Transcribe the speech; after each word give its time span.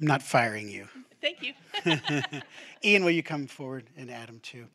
I'm 0.00 0.06
not 0.06 0.22
firing 0.22 0.68
you. 0.68 0.88
Thank 1.20 1.42
you. 1.42 1.52
Ian, 2.84 3.04
will 3.04 3.12
you 3.12 3.22
come 3.22 3.46
forward 3.46 3.84
and 3.96 4.10
Adam 4.10 4.40
too? 4.40 4.66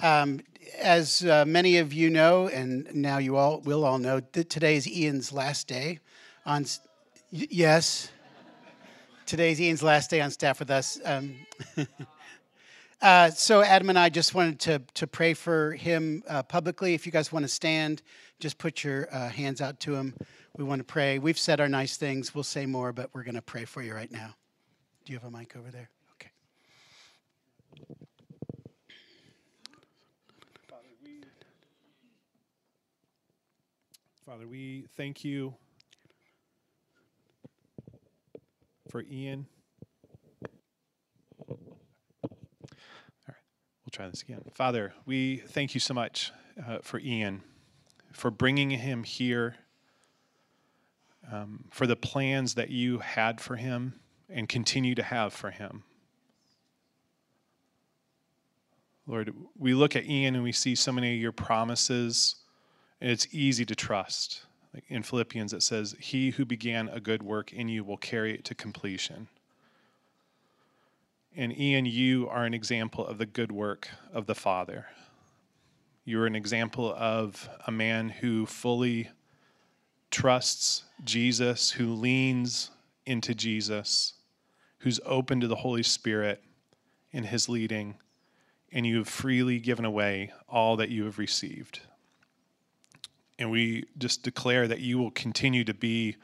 Um, 0.00 0.40
as 0.80 1.24
uh, 1.24 1.44
many 1.46 1.78
of 1.78 1.92
you 1.92 2.10
know, 2.10 2.48
and 2.48 2.92
now 2.94 3.18
you 3.18 3.36
all 3.36 3.60
will 3.60 3.84
all 3.84 3.98
know, 3.98 4.20
that 4.32 4.50
today 4.50 4.76
is 4.76 4.88
Ian's 4.88 5.32
last 5.32 5.68
day 5.68 6.00
on. 6.44 6.66
yes, 7.30 8.10
today 9.26 9.52
is 9.52 9.60
Ian's 9.60 9.82
last 9.82 10.10
day 10.10 10.20
on 10.20 10.30
staff 10.30 10.58
with 10.58 10.70
us. 10.70 10.98
Um, 11.04 11.36
uh, 13.02 13.30
so 13.30 13.62
Adam 13.62 13.90
and 13.90 13.98
I 13.98 14.08
just 14.08 14.34
wanted 14.34 14.58
to 14.60 14.82
to 14.94 15.06
pray 15.06 15.34
for 15.34 15.72
him 15.72 16.22
uh, 16.28 16.42
publicly. 16.42 16.94
If 16.94 17.06
you 17.06 17.12
guys 17.12 17.32
want 17.32 17.44
to 17.44 17.48
stand, 17.48 18.02
just 18.40 18.58
put 18.58 18.82
your 18.82 19.08
uh, 19.14 19.28
hands 19.28 19.60
out 19.60 19.78
to 19.80 19.94
him. 19.94 20.14
We 20.56 20.64
want 20.64 20.80
to 20.80 20.84
pray. 20.84 21.18
We've 21.18 21.38
said 21.38 21.60
our 21.60 21.68
nice 21.68 21.96
things. 21.96 22.34
We'll 22.34 22.44
say 22.44 22.66
more, 22.66 22.92
but 22.92 23.08
we're 23.14 23.22
going 23.22 23.36
to 23.36 23.42
pray 23.42 23.64
for 23.64 23.80
you 23.80 23.94
right 23.94 24.12
now. 24.12 24.34
Do 25.04 25.12
you 25.12 25.18
have 25.18 25.26
a 25.26 25.36
mic 25.36 25.56
over 25.56 25.70
there? 25.70 25.88
Okay. 26.14 26.30
Father, 30.68 30.88
we, 31.02 31.10
Father, 34.26 34.46
we 34.46 34.84
thank 34.94 35.24
you 35.24 35.54
for 38.90 39.02
Ian. 39.10 39.46
All 41.48 41.56
right, 43.26 43.36
we'll 43.84 43.90
try 43.90 44.06
this 44.10 44.20
again. 44.20 44.42
Father, 44.54 44.92
we 45.06 45.38
thank 45.38 45.72
you 45.72 45.80
so 45.80 45.94
much 45.94 46.30
uh, 46.68 46.78
for 46.82 47.00
Ian, 47.00 47.40
for 48.12 48.30
bringing 48.30 48.68
him 48.68 49.04
here, 49.04 49.56
um, 51.30 51.64
for 51.70 51.86
the 51.86 51.96
plans 51.96 52.54
that 52.54 52.70
you 52.70 52.98
had 52.98 53.40
for 53.40 53.56
him 53.56 53.94
and 54.28 54.48
continue 54.48 54.94
to 54.94 55.02
have 55.02 55.32
for 55.32 55.50
him. 55.50 55.84
Lord, 59.06 59.34
we 59.58 59.74
look 59.74 59.96
at 59.96 60.06
Ian 60.06 60.34
and 60.34 60.44
we 60.44 60.52
see 60.52 60.74
so 60.74 60.92
many 60.92 61.14
of 61.14 61.20
your 61.20 61.32
promises, 61.32 62.36
and 63.00 63.10
it's 63.10 63.26
easy 63.32 63.64
to 63.66 63.74
trust. 63.74 64.42
Like 64.72 64.84
in 64.88 65.02
Philippians, 65.02 65.52
it 65.52 65.62
says, 65.62 65.94
He 65.98 66.30
who 66.30 66.44
began 66.44 66.88
a 66.88 67.00
good 67.00 67.22
work 67.22 67.52
in 67.52 67.68
you 67.68 67.84
will 67.84 67.96
carry 67.96 68.32
it 68.32 68.44
to 68.46 68.54
completion. 68.54 69.28
And 71.34 71.58
Ian, 71.58 71.86
you 71.86 72.28
are 72.28 72.44
an 72.44 72.54
example 72.54 73.06
of 73.06 73.18
the 73.18 73.26
good 73.26 73.50
work 73.50 73.88
of 74.12 74.26
the 74.26 74.34
Father. 74.34 74.86
You're 76.04 76.26
an 76.26 76.36
example 76.36 76.94
of 76.96 77.48
a 77.66 77.72
man 77.72 78.08
who 78.08 78.44
fully 78.44 79.08
trusts 80.12 80.84
Jesus, 81.04 81.72
who 81.72 81.92
leans 81.92 82.70
into 83.04 83.34
Jesus, 83.34 84.12
who's 84.78 85.00
open 85.04 85.40
to 85.40 85.48
the 85.48 85.56
Holy 85.56 85.82
Spirit 85.82 86.44
in 87.10 87.24
his 87.24 87.48
leading, 87.48 87.96
and 88.70 88.86
you 88.86 88.98
have 88.98 89.08
freely 89.08 89.58
given 89.58 89.84
away 89.84 90.32
all 90.48 90.76
that 90.76 90.90
you 90.90 91.04
have 91.04 91.18
received. 91.18 91.80
And 93.38 93.50
we 93.50 93.86
just 93.98 94.22
declare 94.22 94.68
that 94.68 94.80
you 94.80 94.98
will 94.98 95.10
continue 95.10 95.64
to 95.64 95.74
be 95.74 96.16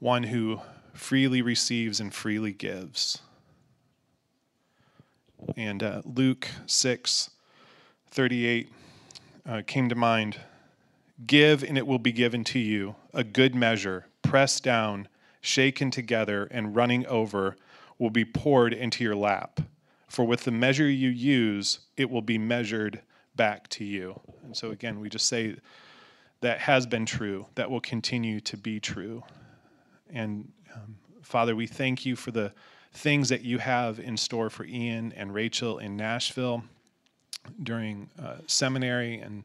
one 0.00 0.24
who 0.24 0.60
freely 0.92 1.42
receives 1.42 2.00
and 2.00 2.12
freely 2.12 2.52
gives. 2.52 3.20
And 5.56 5.82
uh, 5.82 6.02
Luke 6.04 6.48
6 6.66 7.30
38 8.10 8.72
uh, 9.46 9.62
came 9.66 9.88
to 9.88 9.94
mind. 9.94 10.38
Give, 11.26 11.62
and 11.62 11.78
it 11.78 11.86
will 11.86 11.98
be 11.98 12.12
given 12.12 12.44
to 12.44 12.58
you, 12.58 12.96
a 13.12 13.22
good 13.22 13.54
measure, 13.54 14.06
pressed 14.22 14.64
down, 14.64 15.08
shaken 15.40 15.90
together, 15.90 16.48
and 16.50 16.74
running 16.74 17.06
over, 17.06 17.56
will 17.98 18.10
be 18.10 18.24
poured 18.24 18.72
into 18.72 19.04
your 19.04 19.14
lap. 19.14 19.60
For 20.08 20.24
with 20.24 20.44
the 20.44 20.50
measure 20.50 20.88
you 20.88 21.10
use, 21.10 21.80
it 21.96 22.10
will 22.10 22.22
be 22.22 22.38
measured 22.38 23.02
back 23.36 23.68
to 23.68 23.84
you. 23.84 24.20
And 24.42 24.56
so, 24.56 24.70
again, 24.70 25.00
we 25.00 25.08
just 25.08 25.26
say 25.26 25.56
that 26.40 26.60
has 26.60 26.86
been 26.86 27.06
true, 27.06 27.46
that 27.54 27.70
will 27.70 27.80
continue 27.80 28.40
to 28.40 28.56
be 28.56 28.80
true. 28.80 29.22
And 30.10 30.52
um, 30.74 30.96
Father, 31.22 31.56
we 31.56 31.66
thank 31.66 32.04
you 32.04 32.16
for 32.16 32.30
the 32.30 32.52
things 32.92 33.28
that 33.28 33.42
you 33.42 33.58
have 33.58 33.98
in 33.98 34.16
store 34.16 34.50
for 34.50 34.64
Ian 34.64 35.12
and 35.16 35.34
Rachel 35.34 35.78
in 35.78 35.96
Nashville 35.96 36.64
during 37.62 38.08
uh, 38.22 38.36
seminary 38.46 39.18
and 39.18 39.44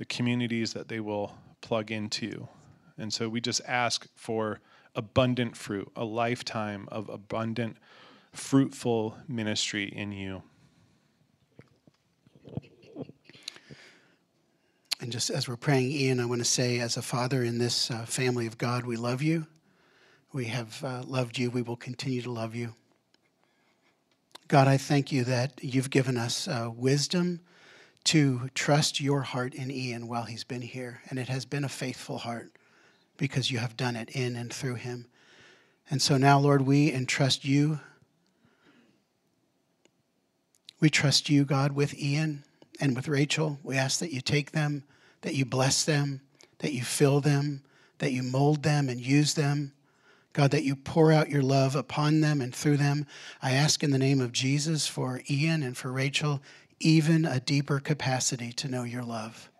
the 0.00 0.06
communities 0.06 0.72
that 0.72 0.88
they 0.88 0.98
will 0.98 1.34
plug 1.60 1.90
into. 1.90 2.48
And 2.96 3.12
so 3.12 3.28
we 3.28 3.38
just 3.38 3.60
ask 3.68 4.06
for 4.14 4.60
abundant 4.94 5.58
fruit, 5.58 5.92
a 5.94 6.06
lifetime 6.06 6.88
of 6.90 7.10
abundant, 7.10 7.76
fruitful 8.32 9.18
ministry 9.28 9.84
in 9.84 10.10
you. 10.10 10.42
And 15.02 15.12
just 15.12 15.28
as 15.28 15.46
we're 15.46 15.56
praying, 15.56 15.90
Ian, 15.90 16.18
I 16.18 16.24
want 16.24 16.40
to 16.40 16.46
say, 16.46 16.78
as 16.78 16.96
a 16.96 17.02
father 17.02 17.42
in 17.42 17.58
this 17.58 17.90
uh, 17.90 18.06
family 18.06 18.46
of 18.46 18.56
God, 18.56 18.86
we 18.86 18.96
love 18.96 19.20
you. 19.20 19.46
We 20.32 20.46
have 20.46 20.82
uh, 20.82 21.02
loved 21.06 21.36
you. 21.36 21.50
We 21.50 21.60
will 21.60 21.76
continue 21.76 22.22
to 22.22 22.30
love 22.30 22.54
you. 22.54 22.74
God, 24.48 24.66
I 24.66 24.78
thank 24.78 25.12
you 25.12 25.24
that 25.24 25.62
you've 25.62 25.90
given 25.90 26.16
us 26.16 26.48
uh, 26.48 26.70
wisdom 26.74 27.40
to 28.04 28.48
trust 28.54 29.00
your 29.00 29.22
heart 29.22 29.54
in 29.54 29.70
Ian 29.70 30.08
while 30.08 30.24
he's 30.24 30.44
been 30.44 30.62
here. 30.62 31.00
And 31.08 31.18
it 31.18 31.28
has 31.28 31.44
been 31.44 31.64
a 31.64 31.68
faithful 31.68 32.18
heart 32.18 32.52
because 33.16 33.50
you 33.50 33.58
have 33.58 33.76
done 33.76 33.96
it 33.96 34.10
in 34.10 34.36
and 34.36 34.52
through 34.52 34.76
him. 34.76 35.06
And 35.90 36.00
so 36.00 36.16
now, 36.16 36.38
Lord, 36.38 36.62
we 36.62 36.92
entrust 36.92 37.44
you. 37.44 37.80
We 40.80 40.88
trust 40.88 41.28
you, 41.28 41.44
God, 41.44 41.72
with 41.72 41.98
Ian 41.98 42.44
and 42.80 42.96
with 42.96 43.08
Rachel. 43.08 43.58
We 43.62 43.76
ask 43.76 44.00
that 44.00 44.12
you 44.12 44.20
take 44.20 44.52
them, 44.52 44.84
that 45.20 45.34
you 45.34 45.44
bless 45.44 45.84
them, 45.84 46.22
that 46.60 46.72
you 46.72 46.82
fill 46.82 47.20
them, 47.20 47.62
that 47.98 48.12
you 48.12 48.22
mold 48.22 48.62
them 48.62 48.88
and 48.88 49.00
use 49.00 49.34
them. 49.34 49.72
God, 50.32 50.52
that 50.52 50.62
you 50.62 50.76
pour 50.76 51.10
out 51.10 51.28
your 51.28 51.42
love 51.42 51.74
upon 51.74 52.20
them 52.20 52.40
and 52.40 52.54
through 52.54 52.76
them. 52.76 53.04
I 53.42 53.52
ask 53.52 53.82
in 53.82 53.90
the 53.90 53.98
name 53.98 54.20
of 54.20 54.32
Jesus 54.32 54.86
for 54.86 55.20
Ian 55.28 55.62
and 55.62 55.76
for 55.76 55.90
Rachel, 55.90 56.40
even 56.80 57.26
a 57.26 57.38
deeper 57.38 57.78
capacity 57.78 58.52
to 58.54 58.68
know 58.68 58.82
your 58.84 59.02
love, 59.02 59.50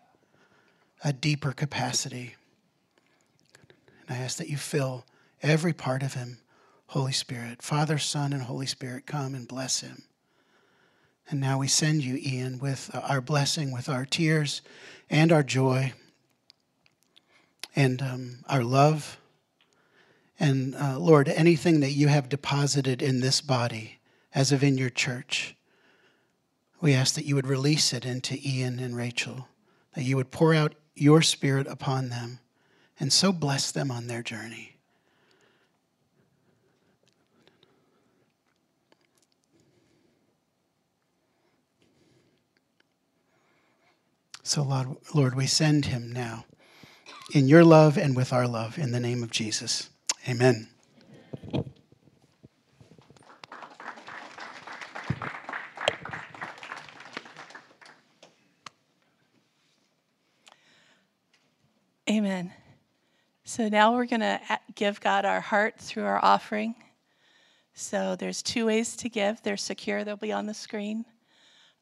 a 1.05 1.13
deeper 1.13 1.53
capacity. 1.53 2.35
And 4.09 4.17
I 4.17 4.21
ask 4.21 4.39
that 4.39 4.49
you 4.49 4.57
fill 4.57 5.05
every 5.43 5.73
part 5.73 6.03
of 6.03 6.15
him, 6.15 6.39
Holy 6.89 7.13
Spirit. 7.13 7.63
Father, 7.63 7.99
Son, 7.99 8.33
and 8.33 8.43
Holy 8.43 8.67
Spirit, 8.67 9.07
come 9.07 9.35
and 9.35 9.47
bless 9.47 9.81
him. 9.81 10.03
And 11.29 11.41
now 11.41 11.59
we 11.59 11.69
send 11.69 12.03
you, 12.03 12.17
Ian, 12.17 12.59
with 12.59 12.91
our 12.93 13.21
blessing, 13.21 13.71
with 13.71 13.89
our 13.89 14.05
tears 14.05 14.63
and 15.09 15.31
our 15.31 15.45
joy 15.45 15.93
and 17.77 18.03
um, 18.03 18.39
our 18.49 18.65
love. 18.65 19.19
And 20.41 20.75
uh, 20.75 20.99
Lord, 20.99 21.29
anything 21.29 21.81
that 21.81 21.93
you 21.93 22.09
have 22.09 22.29
deposited 22.29 23.03
in 23.03 23.21
this 23.21 23.41
body 23.41 24.01
as 24.35 24.51
of 24.51 24.65
in 24.65 24.77
your 24.77 24.91
church, 24.91 25.55
we 26.81 26.95
ask 26.95 27.15
that 27.15 27.25
you 27.25 27.35
would 27.35 27.47
release 27.47 27.93
it 27.93 28.05
into 28.05 28.39
Ian 28.43 28.79
and 28.79 28.97
Rachel, 28.97 29.49
that 29.95 30.05
you 30.05 30.17
would 30.17 30.31
pour 30.31 30.55
out 30.55 30.75
your 30.95 31.23
spirit 31.23 31.67
upon 31.67 32.09
them 32.09 32.41
and 33.01 33.11
so 33.11 33.33
bless 33.33 33.73
them 33.73 33.91
on 33.91 34.07
their 34.07 34.23
journey. 34.23 34.77
So, 44.43 44.63
Lord, 44.63 44.97
Lord, 45.15 45.35
we 45.35 45.47
send 45.47 45.87
him 45.87 46.13
now 46.13 46.45
in 47.33 47.49
your 47.49 47.65
love 47.65 47.97
and 47.97 48.17
with 48.17 48.33
our 48.33 48.49
love 48.49 48.79
in 48.79 48.91
the 48.91 49.01
name 49.01 49.23
of 49.23 49.31
Jesus. 49.31 49.89
Amen. 50.29 50.69
Amen. 51.55 51.73
So 63.45 63.69
now 63.69 63.95
we're 63.95 64.07
going 64.07 64.21
to 64.21 64.41
give 64.75 65.01
God 65.01 65.25
our 65.25 65.41
heart 65.41 65.79
through 65.79 66.07
our 66.07 66.19
offering. 66.25 66.75
So 67.73 68.17
there's 68.17 68.43
two 68.43 68.67
ways 68.67 68.97
to 68.97 69.09
give. 69.09 69.41
They're 69.43 69.57
secure, 69.57 70.03
they'll 70.03 70.17
be 70.17 70.33
on 70.33 70.47
the 70.47 70.55
screen. 70.55 71.05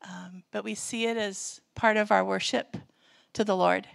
Um, 0.03 0.43
but 0.53 0.65
we 0.65 0.75
see 0.75 1.07
it 1.07 1.17
as 1.17 1.63
part 1.75 1.97
of 1.97 2.13
our 2.13 2.23
worship 2.23 2.77
to 3.33 3.43
the 3.43 3.57
Lord. 3.57 3.87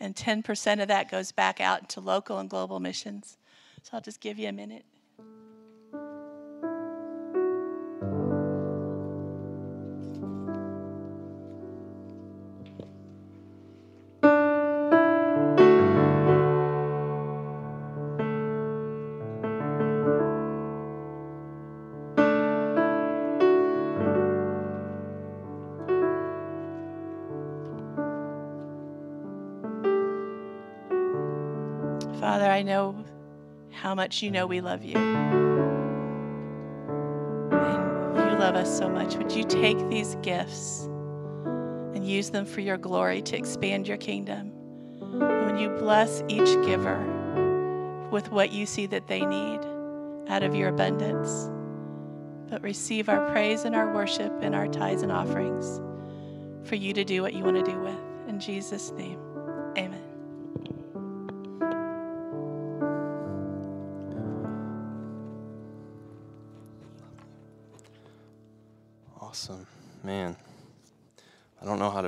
And 0.00 0.16
10% 0.16 0.80
of 0.80 0.88
that 0.88 1.10
goes 1.10 1.30
back 1.30 1.60
out 1.60 1.90
to 1.90 2.00
local 2.00 2.38
and 2.38 2.48
global 2.48 2.80
missions. 2.80 3.36
So 3.82 3.90
I'll 3.92 4.00
just 4.00 4.20
give 4.22 4.38
you 4.38 4.48
a 4.48 4.52
minute. 4.52 4.86
Father, 32.36 32.50
I 32.50 32.60
know 32.60 33.02
how 33.72 33.94
much 33.94 34.22
you 34.22 34.30
know 34.30 34.46
we 34.46 34.60
love 34.60 34.84
you. 34.84 34.98
And 34.98 35.40
you 38.30 38.38
love 38.38 38.54
us 38.54 38.76
so 38.76 38.90
much. 38.90 39.16
Would 39.16 39.32
you 39.32 39.42
take 39.42 39.78
these 39.88 40.16
gifts 40.16 40.82
and 41.94 42.06
use 42.06 42.28
them 42.28 42.44
for 42.44 42.60
your 42.60 42.76
glory 42.76 43.22
to 43.22 43.38
expand 43.38 43.88
your 43.88 43.96
kingdom? 43.96 44.52
And 45.00 45.46
when 45.46 45.56
you 45.56 45.70
bless 45.78 46.22
each 46.28 46.54
giver 46.66 46.98
with 48.10 48.30
what 48.30 48.52
you 48.52 48.66
see 48.66 48.84
that 48.84 49.06
they 49.06 49.24
need 49.24 49.60
out 50.28 50.42
of 50.42 50.54
your 50.54 50.68
abundance, 50.68 51.50
but 52.50 52.60
receive 52.60 53.08
our 53.08 53.30
praise 53.30 53.64
and 53.64 53.74
our 53.74 53.94
worship 53.94 54.30
and 54.42 54.54
our 54.54 54.68
tithes 54.68 55.00
and 55.00 55.10
offerings 55.10 55.80
for 56.68 56.74
you 56.74 56.92
to 56.92 57.02
do 57.02 57.22
what 57.22 57.32
you 57.32 57.44
want 57.44 57.64
to 57.64 57.72
do 57.72 57.80
with. 57.80 57.98
In 58.28 58.38
Jesus' 58.38 58.90
name, 58.90 59.25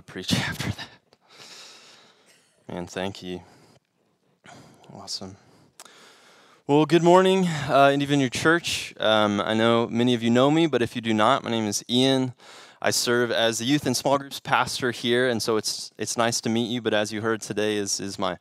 preach 0.08 0.32
after 0.48 0.70
that. 0.70 0.88
Man, 2.66 2.86
thank 2.86 3.22
you. 3.22 3.42
Awesome. 4.94 5.36
Well, 6.66 6.86
good 6.86 7.02
morning, 7.02 7.46
uh, 7.46 7.90
Indy 7.92 8.06
Vineyard 8.06 8.32
Church. 8.32 8.94
Um, 8.98 9.38
I 9.40 9.52
know 9.52 9.86
many 9.86 10.14
of 10.14 10.22
you 10.22 10.30
know 10.30 10.50
me, 10.50 10.66
but 10.66 10.80
if 10.80 10.96
you 10.96 11.02
do 11.02 11.12
not, 11.12 11.44
my 11.44 11.50
name 11.50 11.66
is 11.66 11.84
Ian. 11.90 12.32
I 12.80 12.90
serve 12.90 13.30
as 13.30 13.58
the 13.58 13.66
youth 13.66 13.86
and 13.86 13.94
small 13.94 14.16
groups 14.16 14.40
pastor 14.40 14.92
here, 14.92 15.28
and 15.28 15.42
so 15.42 15.58
it's 15.58 15.90
it's 15.98 16.16
nice 16.16 16.40
to 16.42 16.48
meet 16.48 16.70
you. 16.70 16.80
But 16.80 16.94
as 16.94 17.12
you 17.12 17.20
heard 17.20 17.42
today, 17.42 17.76
is 17.76 18.00
is 18.00 18.18
my 18.18 18.38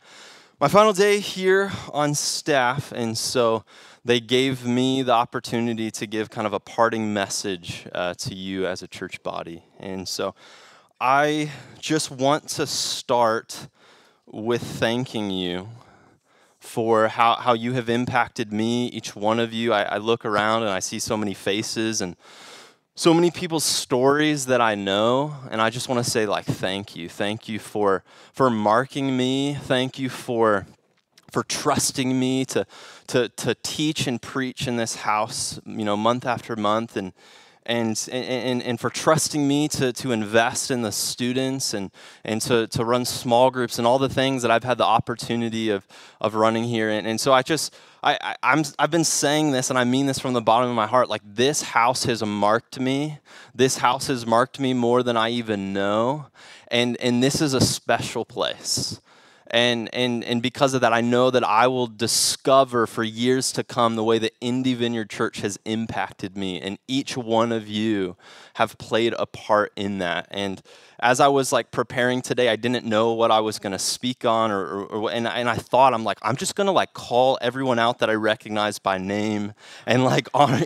my 0.62 0.69
final 0.69 0.94
day 0.94 1.19
here 1.19 1.72
on 1.92 2.16
staff, 2.16 2.94
and 2.94 3.18
so 3.18 3.66
they 4.06 4.22
gave 4.22 4.66
me 4.66 5.02
the 5.02 5.12
opportunity 5.12 5.92
to 5.92 6.08
give 6.08 6.30
kind 6.30 6.48
of 6.48 6.54
a 6.54 6.62
parting 6.62 7.14
message 7.14 7.88
uh, 7.94 8.14
to 8.14 8.34
you 8.34 8.66
as 8.66 8.81
a 8.81 8.88
church 8.88 9.22
body. 9.22 9.64
And 9.80 10.08
so 10.08 10.34
I 11.00 11.52
just 11.80 12.10
want 12.10 12.50
to 12.50 12.66
start 12.66 13.68
with 14.26 14.64
thanking 14.64 15.30
you 15.30 15.70
for 16.60 17.08
how, 17.08 17.36
how 17.36 17.54
you 17.54 17.74
have 17.74 17.88
impacted 17.88 18.52
me, 18.52 18.88
each 18.88 19.16
one 19.16 19.40
of 19.40 19.54
you. 19.54 19.74
I, 19.74 19.84
I 19.84 19.98
look 19.98 20.26
around 20.26 20.64
and 20.64 20.72
I 20.72 20.80
see 20.80 20.98
so 20.98 21.16
many 21.16 21.36
faces 21.36 22.02
and 22.02 22.16
so 22.96 23.14
many 23.14 23.30
people's 23.30 23.64
stories 23.64 24.48
that 24.48 24.60
I 24.60 24.74
know, 24.74 25.36
and 25.52 25.62
I 25.62 25.70
just 25.70 25.88
want 25.88 26.04
to 26.04 26.10
say 26.10 26.26
like 26.26 26.46
thank 26.46 26.96
you. 26.96 27.08
Thank 27.10 27.48
you 27.48 27.60
for 27.60 28.04
for 28.34 28.50
marking 28.50 29.16
me. 29.16 29.54
Thank 29.54 30.00
you 30.00 30.10
for 30.10 30.66
for 31.30 31.44
trusting 31.44 32.20
me 32.20 32.44
to, 32.46 32.66
to, 33.08 33.30
to 33.30 33.54
teach 33.62 34.08
and 34.08 34.20
preach 34.20 34.66
in 34.68 34.78
this 34.78 34.96
house, 34.96 35.60
you 35.66 35.86
know, 35.86 35.96
month 35.98 36.26
after 36.26 36.56
month, 36.56 36.98
and, 36.98 37.14
and, 37.68 38.08
and, 38.12 38.64
and 38.64 38.80
for 38.80 38.90
trusting 38.90 39.46
me 39.46 39.68
to, 39.68 39.92
to 39.92 40.12
invest 40.12 40.72
in 40.72 40.81
the 40.81 40.92
students 40.92 41.74
and, 41.74 41.92
and 42.24 42.42
to, 42.44 42.66
to 42.68 42.86
run 42.86 43.04
small 43.04 43.52
groups 43.52 43.78
and 43.78 43.86
all 43.86 44.00
the 44.00 44.10
things 44.10 44.42
that 44.42 44.50
I've 44.50 44.64
had 44.64 44.78
the 44.78 44.86
opportunity 44.86 45.69
of, 45.69 45.86
of 46.22 46.34
running 46.34 46.64
here. 46.64 46.90
And, 46.90 47.06
and 47.06 47.19
so 47.19 47.34
I 47.34 47.42
just, 47.42 47.75
I, 48.02 48.18
I, 48.22 48.36
I'm, 48.42 48.64
I've 48.80 48.90
been 48.90 49.04
saying 49.04 49.52
this, 49.52 49.69
and 49.69 49.78
I 49.78 49.84
mean 49.84 50.06
this 50.06 50.18
from 50.18 50.34
the 50.34 50.42
bottom 50.42 50.69
of 50.69 50.75
my 50.75 50.88
heart. 50.88 51.10
Like, 51.10 51.24
this 51.25 51.62
house 51.62 52.06
has 52.06 52.24
marked 52.24 52.80
me. 52.80 53.19
This 53.54 53.80
house 53.80 54.08
has 54.08 54.25
marked 54.25 54.60
me 54.62 54.74
more 54.74 55.04
than 55.04 55.18
I 55.18 55.30
even 55.30 55.74
know. 55.74 56.28
And, 56.69 56.96
and 57.02 57.22
this 57.22 57.42
is 57.42 57.54
a 57.54 57.62
special 57.62 58.24
place 58.24 59.02
and 59.52 59.94
and 59.94 60.24
and 60.24 60.42
because 60.42 60.74
of 60.74 60.82
that 60.82 60.94
i 60.94 61.02
know 61.02 61.32
that 61.32 61.44
i 61.44 61.68
will 61.68 61.88
discover 61.88 62.86
for 62.86 63.04
years 63.04 63.52
to 63.52 63.64
come 63.64 63.96
the 63.96 64.04
way 64.04 64.20
that 64.20 64.34
indy 64.42 64.74
vineyard 64.74 65.10
church 65.10 65.40
has 65.40 65.58
impacted 65.66 66.38
me 66.38 66.60
and 66.60 66.78
each 66.88 67.16
one 67.16 67.52
of 67.52 67.68
you 67.68 68.16
have 68.56 68.78
played 68.80 69.14
a 69.20 69.26
part 69.28 69.72
in 69.76 70.00
that. 70.00 70.28
And 70.32 70.62
as 71.00 71.20
i 71.20 71.28
was 71.28 71.52
like 71.52 71.70
preparing 71.70 72.24
today 72.24 72.50
i 72.50 72.56
didn't 72.56 72.84
know 72.84 73.14
what 73.14 73.30
i 73.30 73.40
was 73.40 73.60
going 73.60 73.72
to 73.72 73.80
speak 73.80 74.26
on 74.26 74.50
or, 74.50 74.66
or, 74.66 74.86
or, 74.86 75.12
and, 75.12 75.28
and 75.28 75.48
i 75.48 75.56
thought 75.56 75.94
i'm 75.94 76.04
like 76.04 76.18
i'm 76.24 76.36
just 76.36 76.56
going 76.56 76.66
to 76.66 76.72
like 76.72 76.92
call 76.94 77.38
everyone 77.40 77.78
out 77.78 78.00
that 78.00 78.10
i 78.10 78.14
recognize 78.14 78.80
by 78.80 78.98
name. 78.98 79.54
And 79.86 80.04
like 80.04 80.28
on 80.34 80.64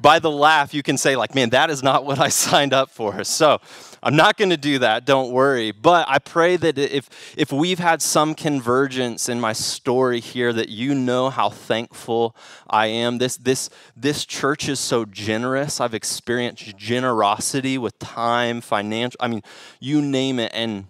by 0.00 0.20
the 0.20 0.30
laugh 0.30 0.72
you 0.72 0.82
can 0.82 0.96
say 0.96 1.16
like 1.16 1.34
man 1.34 1.50
that 1.50 1.68
is 1.68 1.82
not 1.82 2.04
what 2.04 2.18
i 2.20 2.28
signed 2.46 2.72
up 2.72 2.90
for. 2.90 3.24
So 3.24 3.60
I'm 4.04 4.16
not 4.16 4.36
going 4.36 4.50
to 4.50 4.56
do 4.56 4.80
that, 4.80 5.04
don't 5.04 5.30
worry. 5.30 5.70
But 5.70 6.06
I 6.08 6.18
pray 6.18 6.56
that 6.56 6.76
if, 6.76 7.08
if 7.36 7.52
we've 7.52 7.78
had 7.78 8.02
some 8.02 8.34
convergence 8.34 9.28
in 9.28 9.40
my 9.40 9.52
story 9.52 10.18
here, 10.18 10.52
that 10.52 10.68
you 10.68 10.94
know 10.94 11.30
how 11.30 11.50
thankful 11.50 12.34
I 12.68 12.86
am. 12.86 13.18
This, 13.18 13.36
this, 13.36 13.70
this 13.96 14.24
church 14.24 14.68
is 14.68 14.80
so 14.80 15.04
generous. 15.04 15.80
I've 15.80 15.94
experienced 15.94 16.76
generosity 16.76 17.78
with 17.78 17.96
time, 18.00 18.60
financial, 18.60 19.18
I 19.20 19.28
mean, 19.28 19.42
you 19.78 20.02
name 20.02 20.38
it. 20.38 20.50
And 20.54 20.86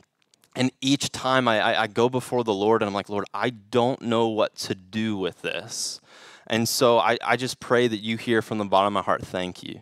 and 0.54 0.70
each 0.82 1.10
time 1.12 1.48
I, 1.48 1.60
I, 1.60 1.82
I, 1.84 1.86
go 1.86 2.10
before 2.10 2.44
the 2.44 2.52
Lord 2.52 2.82
and 2.82 2.88
I'm 2.88 2.92
like, 2.92 3.08
Lord, 3.08 3.24
I 3.32 3.48
don't 3.48 4.02
know 4.02 4.28
what 4.28 4.54
to 4.56 4.74
do 4.74 5.16
with 5.16 5.40
this. 5.40 5.98
And 6.46 6.68
so 6.68 6.98
I, 6.98 7.16
I 7.24 7.36
just 7.36 7.58
pray 7.58 7.88
that 7.88 8.02
you 8.02 8.18
hear 8.18 8.42
from 8.42 8.58
the 8.58 8.66
bottom 8.66 8.88
of 8.88 8.92
my 8.92 9.02
heart, 9.02 9.24
thank 9.24 9.62
you. 9.62 9.80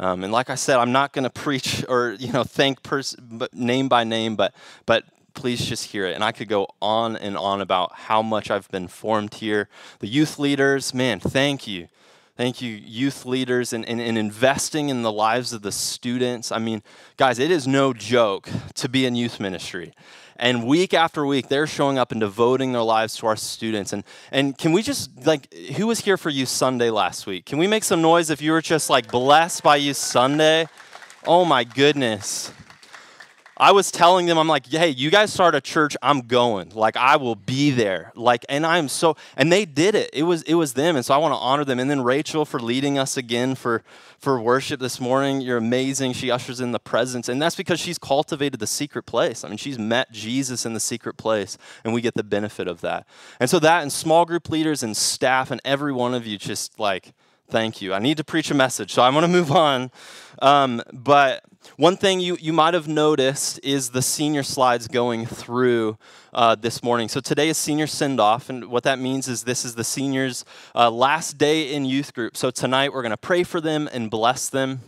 Um, 0.00 0.24
and 0.24 0.32
like 0.32 0.48
I 0.48 0.54
said, 0.54 0.78
I'm 0.78 0.92
not 0.92 1.12
going 1.12 1.24
to 1.24 1.30
preach 1.30 1.84
or 1.88 2.16
you 2.18 2.32
know 2.32 2.42
thank 2.42 2.82
pers- 2.82 3.14
name 3.52 3.88
by 3.88 4.02
name, 4.02 4.34
but 4.34 4.54
but 4.86 5.04
please 5.34 5.64
just 5.64 5.84
hear 5.84 6.06
it. 6.06 6.14
And 6.14 6.24
I 6.24 6.32
could 6.32 6.48
go 6.48 6.66
on 6.82 7.16
and 7.16 7.36
on 7.36 7.60
about 7.60 7.92
how 7.94 8.22
much 8.22 8.50
I've 8.50 8.68
been 8.70 8.88
formed 8.88 9.34
here. 9.34 9.68
The 10.00 10.08
youth 10.08 10.38
leaders, 10.38 10.92
man, 10.92 11.20
thank 11.20 11.68
you. 11.68 11.88
Thank 12.36 12.62
you, 12.62 12.72
youth 12.72 13.26
leaders, 13.26 13.74
and, 13.74 13.86
and, 13.86 14.00
and, 14.00 14.16
investing 14.16 14.88
in 14.88 15.02
the 15.02 15.12
lives 15.12 15.52
of 15.52 15.60
the 15.60 15.72
students. 15.72 16.50
I 16.50 16.58
mean, 16.58 16.82
guys, 17.18 17.38
it 17.38 17.50
is 17.50 17.66
no 17.66 17.92
joke 17.92 18.48
to 18.76 18.88
be 18.88 19.04
in 19.04 19.14
youth 19.14 19.38
ministry. 19.38 19.92
And 20.40 20.66
week 20.66 20.94
after 20.94 21.26
week, 21.26 21.48
they're 21.48 21.66
showing 21.66 21.98
up 21.98 22.12
and 22.12 22.20
devoting 22.20 22.72
their 22.72 22.82
lives 22.82 23.14
to 23.18 23.26
our 23.26 23.36
students. 23.36 23.92
And, 23.92 24.04
and 24.32 24.56
can 24.56 24.72
we 24.72 24.82
just, 24.82 25.26
like, 25.26 25.52
who 25.76 25.86
was 25.86 26.00
here 26.00 26.16
for 26.16 26.30
Youth 26.30 26.48
Sunday 26.48 26.88
last 26.88 27.26
week? 27.26 27.44
Can 27.44 27.58
we 27.58 27.66
make 27.66 27.84
some 27.84 28.00
noise 28.00 28.30
if 28.30 28.40
you 28.40 28.52
were 28.52 28.62
just, 28.62 28.88
like, 28.88 29.10
blessed 29.10 29.62
by 29.62 29.76
Youth 29.76 29.98
Sunday? 29.98 30.66
Oh 31.26 31.44
my 31.44 31.62
goodness. 31.62 32.52
I 33.60 33.72
was 33.72 33.90
telling 33.90 34.24
them, 34.24 34.38
I'm 34.38 34.48
like, 34.48 34.66
hey, 34.66 34.88
you 34.88 35.10
guys 35.10 35.30
start 35.30 35.54
a 35.54 35.60
church, 35.60 35.94
I'm 36.00 36.22
going. 36.22 36.70
Like, 36.70 36.96
I 36.96 37.16
will 37.16 37.34
be 37.34 37.70
there. 37.70 38.10
Like, 38.16 38.46
and 38.48 38.64
I'm 38.64 38.88
so, 38.88 39.18
and 39.36 39.52
they 39.52 39.66
did 39.66 39.94
it. 39.94 40.08
It 40.14 40.22
was, 40.22 40.40
it 40.44 40.54
was 40.54 40.72
them. 40.72 40.96
And 40.96 41.04
so 41.04 41.12
I 41.12 41.18
want 41.18 41.32
to 41.32 41.36
honor 41.38 41.66
them. 41.66 41.78
And 41.78 41.90
then 41.90 42.00
Rachel 42.02 42.46
for 42.46 42.58
leading 42.58 42.96
us 42.96 43.18
again 43.18 43.54
for, 43.54 43.82
for 44.18 44.40
worship 44.40 44.80
this 44.80 44.98
morning. 44.98 45.42
You're 45.42 45.58
amazing. 45.58 46.14
She 46.14 46.30
ushers 46.30 46.62
in 46.62 46.72
the 46.72 46.78
presence. 46.78 47.28
And 47.28 47.40
that's 47.40 47.54
because 47.54 47.78
she's 47.78 47.98
cultivated 47.98 48.60
the 48.60 48.66
secret 48.66 49.02
place. 49.02 49.44
I 49.44 49.50
mean, 49.50 49.58
she's 49.58 49.78
met 49.78 50.10
Jesus 50.10 50.64
in 50.64 50.72
the 50.72 50.80
secret 50.80 51.18
place, 51.18 51.58
and 51.84 51.92
we 51.92 52.00
get 52.00 52.14
the 52.14 52.24
benefit 52.24 52.66
of 52.66 52.80
that. 52.80 53.06
And 53.38 53.50
so 53.50 53.58
that 53.58 53.82
and 53.82 53.92
small 53.92 54.24
group 54.24 54.48
leaders 54.48 54.82
and 54.82 54.96
staff 54.96 55.50
and 55.50 55.60
every 55.66 55.92
one 55.92 56.14
of 56.14 56.26
you 56.26 56.38
just 56.38 56.80
like, 56.80 57.12
thank 57.50 57.82
you. 57.82 57.92
I 57.92 57.98
need 57.98 58.16
to 58.16 58.24
preach 58.24 58.50
a 58.50 58.54
message. 58.54 58.94
So 58.94 59.02
I'm 59.02 59.12
going 59.12 59.22
to 59.22 59.28
move 59.28 59.52
on. 59.52 59.90
Um, 60.40 60.82
but 60.94 61.44
one 61.76 61.96
thing 61.96 62.20
you, 62.20 62.36
you 62.40 62.52
might 62.52 62.74
have 62.74 62.88
noticed 62.88 63.60
is 63.62 63.90
the 63.90 64.02
senior 64.02 64.42
slides 64.42 64.88
going 64.88 65.26
through 65.26 65.98
uh, 66.32 66.54
this 66.54 66.82
morning. 66.82 67.08
So 67.08 67.20
today 67.20 67.48
is 67.48 67.58
senior 67.58 67.86
send 67.86 68.20
off, 68.20 68.48
and 68.48 68.66
what 68.66 68.82
that 68.84 68.98
means 68.98 69.28
is 69.28 69.44
this 69.44 69.64
is 69.64 69.74
the 69.74 69.84
seniors' 69.84 70.44
uh, 70.74 70.90
last 70.90 71.38
day 71.38 71.72
in 71.72 71.84
youth 71.84 72.14
group. 72.14 72.36
So 72.36 72.50
tonight 72.50 72.92
we're 72.92 73.02
going 73.02 73.10
to 73.10 73.16
pray 73.16 73.42
for 73.42 73.60
them 73.60 73.88
and 73.92 74.10
bless 74.10 74.48
them. 74.48 74.80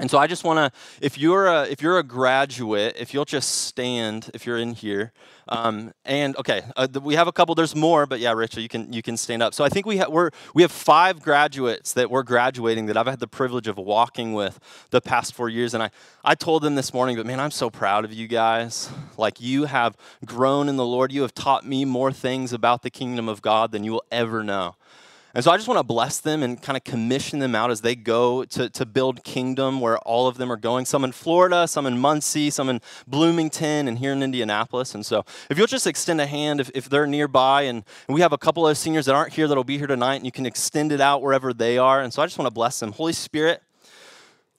And 0.00 0.08
so 0.08 0.18
I 0.18 0.28
just 0.28 0.44
want 0.44 0.58
to, 0.58 0.80
if 1.00 1.18
you're 1.18 1.48
a, 1.48 1.64
if 1.64 1.82
you're 1.82 1.98
a 1.98 2.04
graduate, 2.04 2.96
if 2.98 3.12
you'll 3.12 3.24
just 3.24 3.64
stand, 3.66 4.30
if 4.32 4.46
you're 4.46 4.58
in 4.58 4.74
here, 4.74 5.12
um, 5.48 5.92
and 6.04 6.36
okay, 6.36 6.62
uh, 6.76 6.88
we 7.02 7.14
have 7.14 7.26
a 7.26 7.32
couple. 7.32 7.54
There's 7.54 7.74
more, 7.74 8.06
but 8.06 8.20
yeah, 8.20 8.32
Rachel, 8.32 8.62
you 8.62 8.68
can 8.68 8.92
you 8.92 9.02
can 9.02 9.16
stand 9.16 9.42
up. 9.42 9.54
So 9.54 9.64
I 9.64 9.68
think 9.68 9.86
we 9.86 9.96
have 9.98 10.10
we're 10.10 10.30
we 10.54 10.62
have 10.62 10.72
five 10.72 11.20
graduates 11.20 11.92
that 11.94 12.10
we're 12.10 12.22
graduating 12.22 12.86
that 12.86 12.96
I've 12.96 13.06
had 13.06 13.20
the 13.20 13.28
privilege 13.28 13.66
of 13.66 13.78
walking 13.78 14.34
with 14.34 14.60
the 14.90 15.00
past 15.00 15.34
four 15.34 15.48
years, 15.48 15.74
and 15.74 15.82
I 15.82 15.90
I 16.24 16.34
told 16.34 16.62
them 16.62 16.74
this 16.74 16.92
morning, 16.92 17.16
but 17.16 17.26
man, 17.26 17.40
I'm 17.40 17.50
so 17.50 17.70
proud 17.70 18.04
of 18.04 18.12
you 18.12 18.28
guys. 18.28 18.90
Like 19.16 19.40
you 19.40 19.64
have 19.64 19.96
grown 20.24 20.68
in 20.68 20.76
the 20.76 20.86
Lord. 20.86 21.12
You 21.12 21.22
have 21.22 21.34
taught 21.34 21.66
me 21.66 21.84
more 21.84 22.12
things 22.12 22.52
about 22.52 22.82
the 22.82 22.90
kingdom 22.90 23.28
of 23.28 23.40
God 23.42 23.72
than 23.72 23.84
you 23.84 23.92
will 23.92 24.04
ever 24.10 24.44
know. 24.44 24.76
And 25.34 25.44
so 25.44 25.50
I 25.50 25.56
just 25.56 25.68
want 25.68 25.78
to 25.78 25.84
bless 25.84 26.20
them 26.20 26.42
and 26.42 26.60
kind 26.60 26.76
of 26.76 26.84
commission 26.84 27.38
them 27.38 27.54
out 27.54 27.70
as 27.70 27.82
they 27.82 27.94
go 27.94 28.44
to, 28.44 28.70
to 28.70 28.86
build 28.86 29.22
kingdom 29.24 29.80
where 29.80 29.98
all 29.98 30.26
of 30.26 30.38
them 30.38 30.50
are 30.50 30.56
going. 30.56 30.86
Some 30.86 31.04
in 31.04 31.12
Florida, 31.12 31.68
some 31.68 31.84
in 31.84 31.98
Muncie, 31.98 32.48
some 32.48 32.68
in 32.68 32.80
Bloomington, 33.06 33.88
and 33.88 33.98
here 33.98 34.12
in 34.12 34.22
Indianapolis. 34.22 34.94
And 34.94 35.04
so 35.04 35.24
if 35.50 35.58
you'll 35.58 35.66
just 35.66 35.86
extend 35.86 36.20
a 36.20 36.26
hand 36.26 36.60
if, 36.60 36.70
if 36.74 36.88
they're 36.88 37.06
nearby, 37.06 37.62
and, 37.62 37.84
and 38.06 38.14
we 38.14 38.22
have 38.22 38.32
a 38.32 38.38
couple 38.38 38.66
of 38.66 38.78
seniors 38.78 39.04
that 39.06 39.14
aren't 39.14 39.34
here 39.34 39.46
that'll 39.46 39.64
be 39.64 39.76
here 39.76 39.86
tonight, 39.86 40.16
and 40.16 40.24
you 40.24 40.32
can 40.32 40.46
extend 40.46 40.92
it 40.92 41.00
out 41.00 41.20
wherever 41.20 41.52
they 41.52 41.76
are. 41.76 42.00
And 42.00 42.12
so 42.12 42.22
I 42.22 42.26
just 42.26 42.38
want 42.38 42.46
to 42.46 42.54
bless 42.54 42.80
them. 42.80 42.92
Holy 42.92 43.12
Spirit, 43.12 43.62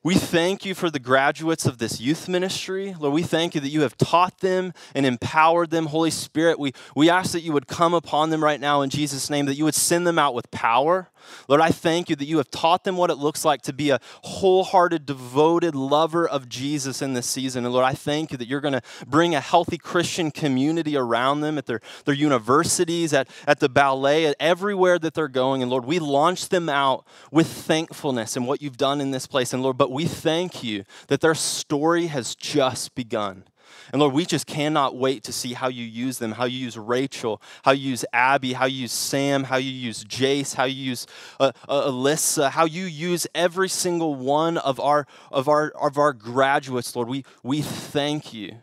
We 0.01 0.15
thank 0.15 0.65
you 0.65 0.75
for 0.75 0.89
the 0.89 0.97
graduates 0.97 1.65
of 1.65 1.77
this 1.77 1.99
youth 1.99 2.29
ministry. 2.29 2.95
Lord, 2.97 3.13
we 3.13 3.21
thank 3.21 3.53
you 3.53 3.59
that 3.59 3.67
you 3.67 3.81
have 3.81 3.97
taught 3.97 4.37
them 4.39 4.73
and 4.95 5.05
empowered 5.05 5.71
them. 5.71 5.87
Holy 5.87 6.09
Spirit, 6.09 6.57
we, 6.57 6.71
we 6.95 7.09
ask 7.09 7.33
that 7.33 7.41
you 7.41 7.51
would 7.51 7.67
come 7.67 7.93
upon 7.93 8.29
them 8.29 8.41
right 8.41 8.61
now 8.61 8.81
in 8.81 8.89
Jesus' 8.89 9.29
name, 9.29 9.45
that 9.47 9.55
you 9.55 9.65
would 9.65 9.75
send 9.75 10.07
them 10.07 10.17
out 10.17 10.33
with 10.33 10.49
power. 10.51 11.09
Lord, 11.47 11.61
I 11.61 11.69
thank 11.69 12.09
you 12.09 12.15
that 12.15 12.25
you 12.25 12.37
have 12.37 12.51
taught 12.51 12.83
them 12.83 12.97
what 12.97 13.09
it 13.09 13.15
looks 13.15 13.45
like 13.45 13.61
to 13.63 13.73
be 13.73 13.89
a 13.89 13.99
wholehearted, 14.23 15.05
devoted 15.05 15.75
lover 15.75 16.27
of 16.27 16.49
Jesus 16.49 17.01
in 17.01 17.13
this 17.13 17.27
season. 17.27 17.65
And 17.65 17.73
Lord, 17.73 17.85
I 17.85 17.93
thank 17.93 18.31
you 18.31 18.37
that 18.37 18.47
you're 18.47 18.61
going 18.61 18.73
to 18.73 18.81
bring 19.07 19.35
a 19.35 19.39
healthy 19.39 19.77
Christian 19.77 20.31
community 20.31 20.95
around 20.95 21.41
them 21.41 21.57
at 21.57 21.65
their, 21.65 21.81
their 22.05 22.15
universities, 22.15 23.13
at, 23.13 23.29
at 23.47 23.59
the 23.59 23.69
ballet, 23.69 24.25
at 24.25 24.35
everywhere 24.39 24.99
that 24.99 25.13
they're 25.13 25.27
going. 25.27 25.61
And 25.61 25.71
Lord, 25.71 25.85
we 25.85 25.99
launch 25.99 26.49
them 26.49 26.69
out 26.69 27.05
with 27.31 27.47
thankfulness 27.47 28.37
in 28.37 28.45
what 28.45 28.61
you've 28.61 28.77
done 28.77 29.01
in 29.01 29.11
this 29.11 29.27
place. 29.27 29.53
And 29.53 29.63
Lord, 29.63 29.77
but 29.77 29.91
we 29.91 30.05
thank 30.05 30.63
you 30.63 30.83
that 31.07 31.21
their 31.21 31.35
story 31.35 32.07
has 32.07 32.35
just 32.35 32.95
begun. 32.95 33.43
And 33.91 33.99
Lord, 33.99 34.13
we 34.13 34.25
just 34.25 34.47
cannot 34.47 34.95
wait 34.95 35.23
to 35.23 35.33
see 35.33 35.53
how 35.53 35.67
you 35.67 35.83
use 35.83 36.19
them, 36.19 36.33
how 36.33 36.45
you 36.45 36.57
use 36.57 36.77
Rachel, 36.77 37.41
how 37.63 37.71
you 37.71 37.89
use 37.89 38.05
Abby, 38.13 38.53
how 38.53 38.65
you 38.65 38.81
use 38.81 38.91
Sam, 38.91 39.43
how 39.43 39.57
you 39.57 39.71
use 39.71 40.03
Jace, 40.03 40.55
how 40.55 40.65
you 40.65 40.83
use 40.83 41.07
uh, 41.39 41.51
uh, 41.67 41.89
Alyssa, 41.89 42.51
how 42.51 42.65
you 42.65 42.85
use 42.85 43.27
every 43.33 43.69
single 43.69 44.15
one 44.15 44.57
of 44.57 44.79
our, 44.79 45.07
of 45.31 45.47
our, 45.47 45.69
of 45.69 45.97
our 45.97 46.13
graduates, 46.13 46.95
Lord. 46.95 47.07
We, 47.07 47.25
we 47.43 47.61
thank 47.61 48.33
you. 48.33 48.57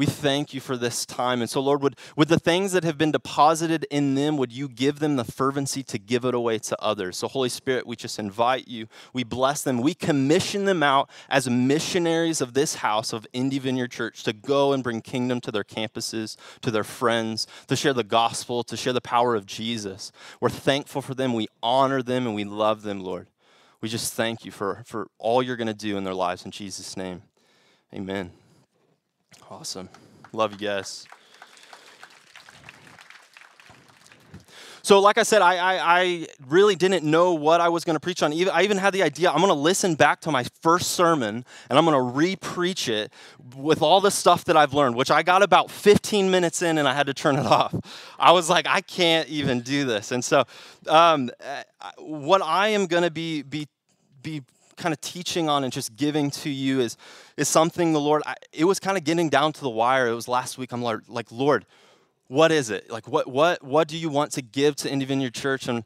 We 0.00 0.06
thank 0.06 0.54
you 0.54 0.62
for 0.62 0.78
this 0.78 1.04
time. 1.04 1.42
And 1.42 1.50
so, 1.50 1.60
Lord, 1.60 1.82
would, 1.82 1.94
would 2.16 2.28
the 2.28 2.38
things 2.38 2.72
that 2.72 2.84
have 2.84 2.96
been 2.96 3.12
deposited 3.12 3.86
in 3.90 4.14
them, 4.14 4.38
would 4.38 4.50
you 4.50 4.66
give 4.66 4.98
them 4.98 5.16
the 5.16 5.24
fervency 5.24 5.82
to 5.82 5.98
give 5.98 6.24
it 6.24 6.34
away 6.34 6.58
to 6.58 6.82
others? 6.82 7.18
So, 7.18 7.28
Holy 7.28 7.50
Spirit, 7.50 7.86
we 7.86 7.96
just 7.96 8.18
invite 8.18 8.66
you. 8.66 8.86
We 9.12 9.24
bless 9.24 9.60
them. 9.60 9.82
We 9.82 9.92
commission 9.92 10.64
them 10.64 10.82
out 10.82 11.10
as 11.28 11.50
missionaries 11.50 12.40
of 12.40 12.54
this 12.54 12.76
house 12.76 13.12
of 13.12 13.26
Indy 13.34 13.58
Vineyard 13.58 13.90
Church 13.90 14.22
to 14.22 14.32
go 14.32 14.72
and 14.72 14.82
bring 14.82 15.02
kingdom 15.02 15.38
to 15.42 15.50
their 15.50 15.64
campuses, 15.64 16.38
to 16.62 16.70
their 16.70 16.82
friends, 16.82 17.46
to 17.66 17.76
share 17.76 17.92
the 17.92 18.02
gospel, 18.02 18.62
to 18.64 18.78
share 18.78 18.94
the 18.94 19.02
power 19.02 19.34
of 19.34 19.44
Jesus. 19.44 20.12
We're 20.40 20.48
thankful 20.48 21.02
for 21.02 21.12
them. 21.12 21.34
We 21.34 21.48
honor 21.62 22.02
them 22.02 22.26
and 22.26 22.34
we 22.34 22.44
love 22.44 22.84
them, 22.84 23.00
Lord. 23.00 23.26
We 23.82 23.90
just 23.90 24.14
thank 24.14 24.46
you 24.46 24.50
for, 24.50 24.82
for 24.86 25.08
all 25.18 25.42
you're 25.42 25.56
going 25.56 25.66
to 25.66 25.74
do 25.74 25.98
in 25.98 26.04
their 26.04 26.14
lives. 26.14 26.46
In 26.46 26.52
Jesus' 26.52 26.96
name, 26.96 27.20
amen. 27.92 28.30
Awesome. 29.50 29.88
Love 30.32 30.52
you 30.52 30.58
guys. 30.58 31.08
So, 34.82 35.00
like 35.00 35.18
I 35.18 35.24
said, 35.24 35.42
I, 35.42 35.56
I, 35.56 36.00
I, 36.00 36.26
really 36.46 36.76
didn't 36.76 37.04
know 37.04 37.34
what 37.34 37.60
I 37.60 37.68
was 37.68 37.84
going 37.84 37.96
to 37.96 38.00
preach 38.00 38.22
on. 38.22 38.32
I 38.32 38.62
even 38.62 38.76
had 38.76 38.94
the 38.94 39.02
idea 39.02 39.28
I'm 39.30 39.38
going 39.38 39.48
to 39.48 39.54
listen 39.54 39.96
back 39.96 40.20
to 40.22 40.30
my 40.30 40.44
first 40.62 40.92
sermon 40.92 41.44
and 41.68 41.78
I'm 41.78 41.84
going 41.84 41.96
to 41.96 42.16
re 42.16 42.36
preach 42.36 42.88
it 42.88 43.12
with 43.56 43.82
all 43.82 44.00
the 44.00 44.10
stuff 44.12 44.44
that 44.44 44.56
I've 44.56 44.72
learned, 44.72 44.94
which 44.94 45.10
I 45.10 45.24
got 45.24 45.42
about 45.42 45.68
15 45.68 46.30
minutes 46.30 46.62
in 46.62 46.78
and 46.78 46.86
I 46.86 46.94
had 46.94 47.06
to 47.06 47.14
turn 47.14 47.34
it 47.34 47.46
off. 47.46 47.74
I 48.20 48.30
was 48.30 48.48
like, 48.48 48.68
I 48.68 48.80
can't 48.80 49.28
even 49.28 49.62
do 49.62 49.84
this. 49.84 50.12
And 50.12 50.24
so, 50.24 50.44
um, 50.86 51.28
uh, 51.44 51.62
what 51.98 52.40
I 52.40 52.68
am 52.68 52.86
going 52.86 53.02
to 53.02 53.10
be, 53.10 53.42
be, 53.42 53.66
be 54.22 54.42
kind 54.80 54.92
of 54.92 55.00
teaching 55.00 55.48
on 55.48 55.62
and 55.62 55.72
just 55.72 55.94
giving 55.94 56.30
to 56.30 56.50
you 56.50 56.80
is, 56.80 56.96
is 57.36 57.48
something 57.48 57.92
the 57.92 58.00
Lord, 58.00 58.22
I, 58.26 58.34
it 58.52 58.64
was 58.64 58.80
kind 58.80 58.96
of 58.96 59.04
getting 59.04 59.28
down 59.28 59.52
to 59.52 59.60
the 59.60 59.70
wire. 59.70 60.08
It 60.08 60.14
was 60.14 60.26
last 60.26 60.58
week. 60.58 60.72
I'm 60.72 60.82
like, 60.82 61.30
Lord, 61.30 61.66
what 62.26 62.50
is 62.50 62.70
it? 62.70 62.90
Like, 62.90 63.06
what, 63.06 63.28
what, 63.28 63.62
what 63.62 63.86
do 63.86 63.96
you 63.96 64.08
want 64.08 64.32
to 64.32 64.42
give 64.42 64.76
to 64.76 64.90
Indy 64.90 65.04
Vineyard 65.04 65.34
Church? 65.34 65.68
And 65.68 65.84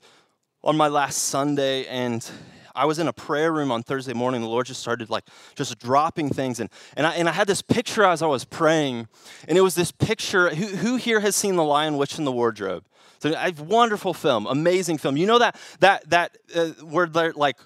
on 0.62 0.76
my 0.76 0.88
last 0.88 1.16
Sunday, 1.16 1.84
and 1.86 2.28
I 2.74 2.86
was 2.86 2.98
in 2.98 3.06
a 3.06 3.12
prayer 3.12 3.52
room 3.52 3.70
on 3.70 3.82
Thursday 3.82 4.14
morning. 4.14 4.40
The 4.40 4.48
Lord 4.48 4.66
just 4.66 4.80
started 4.80 5.10
like 5.10 5.24
just 5.54 5.78
dropping 5.78 6.30
things. 6.30 6.58
And, 6.58 6.70
and, 6.96 7.06
I, 7.06 7.14
and 7.14 7.28
I 7.28 7.32
had 7.32 7.46
this 7.46 7.62
picture 7.62 8.04
as 8.04 8.22
I 8.22 8.26
was 8.26 8.44
praying. 8.44 9.06
And 9.46 9.56
it 9.56 9.60
was 9.60 9.74
this 9.74 9.92
picture. 9.92 10.54
Who, 10.54 10.66
who 10.76 10.96
here 10.96 11.20
has 11.20 11.36
seen 11.36 11.56
The 11.56 11.64
Lion, 11.64 11.96
Witch, 11.96 12.18
and 12.18 12.26
the 12.26 12.32
Wardrobe? 12.32 12.84
So 13.20 13.30
a 13.30 13.52
wonderful 13.62 14.12
film, 14.12 14.46
amazing 14.46 14.98
film. 14.98 15.16
You 15.16 15.26
know 15.26 15.38
that 15.38 15.56
that 15.80 16.10
that 16.10 16.36
uh, 16.54 16.66
where 16.84 17.06
like 17.06 17.56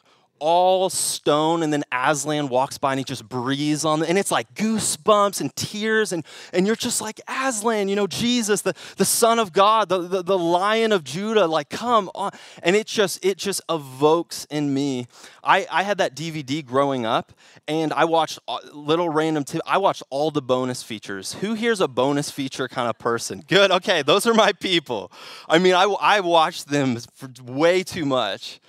all 0.40 0.90
stone 0.90 1.62
and 1.62 1.72
then 1.72 1.84
aslan 1.92 2.48
walks 2.48 2.78
by 2.78 2.92
and 2.92 2.98
he 2.98 3.04
just 3.04 3.28
breathes 3.28 3.84
on 3.84 4.02
it 4.02 4.08
and 4.08 4.18
it's 4.18 4.30
like 4.30 4.52
goosebumps 4.54 5.40
and 5.40 5.54
tears 5.56 6.12
and, 6.12 6.24
and 6.52 6.66
you're 6.66 6.76
just 6.76 7.00
like 7.00 7.20
aslan 7.28 7.88
you 7.88 7.96
know 7.96 8.06
jesus 8.06 8.62
the, 8.62 8.74
the 8.96 9.04
son 9.04 9.38
of 9.38 9.52
god 9.52 9.88
the, 9.88 9.98
the, 9.98 10.22
the 10.22 10.38
lion 10.38 10.92
of 10.92 11.04
judah 11.04 11.46
like 11.46 11.68
come 11.78 12.10
on. 12.14 12.32
And 12.62 12.76
it 12.76 12.86
just 12.86 13.24
it 13.24 13.38
just 13.38 13.60
evokes 13.68 14.46
in 14.50 14.72
me. 14.74 15.06
I, 15.42 15.66
I 15.70 15.82
had 15.82 15.98
that 15.98 16.14
dvd 16.14 16.66
growing 16.66 17.06
up 17.06 17.32
and 17.66 17.92
i 17.92 18.04
watched 18.04 18.38
uh, 18.48 18.58
little 18.72 19.08
random 19.08 19.44
i 19.66 19.78
watched 19.78 20.02
all 20.10 20.30
the 20.30 20.42
bonus 20.42 20.82
features. 20.82 21.34
Who 21.34 21.54
here's 21.54 21.80
a 21.80 21.88
bonus 21.88 22.30
feature 22.30 22.68
kind 22.68 22.88
of 22.88 22.98
person? 22.98 23.42
Good 23.46 23.70
okay 23.70 24.02
those 24.02 24.26
are 24.26 24.34
my 24.34 24.52
people. 24.52 25.12
I 25.48 25.58
mean 25.58 25.74
i, 25.74 25.84
I 25.84 26.20
watched 26.20 26.68
them 26.68 26.98
way 27.44 27.82
too 27.82 28.04
much 28.04 28.60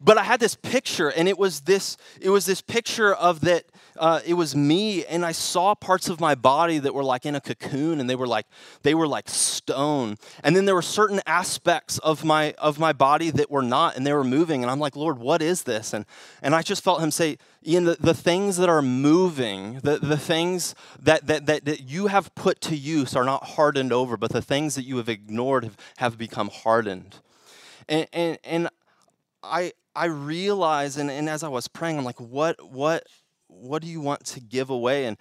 but 0.00 0.16
I 0.16 0.24
had 0.24 0.40
this 0.40 0.54
picture, 0.54 1.10
and 1.10 1.28
it 1.28 1.38
was 1.38 1.60
this, 1.60 1.96
it 2.20 2.30
was 2.30 2.46
this 2.46 2.62
picture 2.62 3.12
of 3.12 3.42
that, 3.42 3.64
uh, 3.98 4.20
it 4.24 4.34
was 4.34 4.56
me, 4.56 5.04
and 5.04 5.26
I 5.26 5.32
saw 5.32 5.74
parts 5.74 6.08
of 6.08 6.20
my 6.20 6.34
body 6.34 6.78
that 6.78 6.94
were 6.94 7.04
like 7.04 7.26
in 7.26 7.34
a 7.34 7.40
cocoon, 7.40 8.00
and 8.00 8.08
they 8.08 8.14
were 8.14 8.26
like, 8.26 8.46
they 8.82 8.94
were 8.94 9.06
like 9.06 9.28
stone. 9.28 10.16
And 10.42 10.56
then 10.56 10.64
there 10.64 10.74
were 10.74 10.80
certain 10.80 11.20
aspects 11.26 11.98
of 11.98 12.24
my 12.24 12.52
of 12.52 12.78
my 12.78 12.94
body 12.94 13.30
that 13.30 13.50
were 13.50 13.62
not, 13.62 13.96
and 13.96 14.06
they 14.06 14.14
were 14.14 14.24
moving. 14.24 14.62
And 14.62 14.70
I'm 14.70 14.80
like, 14.80 14.96
Lord, 14.96 15.18
what 15.18 15.42
is 15.42 15.64
this? 15.64 15.92
And 15.92 16.06
and 16.40 16.54
I 16.54 16.62
just 16.62 16.82
felt 16.82 17.02
him 17.02 17.10
say, 17.10 17.36
Ian, 17.66 17.84
the, 17.84 17.96
the 18.00 18.14
things 18.14 18.56
that 18.56 18.70
are 18.70 18.80
moving, 18.80 19.80
the, 19.82 19.98
the 19.98 20.16
things 20.16 20.74
that, 20.98 21.26
that, 21.26 21.44
that, 21.44 21.66
that 21.66 21.90
you 21.90 22.06
have 22.06 22.34
put 22.34 22.62
to 22.62 22.76
use 22.76 23.14
are 23.14 23.24
not 23.24 23.44
hardened 23.44 23.92
over, 23.92 24.16
but 24.16 24.32
the 24.32 24.40
things 24.40 24.76
that 24.76 24.84
you 24.84 24.96
have 24.96 25.10
ignored 25.10 25.64
have, 25.64 25.76
have 25.98 26.18
become 26.18 26.48
hardened. 26.48 27.16
And, 27.86 28.06
and, 28.12 28.38
and 28.44 28.68
I, 29.42 29.72
I 29.94 30.06
realize 30.06 30.96
and, 30.96 31.10
and 31.10 31.28
as 31.28 31.42
I 31.42 31.48
was 31.48 31.68
praying, 31.68 31.98
I'm 31.98 32.04
like, 32.04 32.20
what, 32.20 32.56
what, 32.70 33.04
what 33.48 33.82
do 33.82 33.88
you 33.88 34.00
want 34.00 34.24
to 34.26 34.40
give 34.40 34.70
away? 34.70 35.06
And 35.06 35.16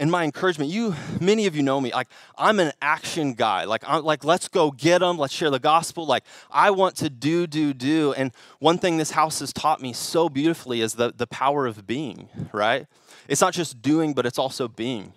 and 0.00 0.12
my 0.12 0.22
encouragement, 0.22 0.70
you, 0.70 0.94
many 1.20 1.46
of 1.46 1.56
you 1.56 1.62
know 1.62 1.80
me, 1.80 1.90
like 1.92 2.06
I'm 2.36 2.60
an 2.60 2.72
action 2.80 3.34
guy. 3.34 3.64
Like, 3.64 3.82
I'm 3.86 4.04
like, 4.04 4.22
let's 4.22 4.46
go 4.46 4.70
get 4.70 5.00
them. 5.00 5.18
Let's 5.18 5.34
share 5.34 5.50
the 5.50 5.58
gospel. 5.58 6.06
Like, 6.06 6.24
I 6.50 6.70
want 6.70 6.94
to 6.98 7.10
do, 7.10 7.48
do, 7.48 7.74
do. 7.74 8.12
And 8.12 8.32
one 8.60 8.78
thing 8.78 8.96
this 8.96 9.10
house 9.10 9.40
has 9.40 9.52
taught 9.52 9.82
me 9.82 9.92
so 9.92 10.28
beautifully 10.28 10.82
is 10.82 10.94
the, 10.94 11.12
the 11.16 11.26
power 11.26 11.66
of 11.66 11.84
being, 11.84 12.28
right? 12.52 12.86
It's 13.26 13.40
not 13.40 13.54
just 13.54 13.82
doing, 13.82 14.14
but 14.14 14.24
it's 14.24 14.38
also 14.38 14.68
being. 14.68 15.14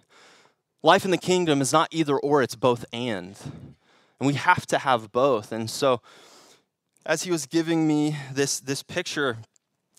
Life 0.81 1.05
in 1.05 1.11
the 1.11 1.17
kingdom 1.17 1.61
is 1.61 1.71
not 1.71 1.87
either 1.91 2.17
or, 2.17 2.41
it's 2.41 2.55
both 2.55 2.83
and. 2.91 3.37
And 4.19 4.27
we 4.27 4.33
have 4.33 4.65
to 4.67 4.79
have 4.79 5.11
both. 5.11 5.51
And 5.51 5.69
so 5.69 6.01
as 7.05 7.23
he 7.23 7.31
was 7.31 7.45
giving 7.45 7.87
me 7.87 8.15
this, 8.31 8.59
this 8.59 8.83
picture, 8.83 9.37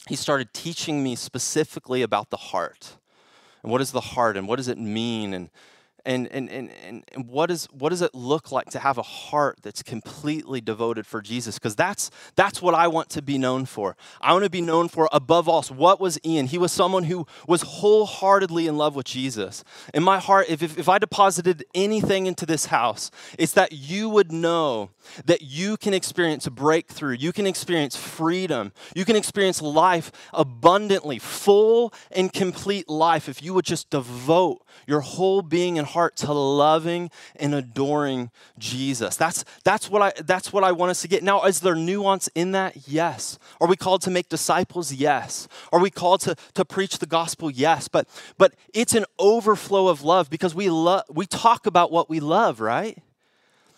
he 0.09 0.17
started 0.17 0.53
teaching 0.53 1.03
me 1.03 1.15
specifically 1.15 2.03
about 2.03 2.31
the 2.31 2.37
heart. 2.37 2.97
And 3.63 3.71
what 3.71 3.81
is 3.81 3.93
the 3.93 4.01
heart 4.01 4.37
and 4.37 4.49
what 4.49 4.57
does 4.57 4.69
it 4.69 4.79
mean? 4.79 5.35
And, 5.35 5.51
and, 6.05 6.27
and, 6.33 6.51
and, 6.51 7.05
and 7.13 7.29
what, 7.29 7.51
is, 7.51 7.67
what 7.67 7.91
does 7.91 8.03
it 8.03 8.13
look 8.13 8.51
like 8.51 8.71
to 8.71 8.81
have 8.81 8.99
a 8.99 9.03
heart 9.03 9.59
that's 9.63 9.85
completely 9.85 10.61
devoted 10.61 11.07
for 11.07 11.23
Jesus? 11.23 11.59
Because 11.61 11.77
that's, 11.77 12.11
that's 12.35 12.61
what 12.61 12.75
I 12.75 12.89
want 12.89 13.09
to 13.11 13.23
be 13.23 13.39
known 13.39 13.67
for. 13.67 13.97
I 14.21 14.33
want 14.33 14.45
to 14.45 14.51
be 14.51 14.61
known 14.61 14.89
for, 14.89 15.09
above 15.13 15.49
all, 15.49 15.63
what 15.65 16.01
was 16.01 16.19
Ian? 16.25 16.47
He 16.47 16.59
was 16.59 16.73
someone 16.73 17.05
who 17.05 17.27
was 17.47 17.63
wholeheartedly 17.63 18.67
in 18.67 18.77
love 18.77 18.97
with 18.97 19.07
Jesus. 19.07 19.63
In 19.95 20.03
my 20.03 20.19
heart, 20.19 20.47
if, 20.49 20.61
if, 20.61 20.77
if 20.77 20.89
I 20.89 20.99
deposited 20.99 21.65
anything 21.73 22.27
into 22.27 22.47
this 22.47 22.67
house, 22.67 23.13
it's 23.39 23.53
that 23.53 23.71
you 23.71 24.09
would 24.09 24.33
know 24.33 24.91
that 25.25 25.43
you 25.43 25.77
can 25.77 25.95
experience 25.95 26.47
a 26.47 26.51
breakthrough, 26.51 27.15
you 27.15 27.33
can 27.33 27.47
experience 27.47 27.97
freedom, 27.97 28.73
you 28.95 29.05
can 29.05 29.17
experience 29.17 29.63
life 29.63 30.13
abundantly, 30.33 31.19
full 31.19 31.93
and 32.11 32.33
complete 32.33 32.89
life 32.89 33.29
if 33.29 33.43
you 33.43 33.55
would 33.55 33.65
just 33.65 33.91
devote 33.91 34.65
your 34.87 35.01
whole 35.01 35.43
being 35.43 35.79
and 35.79 35.87
heart 35.87 36.17
to 36.17 36.33
loving 36.33 37.11
and 37.37 37.55
adoring 37.55 38.31
Jesus. 38.59 39.17
That's, 39.17 39.45
that's, 39.65 39.91
what, 39.91 40.03
I, 40.03 40.13
that's 40.23 40.53
what 40.53 40.65
I 40.65 40.73
want 40.73 40.91
us 40.91 41.03
to 41.03 41.09
get. 41.09 41.23
Now, 41.23 41.43
is 41.45 41.61
there 41.61 41.75
nuance 41.75 42.29
in 42.35 42.53
that? 42.53 42.89
Yes. 42.89 43.39
Are 43.61 43.69
we 43.69 43.77
called 43.77 44.03
to 44.03 44.11
make 44.11 44.29
disciples? 44.29 44.93
Yes. 44.93 45.49
Are 45.73 45.81
we 45.81 45.91
called 45.91 46.21
to, 46.23 46.37
to 46.55 46.65
preach 46.65 46.99
the 46.99 47.07
gospel? 47.07 47.51
Yes. 47.51 47.89
But, 47.89 48.09
but 48.39 48.55
it's 48.73 48.95
an 48.95 49.05
overflow 49.19 49.89
of 49.89 50.03
love 50.03 50.31
because 50.31 50.55
we, 50.55 50.71
love, 50.71 51.05
we 51.11 51.27
talk 51.27 51.67
about 51.67 51.91
what 51.91 52.09
we 52.09 52.21
love, 52.21 52.61
right? 52.61 52.99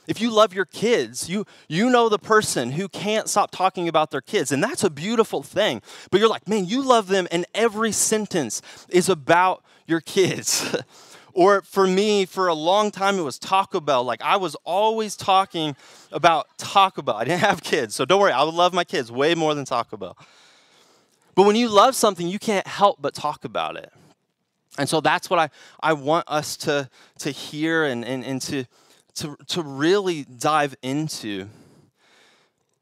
If 0.07 0.21
you 0.21 0.31
love 0.31 0.53
your 0.53 0.67
kids, 0.67 1.29
you, 1.29 1.47
you 1.69 1.89
know 1.89 2.09
the 2.09 2.19
person 2.19 2.73
who 2.73 2.89
can't 2.89 3.29
stop 3.29 3.51
talking 3.51 3.89
about 3.89 4.11
their 4.11 4.21
kids, 4.21 4.53
and 4.53 4.63
that's 4.63 4.85
a 4.85 4.91
beautiful 4.91 5.43
thing. 5.43 5.81
But 6.11 6.21
you're 6.21 6.29
like, 6.29 6.47
man, 6.47 6.67
you 6.67 6.83
love 6.83 7.09
them, 7.09 7.27
and 7.31 7.47
every 7.55 7.93
sentence 7.93 8.61
is 8.91 9.09
about 9.09 9.65
your 9.87 10.01
kids. 10.01 10.77
or 11.33 11.63
for 11.63 11.87
me, 11.87 12.27
for 12.27 12.49
a 12.49 12.55
long 12.55 12.91
time, 12.91 13.19
it 13.19 13.23
was 13.23 13.39
Taco 13.39 13.81
Bell. 13.81 14.05
Like 14.05 14.21
I 14.23 14.37
was 14.37 14.55
always 14.65 15.17
talking 15.17 15.75
about 16.13 16.49
Taco 16.59 17.03
Bell. 17.03 17.17
I 17.17 17.25
didn't 17.25 17.41
have 17.41 17.63
kids, 17.63 17.95
so 17.95 18.05
don't 18.05 18.21
worry, 18.21 18.33
I 18.33 18.43
would 18.43 18.55
love 18.55 18.75
my 18.75 18.85
kids 18.85 19.11
way 19.11 19.35
more 19.35 19.55
than 19.55 19.65
Taco 19.65 19.97
Bell. 19.97 20.19
But 21.35 21.47
when 21.47 21.57
you 21.57 21.69
love 21.69 21.97
something, 21.97 22.29
you 22.29 22.39
can't 22.39 22.67
help 22.67 22.99
but 23.01 23.15
talk 23.15 23.45
about 23.45 23.77
it. 23.77 23.93
And 24.79 24.89
so 24.89 25.01
that's 25.01 25.31
what 25.31 25.39
I, 25.39 25.51
I 25.81 25.93
want 25.93 26.29
us 26.29 26.57
to, 26.59 26.89
to 27.21 27.31
hear 27.31 27.85
and, 27.85 28.05
and, 28.05 28.25
and 28.25 28.41
to, 28.43 28.65
to, 29.17 29.37
to 29.49 29.63
really 29.63 30.25
dive 30.25 30.75
into. 30.83 31.49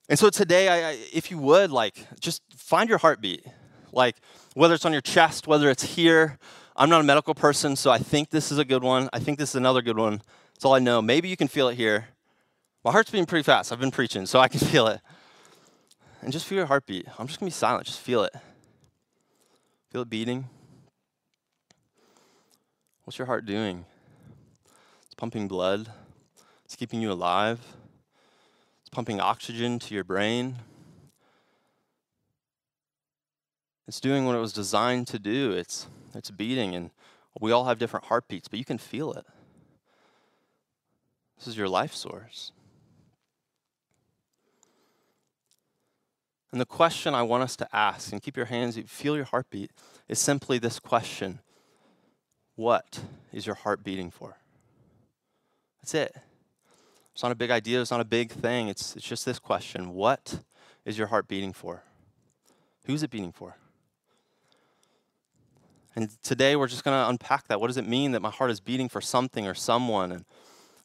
And 0.09 0.19
so 0.19 0.31
today, 0.31 0.69
I, 0.69 0.91
I, 0.91 0.99
if 1.12 1.31
you 1.31 1.39
would, 1.39 1.71
like, 1.71 2.07
just 2.21 2.43
find 2.57 2.89
your 2.89 2.99
heartbeat. 2.99 3.47
Like, 3.93 4.17
whether 4.55 4.75
it's 4.75 4.85
on 4.85 4.93
your 4.93 5.01
chest, 5.01 5.47
whether 5.47 5.71
it's 5.71 5.83
here. 5.83 6.39
I'm 6.75 6.89
not 6.89 7.01
a 7.01 7.05
medical 7.05 7.35
person, 7.35 7.77
so 7.77 7.91
I 7.91 7.99
think 7.99 8.31
this 8.31 8.51
is 8.51 8.59
a 8.59 8.65
good 8.65 8.83
one. 8.83 9.09
I 9.12 9.19
think 9.19 9.39
this 9.39 9.51
is 9.51 9.57
another 9.57 9.83
good 9.83 9.99
one. 9.99 10.23
That's 10.55 10.65
all 10.65 10.75
I 10.75 10.79
know. 10.79 11.03
Maybe 11.03 11.29
you 11.29 11.37
can 11.37 11.49
feel 11.49 11.69
it 11.69 11.75
here. 11.75 12.09
My 12.85 12.93
heart's 12.93 13.11
beating 13.11 13.27
pretty 13.27 13.43
fast. 13.43 13.73
I've 13.73 13.81
been 13.81 13.91
preaching, 13.91 14.27
so 14.27 14.41
I 14.41 14.49
can 14.49 14.61
feel 14.69 14.87
it. 14.87 15.01
And 16.23 16.33
just 16.33 16.47
feel 16.47 16.59
your 16.59 16.67
heartbeat. 16.67 17.07
I'm 17.19 17.27
just 17.27 17.41
going 17.41 17.51
to 17.51 17.55
be 17.55 17.59
silent. 17.59 17.87
Just 17.87 18.01
feel 18.01 18.25
it. 18.25 18.33
Feel 19.91 20.03
it 20.03 20.11
beating. 20.11 20.49
What's 23.05 23.19
your 23.19 23.27
heart 23.27 23.45
doing? 23.45 23.85
It's 25.07 25.15
pumping 25.15 25.49
blood, 25.49 25.91
it's 26.73 26.79
keeping 26.79 27.02
you 27.02 27.12
alive, 27.12 27.61
it's 28.81 28.88
pumping 28.88 29.21
oxygen 29.21 29.79
to 29.79 29.95
your 29.95 30.05
brain. 30.05 30.57
It's 33.87 34.00
doing 34.00 34.25
what 34.25 34.35
it 34.35 34.38
was 34.38 34.55
designed 34.55 35.07
to 35.09 35.19
do. 35.19 35.52
It's, 35.52 35.87
it's 36.14 36.31
beating, 36.31 36.75
and 36.75 36.91
we 37.38 37.52
all 37.52 37.67
have 37.67 37.79
different 37.79 38.07
heartbeats, 38.07 38.49
but 38.49 38.59
you 38.59 38.64
can 38.64 38.79
feel 38.79 39.12
it. 39.12 39.26
This 41.37 41.47
is 41.47 41.59
your 41.59 41.69
life 41.69 41.93
source. 41.93 42.52
And 46.52 46.59
the 46.59 46.64
question 46.64 47.14
I 47.14 47.21
want 47.21 47.43
us 47.43 47.55
to 47.57 47.69
ask, 47.76 48.12
and 48.12 48.23
keep 48.23 48.35
your 48.35 48.47
hands, 48.47 48.79
feel 48.87 49.14
your 49.14 49.26
heartbeat, 49.26 49.73
is 50.09 50.19
simply 50.19 50.59
this 50.59 50.79
question 50.79 51.41
What 52.57 53.02
is 53.31 53.45
your 53.45 53.57
heart 53.57 53.85
beating 53.85 54.11
for? 54.11 54.38
That's 55.83 55.95
it. 55.95 56.17
It's 57.12 57.23
not 57.23 57.33
a 57.33 57.37
big 57.37 57.50
idea, 57.50 57.81
it's 57.81 57.90
not 57.90 58.00
a 58.00 58.07
big 58.07 58.31
thing. 58.31 58.69
It's, 58.69 58.97
it's 58.97 59.07
just 59.07 59.25
this 59.25 59.38
question 59.38 59.95
What 59.95 60.40
is 60.85 60.99
your 60.99 61.09
heart 61.09 61.28
beating 61.28 61.52
for? 61.52 61.83
Who's 62.87 63.02
it 63.02 63.11
beating 63.11 63.33
for? 63.33 63.57
And 65.95 66.11
today 66.23 66.57
we're 66.57 66.69
just 66.69 66.85
going 66.85 66.99
to 66.99 67.09
unpack 67.09 67.49
that. 67.49 67.61
What 67.61 67.66
does 67.66 67.76
it 67.76 67.87
mean 67.87 68.12
that 68.12 68.23
my 68.23 68.31
heart 68.31 68.50
is 68.50 68.61
beating 68.61 68.88
for 68.88 69.02
something 69.02 69.47
or 69.47 69.54
someone? 69.54 70.11
And, 70.11 70.25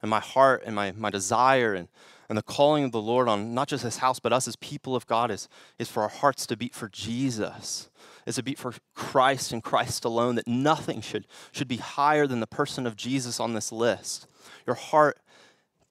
and 0.01 0.12
my 0.12 0.19
heart 0.19 0.63
and 0.65 0.75
my, 0.75 0.91
my 0.91 1.10
desire 1.10 1.74
and, 1.74 1.88
and 2.27 2.38
the 2.38 2.43
calling 2.43 2.84
of 2.84 2.91
the 2.91 3.01
Lord 3.01 3.29
on 3.29 3.53
not 3.53 3.69
just 3.69 3.86
this 3.86 3.98
house, 3.98 4.19
but 4.19 4.34
us 4.34 4.50
as 4.50 4.57
people 4.57 4.98
of 4.98 5.07
God 5.07 5.31
is, 5.31 5.48
is 5.79 5.89
for 5.89 6.03
our 6.03 6.10
hearts 6.10 6.46
to 6.48 6.57
beat 6.57 6.75
for 6.75 6.89
Jesus 6.89 7.89
is 8.27 8.38
a 8.38 8.43
beat 8.43 8.60
for 8.60 8.74
Christ 8.93 9.53
and 9.53 9.63
Christ 9.63 10.03
alone, 10.03 10.36
that 10.36 10.48
nothing 10.48 11.00
should, 11.00 11.25
should 11.53 11.69
be 11.69 11.77
higher 11.77 12.27
than 12.27 12.41
the 12.41 12.46
person 12.48 12.86
of 12.86 12.98
Jesus 12.98 13.39
on 13.39 13.53
this 13.53 13.72
list. 13.72 14.27
Your 14.67 14.75
heart 14.75 15.17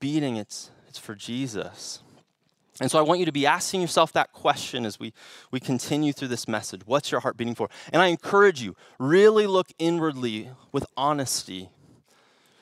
beating, 0.01 0.37
it's, 0.37 0.71
it's 0.89 0.99
for 0.99 1.15
Jesus. 1.15 2.01
And 2.81 2.91
so 2.91 2.99
I 2.99 3.03
want 3.03 3.21
you 3.21 3.27
to 3.27 3.33
be 3.33 3.47
asking 3.47 3.81
yourself 3.81 4.13
that 4.13 4.33
question 4.33 4.85
as 4.85 5.01
we, 5.01 5.13
we 5.51 5.61
continue 5.61 6.13
through 6.13 6.29
this 6.29 6.47
message. 6.47 6.83
What's 6.85 7.11
your 7.11 7.21
heart 7.21 7.37
beating 7.37 7.55
for? 7.55 7.69
And 7.93 8.03
I 8.03 8.09
encourage 8.09 8.63
you, 8.63 8.77
really 8.99 9.47
look 9.47 9.69
inwardly 9.79 10.51
with 10.73 10.85
honesty. 10.97 11.71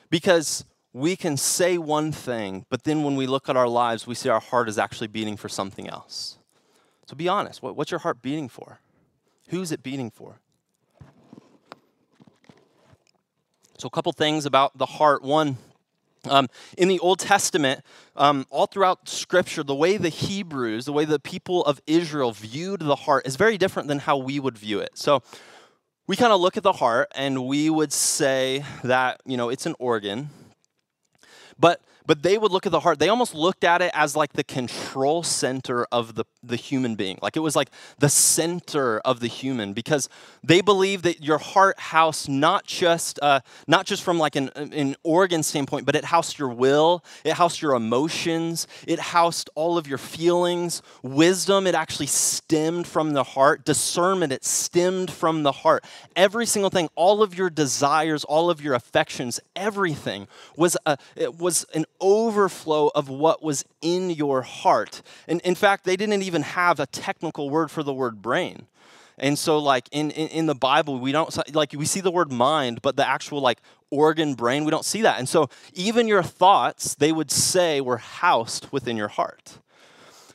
Because 0.09 0.63
we 0.93 1.17
can 1.17 1.35
say 1.35 1.77
one 1.77 2.13
thing, 2.13 2.65
but 2.69 2.83
then 2.85 3.03
when 3.03 3.17
we 3.17 3.27
look 3.27 3.49
at 3.49 3.57
our 3.57 3.67
lives, 3.67 4.07
we 4.07 4.15
see 4.15 4.29
our 4.29 4.39
heart 4.39 4.69
is 4.69 4.77
actually 4.77 5.07
beating 5.07 5.35
for 5.35 5.49
something 5.49 5.89
else. 5.89 6.37
So 7.05 7.15
be 7.15 7.27
honest. 7.27 7.61
What, 7.61 7.75
what's 7.75 7.91
your 7.91 7.99
heart 7.99 8.21
beating 8.21 8.47
for? 8.47 8.79
Who's 9.49 9.71
it 9.71 9.83
beating 9.83 10.09
for? 10.09 10.39
So, 13.77 13.87
a 13.87 13.89
couple 13.89 14.13
things 14.13 14.45
about 14.45 14.77
the 14.77 14.85
heart. 14.85 15.21
One, 15.21 15.57
um, 16.27 16.47
in 16.77 16.87
the 16.87 16.99
Old 16.99 17.19
Testament, 17.19 17.81
um, 18.15 18.45
all 18.49 18.67
throughout 18.67 19.07
Scripture, 19.09 19.63
the 19.63 19.75
way 19.75 19.97
the 19.97 20.09
Hebrews, 20.09 20.85
the 20.85 20.93
way 20.93 21.05
the 21.05 21.19
people 21.19 21.63
of 21.65 21.81
Israel 21.87 22.31
viewed 22.31 22.81
the 22.81 22.95
heart 22.95 23.27
is 23.27 23.35
very 23.35 23.57
different 23.57 23.87
than 23.87 23.99
how 23.99 24.17
we 24.17 24.39
would 24.39 24.57
view 24.57 24.79
it. 24.79 24.91
So, 24.97 25.23
we 26.07 26.15
kind 26.15 26.31
of 26.31 26.39
look 26.39 26.55
at 26.55 26.63
the 26.63 26.73
heart 26.73 27.11
and 27.15 27.47
we 27.47 27.69
would 27.69 27.91
say 27.91 28.63
that, 28.83 29.21
you 29.25 29.37
know, 29.37 29.49
it's 29.49 29.65
an 29.65 29.75
organ. 29.79 30.29
But 31.57 31.81
but 32.05 32.23
they 32.23 32.37
would 32.37 32.51
look 32.51 32.65
at 32.65 32.71
the 32.71 32.79
heart. 32.79 32.99
They 32.99 33.09
almost 33.09 33.33
looked 33.33 33.63
at 33.63 33.81
it 33.81 33.91
as 33.93 34.15
like 34.15 34.33
the 34.33 34.43
control 34.43 35.23
center 35.23 35.85
of 35.91 36.15
the, 36.15 36.25
the 36.43 36.55
human 36.55 36.95
being. 36.95 37.19
Like 37.21 37.35
it 37.35 37.41
was 37.41 37.55
like 37.55 37.69
the 37.99 38.09
center 38.09 38.99
of 38.99 39.19
the 39.19 39.27
human 39.27 39.73
because 39.73 40.09
they 40.43 40.61
believe 40.61 41.01
that 41.03 41.23
your 41.23 41.37
heart 41.37 41.79
housed 41.79 42.29
not 42.29 42.65
just 42.65 43.19
uh, 43.21 43.39
not 43.67 43.85
just 43.85 44.03
from 44.03 44.17
like 44.17 44.35
an, 44.35 44.49
an 44.55 44.95
organ 45.03 45.43
standpoint 45.43 45.85
but 45.85 45.95
it 45.95 46.05
housed 46.05 46.37
your 46.37 46.49
will 46.49 47.03
it 47.23 47.33
housed 47.33 47.61
your 47.61 47.73
emotions 47.73 48.67
it 48.87 48.99
housed 48.99 49.49
all 49.55 49.77
of 49.77 49.87
your 49.87 49.97
feelings. 49.97 50.81
Wisdom 51.01 51.67
it 51.67 51.75
actually 51.75 52.07
stemmed 52.07 52.87
from 52.87 53.13
the 53.13 53.23
heart. 53.23 53.65
Discernment 53.65 54.31
it 54.31 54.45
stemmed 54.45 55.11
from 55.11 55.43
the 55.43 55.51
heart. 55.51 55.83
Every 56.15 56.45
single 56.45 56.69
thing 56.69 56.89
all 56.95 57.23
of 57.23 57.37
your 57.37 57.49
desires 57.49 58.23
all 58.23 58.49
of 58.49 58.61
your 58.61 58.73
affections 58.73 59.39
everything 59.55 60.27
was 60.55 60.77
a, 60.85 60.97
it 61.15 61.39
was 61.39 61.65
an 61.73 61.85
overflow 62.01 62.91
of 62.95 63.09
what 63.09 63.41
was 63.43 63.65
in 63.81 64.09
your 64.09 64.41
heart. 64.41 65.01
And 65.27 65.41
in 65.41 65.55
fact, 65.55 65.85
they 65.85 65.95
didn't 65.95 66.21
even 66.21 66.41
have 66.41 66.79
a 66.79 66.85
technical 66.85 67.49
word 67.49 67.71
for 67.71 67.83
the 67.83 67.93
word 67.93 68.21
brain. 68.21 68.67
And 69.17 69.39
so, 69.39 69.59
like 69.59 69.87
in, 69.91 70.11
in, 70.11 70.27
in, 70.29 70.45
the 70.45 70.55
Bible, 70.55 70.99
we 70.99 71.11
don't 71.11 71.55
like 71.55 71.73
we 71.73 71.85
see 71.85 72.01
the 72.01 72.11
word 72.11 72.31
mind, 72.31 72.81
but 72.81 72.97
the 72.97 73.07
actual 73.07 73.39
like 73.39 73.61
organ 73.89 74.33
brain, 74.33 74.65
we 74.65 74.71
don't 74.71 74.83
see 74.83 75.01
that. 75.03 75.19
And 75.19 75.29
so, 75.29 75.49
even 75.73 76.07
your 76.07 76.23
thoughts, 76.23 76.95
they 76.95 77.11
would 77.13 77.31
say, 77.31 77.79
were 77.79 77.97
housed 77.97 78.67
within 78.71 78.97
your 78.97 79.07
heart. 79.07 79.59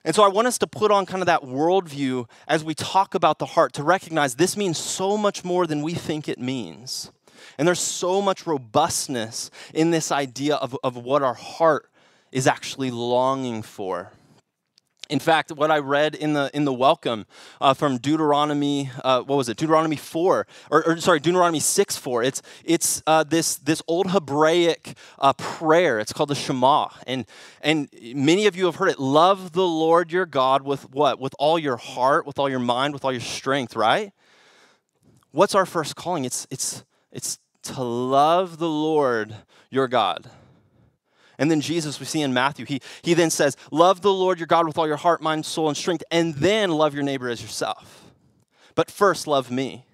And 0.03 0.15
so, 0.15 0.23
I 0.23 0.29
want 0.29 0.47
us 0.47 0.57
to 0.59 0.67
put 0.67 0.91
on 0.91 1.05
kind 1.05 1.21
of 1.21 1.27
that 1.27 1.43
worldview 1.43 2.27
as 2.49 2.65
we 2.65 2.75
talk 2.75 3.15
about 3.15 3.39
the 3.39 3.47
heart 3.47 3.75
to 3.75 3.83
recognize 3.83 4.37
this 4.37 4.57
means 4.57 4.79
so 4.79 5.19
much 5.19 5.45
more 5.45 5.67
than 5.67 5.83
we 5.83 5.93
think 5.93 6.27
it 6.27 6.39
means. 6.39 7.13
And 7.59 7.67
there's 7.67 7.81
so 7.81 8.23
much 8.23 8.47
robustness 8.47 9.51
in 9.75 9.91
this 9.91 10.13
idea 10.13 10.57
of, 10.57 10.77
of 10.83 10.97
what 10.97 11.23
our 11.23 11.35
heart 11.35 11.91
is 12.33 12.47
actually 12.47 12.91
longing 12.91 13.63
for. 13.63 14.13
In 15.09 15.19
fact, 15.19 15.51
what 15.51 15.73
I 15.73 15.79
read 15.79 16.15
in 16.15 16.35
the 16.35 16.53
in 16.55 16.65
the 16.65 16.73
welcome 16.73 17.27
uh, 17.61 17.75
from 17.75 17.99
Deuteronomy, 17.99 18.93
uh, 19.03 19.23
what 19.23 19.35
was 19.35 19.49
it? 19.49 19.57
Deuteronomy 19.57 19.97
four, 19.97 20.47
or, 20.71 20.87
or 20.87 20.97
sorry, 20.99 21.19
Deuteronomy 21.19 21.59
six 21.59 21.97
four. 21.97 22.23
It's 22.23 22.43
it's 22.65 23.03
uh, 23.09 23.25
this 23.25 23.57
this 23.57 23.83
old 23.89 24.13
Hebraic 24.13 24.97
uh, 25.19 25.33
prayer. 25.33 25.99
It's 25.99 26.13
called 26.13 26.31
the 26.31 26.37
Shema, 26.37 26.91
and 27.09 27.27
and 27.61 27.89
many 28.15 28.47
of 28.47 28.55
you 28.55 28.67
have 28.67 28.77
heard 28.77 28.89
it. 28.89 29.01
Love 29.01 29.51
the 29.51 29.67
Lord 29.67 30.13
your 30.13 30.27
God 30.27 30.63
with 30.63 30.89
what? 30.93 31.19
With 31.19 31.35
all 31.41 31.59
your 31.59 31.77
heart, 31.77 32.25
with 32.25 32.39
all 32.39 32.49
your 32.49 32.61
mind, 32.61 32.95
with 32.95 33.05
all 33.05 33.13
your 33.13 33.21
strength. 33.21 33.75
Right? 33.75 34.13
What's 35.33 35.57
our 35.57 35.67
first 35.67 35.97
calling? 35.97 36.25
It's 36.25 36.47
it's 36.53 36.85
it's 37.13 37.39
to 37.63 37.83
love 37.83 38.59
the 38.59 38.69
Lord 38.69 39.35
your 39.71 39.89
God. 39.89 40.31
And 41.39 41.51
then 41.51 41.63
Jesus, 41.63 41.99
we 41.99 42.07
see 42.07 42.21
in 42.21 42.35
Matthew, 42.35 42.67
he, 42.67 42.81
he 43.03 43.15
then 43.15 43.31
says, 43.31 43.57
Love 43.71 44.03
the 44.03 44.13
Lord 44.13 44.39
your 44.39 44.47
God 44.47 44.67
with 44.67 44.77
all 44.77 44.87
your 44.87 44.99
heart, 44.99 45.23
mind, 45.23 45.47
soul, 45.47 45.69
and 45.69 45.77
strength, 45.77 46.05
and 46.11 46.35
then 46.35 46.71
love 46.71 46.93
your 46.93 47.03
neighbor 47.03 47.31
as 47.31 47.41
yourself. 47.41 48.13
But 48.75 48.91
first, 48.91 49.27
love 49.27 49.51
me. 49.51 49.85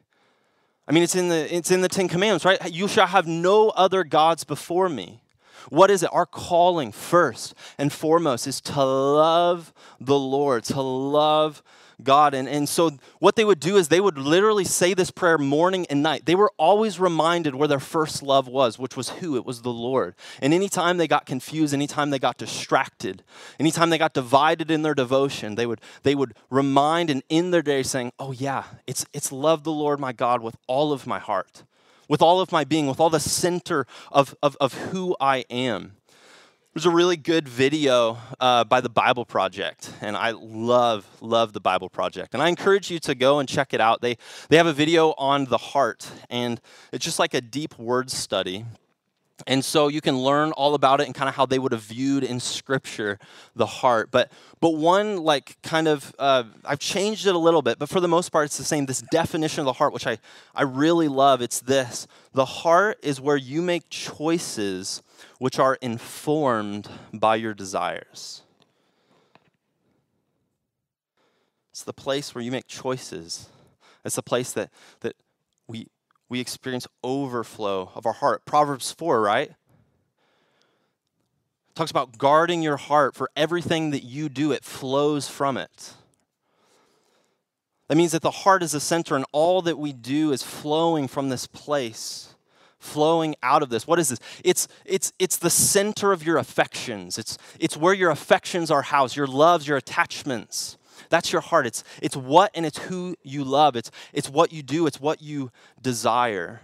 I 0.88 0.92
mean, 0.92 1.02
it's 1.02 1.14
in 1.14 1.28
the, 1.28 1.54
it's 1.54 1.70
in 1.70 1.82
the 1.82 1.88
Ten 1.88 2.08
Commandments, 2.08 2.44
right? 2.44 2.72
You 2.72 2.88
shall 2.88 3.06
have 3.06 3.26
no 3.26 3.70
other 3.70 4.04
gods 4.04 4.44
before 4.44 4.88
me. 4.88 5.22
What 5.68 5.90
is 5.90 6.02
it? 6.02 6.10
Our 6.12 6.26
calling, 6.26 6.92
first 6.92 7.54
and 7.78 7.92
foremost, 7.92 8.46
is 8.46 8.60
to 8.62 8.84
love 8.84 9.72
the 10.00 10.18
Lord, 10.18 10.64
to 10.64 10.80
love 10.80 11.62
God. 12.02 12.34
And, 12.34 12.48
and 12.48 12.68
so, 12.68 12.98
what 13.18 13.36
they 13.36 13.44
would 13.44 13.60
do 13.60 13.76
is 13.76 13.88
they 13.88 14.00
would 14.00 14.18
literally 14.18 14.64
say 14.64 14.94
this 14.94 15.10
prayer 15.10 15.38
morning 15.38 15.86
and 15.88 16.02
night. 16.02 16.26
They 16.26 16.34
were 16.34 16.52
always 16.58 17.00
reminded 17.00 17.54
where 17.54 17.68
their 17.68 17.80
first 17.80 18.22
love 18.22 18.48
was, 18.48 18.78
which 18.78 18.96
was 18.96 19.08
who? 19.10 19.36
It 19.36 19.44
was 19.44 19.62
the 19.62 19.72
Lord. 19.72 20.14
And 20.40 20.52
anytime 20.52 20.98
they 20.98 21.08
got 21.08 21.26
confused, 21.26 21.72
anytime 21.72 22.10
they 22.10 22.18
got 22.18 22.36
distracted, 22.36 23.22
anytime 23.58 23.90
they 23.90 23.98
got 23.98 24.14
divided 24.14 24.70
in 24.70 24.82
their 24.82 24.94
devotion, 24.94 25.54
they 25.54 25.66
would, 25.66 25.80
they 26.02 26.14
would 26.14 26.34
remind 26.50 27.10
and 27.10 27.22
end 27.30 27.52
their 27.52 27.62
day 27.62 27.82
saying, 27.82 28.12
Oh, 28.18 28.32
yeah, 28.32 28.64
it's, 28.86 29.06
it's 29.12 29.32
love 29.32 29.64
the 29.64 29.72
Lord 29.72 29.98
my 29.98 30.12
God 30.12 30.42
with 30.42 30.56
all 30.66 30.92
of 30.92 31.06
my 31.06 31.18
heart, 31.18 31.64
with 32.08 32.20
all 32.22 32.40
of 32.40 32.52
my 32.52 32.64
being, 32.64 32.86
with 32.86 33.00
all 33.00 33.10
the 33.10 33.20
center 33.20 33.86
of, 34.12 34.34
of, 34.42 34.56
of 34.60 34.74
who 34.74 35.16
I 35.20 35.44
am. 35.50 35.92
There's 36.76 36.84
a 36.84 36.90
really 36.90 37.16
good 37.16 37.48
video 37.48 38.18
uh, 38.38 38.62
by 38.64 38.82
the 38.82 38.90
Bible 38.90 39.24
Project, 39.24 39.90
and 40.02 40.14
I 40.14 40.32
love, 40.32 41.06
love 41.22 41.54
the 41.54 41.60
Bible 41.60 41.88
Project. 41.88 42.34
And 42.34 42.42
I 42.42 42.50
encourage 42.50 42.90
you 42.90 42.98
to 42.98 43.14
go 43.14 43.38
and 43.38 43.48
check 43.48 43.72
it 43.72 43.80
out. 43.80 44.02
They, 44.02 44.18
they 44.50 44.58
have 44.58 44.66
a 44.66 44.74
video 44.74 45.14
on 45.16 45.46
the 45.46 45.56
heart, 45.56 46.06
and 46.28 46.60
it's 46.92 47.02
just 47.02 47.18
like 47.18 47.32
a 47.32 47.40
deep 47.40 47.78
word 47.78 48.10
study. 48.10 48.66
And 49.46 49.64
so 49.64 49.88
you 49.88 50.02
can 50.02 50.18
learn 50.18 50.52
all 50.52 50.74
about 50.74 51.00
it 51.00 51.06
and 51.06 51.14
kind 51.14 51.30
of 51.30 51.34
how 51.34 51.46
they 51.46 51.58
would 51.58 51.72
have 51.72 51.80
viewed 51.80 52.22
in 52.22 52.40
Scripture 52.40 53.18
the 53.54 53.64
heart. 53.64 54.10
But 54.10 54.30
but 54.60 54.74
one 54.74 55.16
like 55.22 55.56
kind 55.62 55.88
of 55.88 56.14
uh, 56.18 56.44
I've 56.62 56.78
changed 56.78 57.26
it 57.26 57.34
a 57.34 57.38
little 57.38 57.62
bit, 57.62 57.78
but 57.78 57.88
for 57.88 58.00
the 58.00 58.08
most 58.08 58.28
part 58.28 58.44
it's 58.44 58.58
the 58.58 58.64
same. 58.64 58.84
This 58.84 59.00
definition 59.00 59.60
of 59.60 59.64
the 59.64 59.72
heart, 59.72 59.94
which 59.94 60.06
I 60.06 60.18
I 60.54 60.64
really 60.64 61.08
love, 61.08 61.40
it's 61.40 61.60
this: 61.60 62.06
the 62.34 62.44
heart 62.44 62.98
is 63.02 63.18
where 63.18 63.38
you 63.38 63.62
make 63.62 63.88
choices 63.88 65.02
which 65.38 65.58
are 65.58 65.76
informed 65.80 66.88
by 67.12 67.36
your 67.36 67.54
desires. 67.54 68.42
It's 71.70 71.84
the 71.84 71.92
place 71.92 72.34
where 72.34 72.42
you 72.42 72.50
make 72.50 72.66
choices. 72.66 73.48
It's 74.04 74.16
the 74.16 74.22
place 74.22 74.52
that 74.52 74.70
that 75.00 75.14
we 75.68 75.88
we 76.28 76.40
experience 76.40 76.86
overflow 77.04 77.92
of 77.94 78.06
our 78.06 78.14
heart. 78.14 78.44
Proverbs 78.44 78.92
4, 78.92 79.20
right? 79.20 79.52
Talks 81.74 81.90
about 81.90 82.16
guarding 82.16 82.62
your 82.62 82.78
heart 82.78 83.14
for 83.14 83.30
everything 83.36 83.90
that 83.90 84.02
you 84.02 84.28
do, 84.28 84.50
it 84.50 84.64
flows 84.64 85.28
from 85.28 85.56
it. 85.58 85.92
That 87.88 87.96
means 87.96 88.12
that 88.12 88.22
the 88.22 88.30
heart 88.30 88.62
is 88.62 88.72
the 88.72 88.80
center 88.80 89.14
and 89.14 89.24
all 89.30 89.62
that 89.62 89.78
we 89.78 89.92
do 89.92 90.32
is 90.32 90.42
flowing 90.42 91.06
from 91.06 91.28
this 91.28 91.46
place, 91.46 92.34
flowing 92.86 93.34
out 93.42 93.62
of 93.62 93.68
this. 93.68 93.86
What 93.86 93.98
is 93.98 94.08
this? 94.08 94.20
It's, 94.44 94.68
it's, 94.84 95.12
it's 95.18 95.36
the 95.36 95.50
center 95.50 96.12
of 96.12 96.24
your 96.24 96.38
affections. 96.38 97.18
It's, 97.18 97.36
it's 97.58 97.76
where 97.76 97.94
your 97.94 98.10
affections 98.10 98.70
are 98.70 98.82
housed, 98.82 99.16
your 99.16 99.26
loves, 99.26 99.66
your 99.66 99.76
attachments. 99.76 100.78
That's 101.10 101.32
your 101.32 101.42
heart. 101.42 101.66
It's, 101.66 101.84
it's 102.00 102.16
what 102.16 102.50
and 102.54 102.64
it's 102.64 102.78
who 102.78 103.16
you 103.22 103.44
love. 103.44 103.76
It's, 103.76 103.90
it's 104.12 104.28
what 104.28 104.52
you 104.52 104.62
do, 104.62 104.86
it's 104.86 105.00
what 105.00 105.20
you 105.22 105.50
desire. 105.80 106.60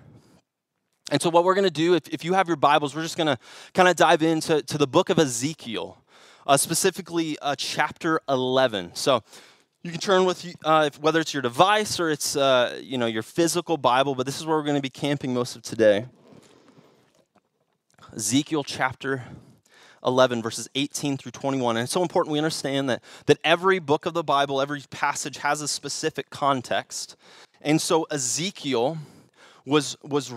And 1.11 1.21
so, 1.21 1.29
what 1.29 1.45
we're 1.45 1.55
going 1.55 1.65
to 1.65 1.71
do, 1.71 1.95
if, 1.95 2.09
if 2.09 2.25
you 2.25 2.33
have 2.33 2.49
your 2.49 2.57
Bibles, 2.57 2.95
we're 2.95 3.03
just 3.03 3.17
going 3.17 3.27
to 3.27 3.39
kind 3.75 3.89
of 3.89 3.97
dive 3.97 4.23
into 4.23 4.63
to 4.63 4.79
the 4.79 4.87
book 4.87 5.11
of 5.11 5.19
Ezekiel, 5.19 5.99
uh, 6.47 6.57
specifically 6.57 7.37
uh, 7.43 7.55
chapter 7.59 8.21
11. 8.29 8.93
So, 8.95 9.23
you 9.83 9.91
can 9.91 10.01
turn 10.01 10.25
with 10.25 10.55
uh, 10.65 10.91
whether 11.01 11.21
it's 11.21 11.35
your 11.35 11.43
device 11.43 11.99
or 11.99 12.11
it's 12.11 12.37
uh, 12.37 12.79
you 12.83 12.99
know 12.99 13.07
your 13.07 13.23
physical 13.23 13.77
Bible, 13.77 14.15
but 14.15 14.27
this 14.27 14.39
is 14.39 14.47
where 14.47 14.57
we're 14.57 14.65
going 14.65 14.77
to 14.77 14.83
be 14.83 14.91
camping 14.91 15.35
most 15.35 15.57
of 15.57 15.63
today. 15.63 16.07
Ezekiel 18.15 18.63
chapter 18.63 19.25
11, 20.05 20.43
verses 20.43 20.69
18 20.75 21.17
through 21.17 21.33
21. 21.33 21.77
And 21.77 21.85
it's 21.85 21.93
so 21.93 22.03
important 22.03 22.33
we 22.33 22.39
understand 22.39 22.91
that, 22.91 23.03
that 23.27 23.39
every 23.43 23.79
book 23.79 24.05
of 24.05 24.15
the 24.15 24.23
Bible, 24.23 24.61
every 24.61 24.83
passage 24.91 25.39
has 25.39 25.63
a 25.63 25.69
specific 25.69 26.29
context. 26.29 27.17
And 27.63 27.81
so 27.81 28.07
Ezekiel 28.11 28.99
was, 29.65 29.97
was, 30.03 30.33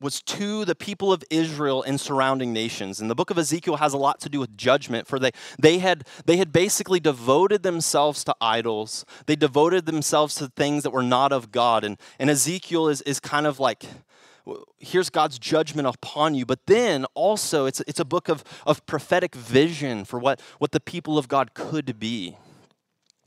was 0.00 0.22
to 0.22 0.64
the 0.64 0.74
people 0.74 1.12
of 1.12 1.24
Israel 1.30 1.82
and 1.82 2.00
surrounding 2.00 2.52
nations. 2.52 3.00
And 3.00 3.10
the 3.10 3.14
book 3.14 3.30
of 3.30 3.38
Ezekiel 3.38 3.76
has 3.76 3.92
a 3.92 3.98
lot 3.98 4.20
to 4.20 4.28
do 4.28 4.38
with 4.40 4.56
judgment, 4.56 5.06
for 5.06 5.18
they, 5.18 5.32
they, 5.58 5.78
had, 5.78 6.06
they 6.24 6.36
had 6.36 6.52
basically 6.52 7.00
devoted 7.00 7.62
themselves 7.62 8.22
to 8.24 8.36
idols. 8.40 9.04
They 9.26 9.36
devoted 9.36 9.86
themselves 9.86 10.36
to 10.36 10.48
things 10.48 10.84
that 10.84 10.90
were 10.90 11.02
not 11.02 11.32
of 11.32 11.50
God. 11.50 11.82
And, 11.82 11.98
and 12.18 12.30
Ezekiel 12.30 12.88
is, 12.88 13.02
is 13.02 13.18
kind 13.18 13.46
of 13.46 13.58
like 13.58 13.84
here's 14.78 15.10
God's 15.10 15.38
judgment 15.38 15.88
upon 15.88 16.34
you. 16.34 16.46
But 16.46 16.66
then 16.66 17.04
also, 17.14 17.66
it's, 17.66 17.80
it's 17.80 18.00
a 18.00 18.04
book 18.04 18.28
of, 18.28 18.44
of 18.66 18.84
prophetic 18.86 19.34
vision 19.34 20.04
for 20.04 20.18
what, 20.18 20.40
what 20.58 20.72
the 20.72 20.80
people 20.80 21.18
of 21.18 21.28
God 21.28 21.54
could 21.54 21.98
be. 21.98 22.36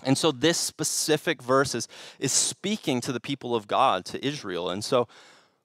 And 0.03 0.17
so, 0.17 0.31
this 0.31 0.57
specific 0.57 1.43
verse 1.43 1.75
is, 1.75 1.87
is 2.17 2.31
speaking 2.31 3.01
to 3.01 3.11
the 3.11 3.19
people 3.19 3.55
of 3.55 3.67
God, 3.67 4.03
to 4.05 4.25
Israel. 4.25 4.71
And 4.71 4.83
so, 4.83 5.07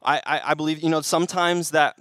I, 0.07 0.23
I, 0.25 0.41
I 0.45 0.55
believe, 0.55 0.83
you 0.83 0.89
know, 0.89 1.01
sometimes 1.01 1.71
that 1.73 1.97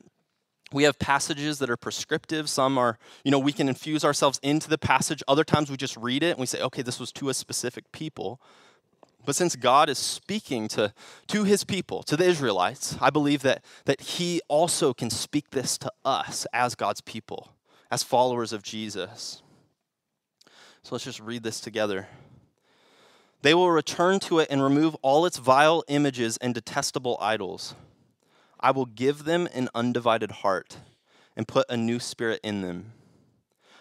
we 0.72 0.84
have 0.84 0.98
passages 1.00 1.60
that 1.60 1.70
are 1.70 1.78
prescriptive 1.78 2.50
some 2.50 2.78
are 2.78 2.98
you 3.24 3.30
know 3.32 3.38
we 3.38 3.54
can 3.54 3.70
infuse 3.70 4.04
ourselves 4.04 4.40
into 4.42 4.68
the 4.68 4.80
passage 4.80 5.22
other 5.28 5.44
times 5.44 5.70
we 5.70 5.78
just 5.78 5.96
read 5.96 6.24
it 6.24 6.32
and 6.32 6.40
we 6.40 6.48
say 6.48 6.60
okay 6.60 6.82
this 6.82 7.00
was 7.00 7.12
to 7.12 7.30
a 7.30 7.36
specific 7.36 7.90
people 7.92 8.42
but 9.26 9.36
since 9.36 9.56
God 9.56 9.90
is 9.90 9.98
speaking 9.98 10.68
to, 10.70 10.94
to 11.28 11.44
his 11.44 11.64
people, 11.64 12.04
to 12.04 12.16
the 12.16 12.26
Israelites, 12.26 12.96
I 13.02 13.10
believe 13.10 13.42
that, 13.42 13.64
that 13.86 14.00
he 14.02 14.42
also 14.48 14.94
can 14.94 15.10
speak 15.10 15.50
this 15.50 15.78
to 15.80 15.92
us 16.06 16.46
as 16.54 16.76
God's 16.76 17.02
people, 17.02 17.52
as 17.90 18.04
followers 18.04 18.54
of 18.54 18.62
Jesus. 18.62 19.42
So 20.84 20.90
let's 20.94 21.04
just 21.04 21.20
read 21.20 21.44
this 21.44 21.60
together. 21.60 22.08
They 23.42 23.54
will 23.54 23.72
return 23.72 24.20
to 24.22 24.40
it 24.40 24.48
and 24.50 24.62
remove 24.62 24.96
all 25.02 25.26
its 25.26 25.38
vile 25.38 25.84
images 25.88 26.38
and 26.38 26.54
detestable 26.54 27.18
idols. 27.20 27.76
I 28.60 28.72
will 28.72 28.86
give 28.86 29.26
them 29.26 29.48
an 29.54 29.70
undivided 29.76 30.32
heart 30.32 30.78
and 31.36 31.48
put 31.48 31.66
a 31.70 31.78
new 31.78 32.00
spirit 32.00 32.40
in 32.44 32.62
them. 32.62 32.94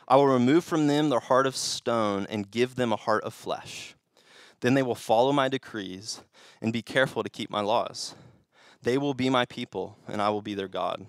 I 0.07 0.17
will 0.17 0.27
remove 0.27 0.65
from 0.65 0.87
them 0.87 1.09
their 1.09 1.21
heart 1.21 1.47
of 1.47 1.57
stone 1.57 2.27
and 2.29 2.51
give 2.51 2.75
them 2.75 2.93
a 2.93 2.97
heart 2.97 3.25
of 3.25 3.33
flesh 3.33 3.95
then 4.65 4.73
they 4.73 4.83
will 4.83 4.95
follow 4.95 5.31
my 5.31 5.47
decrees 5.47 6.23
and 6.63 6.73
be 6.73 6.81
careful 6.81 7.23
to 7.23 7.29
keep 7.29 7.51
my 7.51 7.61
laws. 7.61 8.15
They 8.83 8.97
will 8.97 9.13
be 9.13 9.29
my 9.29 9.45
people, 9.45 9.99
and 10.09 10.23
I 10.23 10.31
will 10.31 10.41
be 10.41 10.55
their 10.55 10.69
God. 10.69 11.05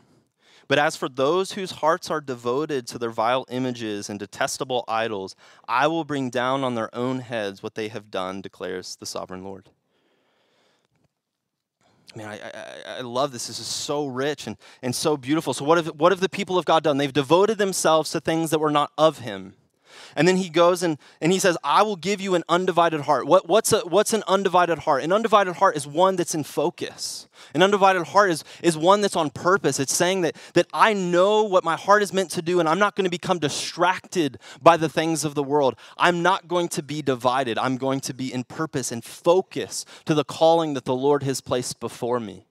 But 0.68 0.78
as 0.78 0.98
for 0.98 1.08
those 1.08 1.54
whose 1.54 1.72
hearts 1.72 2.12
are 2.12 2.20
devoted 2.20 2.86
to 2.88 2.98
their 2.98 3.12
vile 3.12 3.46
images 3.50 4.10
and 4.10 4.20
detestable 4.20 4.84
idols, 4.90 5.38
I 5.70 5.88
will 5.88 6.04
bring 6.04 6.30
down 6.30 6.66
on 6.66 6.76
their 6.76 6.94
own 6.94 7.20
heads 7.20 7.64
what 7.64 7.76
they 7.76 7.88
have 7.88 8.12
done, 8.12 8.42
declares 8.42 8.98
the 8.98 9.06
sovereign 9.06 9.46
Lord. 9.46 9.70
Man, 12.16 12.28
I, 12.28 12.40
I, 12.40 12.98
I 12.98 13.02
love 13.02 13.32
this. 13.32 13.48
This 13.48 13.60
is 13.60 13.68
so 13.68 14.08
rich 14.08 14.48
and, 14.48 14.56
and 14.82 14.96
so 14.96 15.18
beautiful. 15.18 15.54
So, 15.54 15.66
what 15.66 15.78
have, 15.78 15.88
what 15.88 16.12
have 16.12 16.22
the 16.22 16.30
people 16.30 16.58
of 16.58 16.66
God 16.66 16.84
done? 16.84 16.98
They've 16.98 17.12
devoted 17.12 17.58
themselves 17.58 18.12
to 18.12 18.22
things 18.22 18.52
that 18.52 18.60
were 18.60 18.72
not 18.72 18.92
of 18.98 19.20
Him. 19.20 19.54
And 20.16 20.28
then 20.28 20.38
he 20.38 20.50
goes 20.50 20.84
and, 20.84 20.98
and 21.22 21.32
he 21.32 21.40
says, 21.40 21.58
I 21.64 21.84
will 21.84 21.96
give 21.96 22.22
you 22.22 22.36
an 22.36 22.44
undivided 22.50 23.02
heart. 23.02 23.28
What, 23.28 23.48
what's, 23.48 23.74
a, 23.74 23.80
what's 23.82 24.14
an 24.14 24.24
undivided 24.28 24.80
heart? 24.80 25.04
An 25.04 25.12
undivided 25.12 25.56
heart 25.56 25.76
is 25.76 25.88
one 25.88 26.16
that's 26.16 26.36
in 26.36 26.44
focus. 26.44 27.28
An 27.54 27.62
undivided 27.62 28.08
heart 28.08 28.32
is, 28.32 28.44
is 28.62 28.78
one 28.78 29.02
that's 29.02 29.16
on 29.16 29.30
purpose. 29.30 29.80
It's 29.80 29.94
saying 29.94 30.22
that, 30.22 30.36
that 30.54 30.68
I 30.74 30.94
know 30.94 31.44
what 31.44 31.64
my 31.64 31.76
heart 31.76 32.02
is 32.02 32.14
meant 32.14 32.32
to 32.32 32.42
do, 32.42 32.60
and 32.60 32.68
I'm 32.68 32.80
not 32.80 32.96
going 32.96 33.06
to 33.06 33.12
become 33.12 33.40
distracted 33.40 34.38
by 34.62 34.78
the 34.78 34.90
things 34.90 35.24
of 35.24 35.36
the 35.36 35.44
world. 35.44 35.76
I'm 35.98 36.22
not 36.22 36.48
going 36.48 36.68
to 36.70 36.84
be 36.84 37.02
divided. 37.02 37.58
I'm 37.58 37.78
going 37.78 38.00
to 38.02 38.14
be 38.14 38.34
in 38.34 38.44
purpose 38.44 38.92
and 38.92 39.04
focus 39.04 39.86
to 40.06 40.14
the 40.14 40.24
calling 40.24 40.74
that 40.74 40.86
the 40.86 40.96
Lord 40.96 41.24
has 41.24 41.42
placed 41.42 41.80
before 41.80 42.20
me. 42.20 42.46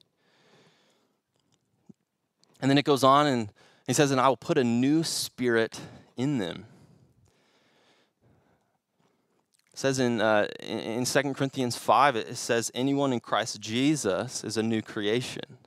And 2.61 2.71
then 2.71 2.79
it 2.79 2.85
goes 2.85 3.05
on 3.05 3.27
and 3.27 3.53
he 3.87 3.93
says, 3.93 4.11
And 4.11 4.21
I 4.21 4.29
will 4.29 4.37
put 4.37 4.57
a 4.57 4.65
new 4.65 5.03
spirit 5.03 5.81
in 6.17 6.39
them. 6.39 6.67
It 9.75 9.79
says 9.79 9.99
in, 9.99 10.21
uh, 10.21 10.47
in 10.61 11.05
2 11.05 11.35
Corinthians 11.35 11.75
5, 11.75 12.15
it 12.15 12.37
says, 12.37 12.71
Anyone 12.77 13.13
in 13.13 13.19
Christ 13.19 13.61
Jesus 13.61 14.45
is 14.45 14.57
a 14.57 14.63
new 14.63 14.81
creation. 14.81 15.59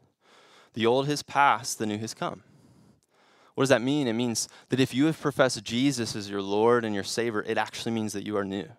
The 0.75 0.85
old 0.85 1.07
has 1.09 1.23
passed, 1.23 1.77
the 1.77 1.85
new 1.85 1.97
has 1.97 2.13
come. 2.13 2.43
What 3.55 3.63
does 3.63 3.69
that 3.69 3.81
mean? 3.81 4.07
It 4.07 4.13
means 4.13 4.47
that 4.69 4.79
if 4.79 4.93
you 4.93 5.07
have 5.07 5.19
professed 5.19 5.61
Jesus 5.65 6.15
as 6.15 6.29
your 6.29 6.41
Lord 6.41 6.85
and 6.85 6.95
your 6.95 7.03
Savior, 7.03 7.43
it 7.45 7.57
actually 7.57 7.91
means 7.91 8.13
that 8.13 8.25
you 8.25 8.37
are 8.37 8.45
new. 8.45 8.69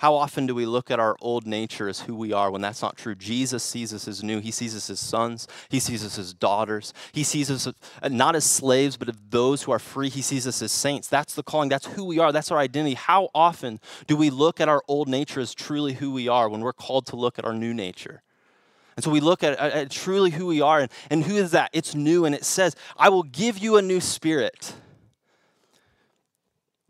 How 0.00 0.14
often 0.14 0.46
do 0.46 0.54
we 0.54 0.64
look 0.64 0.90
at 0.90 0.98
our 0.98 1.14
old 1.20 1.46
nature 1.46 1.86
as 1.86 2.00
who 2.00 2.14
we 2.14 2.32
are 2.32 2.50
when 2.50 2.62
that's 2.62 2.80
not 2.80 2.96
true? 2.96 3.14
Jesus 3.14 3.62
sees 3.62 3.92
us 3.92 4.08
as 4.08 4.22
new. 4.22 4.40
He 4.40 4.50
sees 4.50 4.74
us 4.74 4.88
as 4.88 4.98
sons. 4.98 5.46
He 5.68 5.78
sees 5.78 6.02
us 6.02 6.18
as 6.18 6.32
daughters. 6.32 6.94
He 7.12 7.22
sees 7.22 7.50
us 7.50 7.68
not 8.08 8.34
as 8.34 8.46
slaves, 8.46 8.96
but 8.96 9.10
of 9.10 9.30
those 9.30 9.64
who 9.64 9.72
are 9.72 9.78
free. 9.78 10.08
He 10.08 10.22
sees 10.22 10.46
us 10.46 10.62
as 10.62 10.72
saints. 10.72 11.06
That's 11.06 11.34
the 11.34 11.42
calling. 11.42 11.68
That's 11.68 11.84
who 11.84 12.06
we 12.06 12.18
are. 12.18 12.32
That's 12.32 12.50
our 12.50 12.56
identity. 12.56 12.94
How 12.94 13.28
often 13.34 13.78
do 14.06 14.16
we 14.16 14.30
look 14.30 14.58
at 14.58 14.70
our 14.70 14.82
old 14.88 15.06
nature 15.06 15.40
as 15.40 15.52
truly 15.52 15.92
who 15.92 16.10
we 16.10 16.28
are 16.28 16.48
when 16.48 16.62
we're 16.62 16.72
called 16.72 17.04
to 17.08 17.16
look 17.16 17.38
at 17.38 17.44
our 17.44 17.52
new 17.52 17.74
nature? 17.74 18.22
And 18.96 19.04
so 19.04 19.10
we 19.10 19.20
look 19.20 19.44
at, 19.44 19.58
at, 19.58 19.72
at 19.72 19.90
truly 19.90 20.30
who 20.30 20.46
we 20.46 20.62
are. 20.62 20.80
And, 20.80 20.90
and 21.10 21.24
who 21.24 21.36
is 21.36 21.50
that? 21.50 21.68
It's 21.74 21.94
new. 21.94 22.24
And 22.24 22.34
it 22.34 22.46
says, 22.46 22.74
I 22.96 23.10
will 23.10 23.24
give 23.24 23.58
you 23.58 23.76
a 23.76 23.82
new 23.82 24.00
spirit 24.00 24.72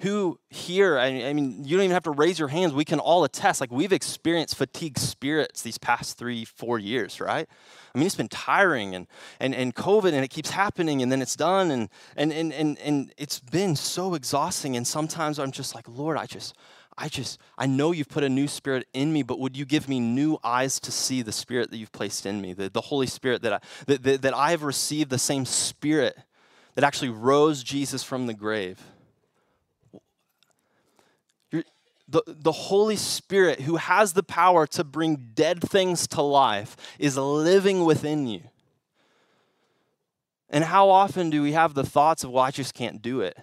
who 0.01 0.41
here, 0.49 0.99
I 0.99 1.33
mean, 1.35 1.63
you 1.63 1.77
don't 1.77 1.85
even 1.85 1.95
have 1.95 2.05
to 2.05 2.11
raise 2.11 2.39
your 2.39 2.49
hands. 2.49 2.73
We 2.73 2.87
can 2.87 2.99
all 2.99 3.23
attest. 3.25 3.61
Like, 3.61 3.71
we've 3.71 3.93
experienced 3.93 4.57
fatigue 4.57 4.99
spirits 4.99 5.61
these 5.61 5.77
past 5.77 6.17
three, 6.17 6.47
four 6.47 6.79
years, 6.79 7.21
right? 7.21 7.47
I 7.95 7.99
mean, 7.99 8.07
it's 8.07 8.15
been 8.15 8.29
tiring 8.29 8.95
and, 8.95 9.07
and, 9.41 9.55
and 9.55 9.75
COVID, 9.75 10.15
and 10.15 10.25
it 10.25 10.29
keeps 10.29 10.51
happening, 10.51 11.03
and 11.03 11.13
then 11.13 11.21
it's 11.21 11.37
done, 11.37 11.71
and, 11.71 11.91
and, 12.17 12.33
and, 12.33 12.51
and, 12.51 12.79
and 12.79 13.13
it's 13.19 13.41
been 13.41 13.77
so 13.77 14.15
exhausting. 14.15 14.75
And 14.75 14.87
sometimes 14.87 15.39
I'm 15.39 15.53
just 15.53 15.75
like, 15.75 15.87
Lord, 15.87 16.17
I 16.17 16.25
just, 16.25 16.57
I 16.97 17.09
just, 17.09 17.39
I 17.59 17.67
know 17.67 17.93
you've 17.93 18.09
put 18.09 18.25
a 18.25 18.29
new 18.31 18.49
spirit 18.49 18.87
in 18.95 19.13
me, 19.13 19.23
but 19.23 19.39
would 19.39 19.55
you 19.55 19.67
give 19.67 19.87
me 19.87 20.01
new 20.01 20.39
eyes 20.43 20.81
to 20.81 20.91
see 20.91 21.21
the 21.21 21.33
spirit 21.33 21.71
that 21.73 21.77
you've 21.77 21.93
placed 21.93 22.25
in 22.25 22.41
me, 22.41 22.55
the, 22.55 22.71
the 22.71 22.81
Holy 22.81 23.07
Spirit 23.07 23.43
that 23.43 23.53
I, 23.53 23.61
that, 23.87 24.03
that, 24.05 24.23
that 24.23 24.35
I 24.35 24.53
have 24.53 24.63
received 24.63 25.11
the 25.11 25.19
same 25.19 25.45
spirit 25.45 26.17
that 26.75 26.85
actually 26.85 27.11
rose 27.11 27.63
Jesus 27.63 28.03
from 28.03 28.27
the 28.27 28.35
grave? 28.35 28.81
The, 32.11 32.23
the 32.27 32.53
Holy 32.53 32.97
Spirit, 32.97 33.63
who 33.63 33.77
has 33.77 34.13
the 34.13 34.23
power 34.23 34.67
to 34.69 34.85
bring 34.85 35.31
dead 35.35 35.63
things 35.63 36.07
to 36.09 36.23
life, 36.23 36.77
is 36.99 37.17
living 37.17 37.85
within 37.85 38.27
you. 38.27 38.43
And 40.49 40.65
how 40.65 40.91
often 40.91 41.31
do 41.31 41.43
we 41.43 41.53
have 41.53 41.75
the 41.75 41.85
thoughts 41.85 42.25
of, 42.25 42.31
well, 42.31 42.43
I 42.43 42.51
just 42.51 42.75
can't 42.75 43.01
do 43.01 43.21
it? 43.21 43.39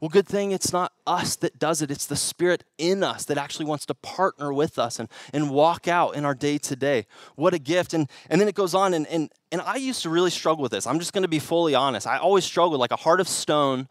Well, 0.00 0.08
good 0.08 0.26
thing 0.26 0.52
it's 0.52 0.72
not 0.72 0.92
us 1.06 1.36
that 1.36 1.58
does 1.58 1.82
it. 1.82 1.90
It's 1.90 2.06
the 2.06 2.16
Spirit 2.16 2.64
in 2.78 3.02
us 3.02 3.24
that 3.26 3.38
actually 3.38 3.66
wants 3.66 3.86
to 3.86 3.94
partner 3.94 4.52
with 4.52 4.78
us 4.78 4.98
and, 4.98 5.08
and 5.32 5.50
walk 5.50 5.86
out 5.86 6.14
in 6.14 6.24
our 6.24 6.34
day 6.34 6.58
to 6.58 6.76
day. 6.76 7.06
What 7.36 7.54
a 7.54 7.58
gift. 7.58 7.94
And, 7.94 8.10
and 8.28 8.40
then 8.40 8.48
it 8.48 8.54
goes 8.54 8.74
on, 8.74 8.94
and, 8.94 9.06
and, 9.06 9.30
and 9.52 9.60
I 9.60 9.76
used 9.76 10.02
to 10.02 10.10
really 10.10 10.30
struggle 10.30 10.62
with 10.62 10.72
this. 10.72 10.86
I'm 10.86 10.98
just 10.98 11.12
going 11.12 11.22
to 11.22 11.28
be 11.28 11.38
fully 11.38 11.74
honest. 11.74 12.06
I 12.06 12.18
always 12.18 12.44
struggled 12.44 12.80
like 12.80 12.90
a 12.92 12.96
heart 12.96 13.20
of 13.20 13.28
stone 13.28 13.88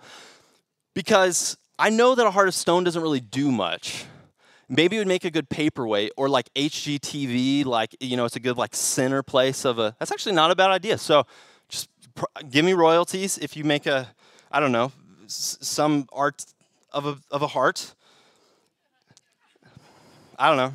because 0.93 1.57
I 1.77 1.89
know 1.89 2.15
that 2.15 2.25
a 2.25 2.31
heart 2.31 2.47
of 2.47 2.53
stone 2.53 2.83
doesn't 2.83 3.01
really 3.01 3.19
do 3.19 3.51
much. 3.51 4.05
Maybe 4.69 4.95
it 4.95 4.99
would 4.99 5.07
make 5.07 5.25
a 5.25 5.31
good 5.31 5.49
paperweight 5.49 6.11
or 6.17 6.29
like 6.29 6.53
HGTV, 6.53 7.65
like, 7.65 7.95
you 7.99 8.15
know, 8.15 8.25
it's 8.25 8.35
a 8.35 8.39
good 8.39 8.57
like 8.57 8.75
center 8.75 9.23
place 9.23 9.65
of 9.65 9.79
a, 9.79 9.95
that's 9.99 10.11
actually 10.11 10.35
not 10.35 10.51
a 10.51 10.55
bad 10.55 10.71
idea. 10.71 10.97
So 10.97 11.25
just 11.69 11.89
pr- 12.15 12.25
give 12.49 12.63
me 12.63 12.73
royalties 12.73 13.37
if 13.37 13.57
you 13.57 13.63
make 13.63 13.85
a, 13.85 14.07
I 14.51 14.59
don't 14.59 14.71
know, 14.71 14.91
some 15.27 16.07
art 16.13 16.45
of 16.91 17.05
a, 17.05 17.17
of 17.31 17.41
a 17.41 17.47
heart. 17.47 17.93
I 20.37 20.47
don't 20.47 20.57
know. 20.57 20.73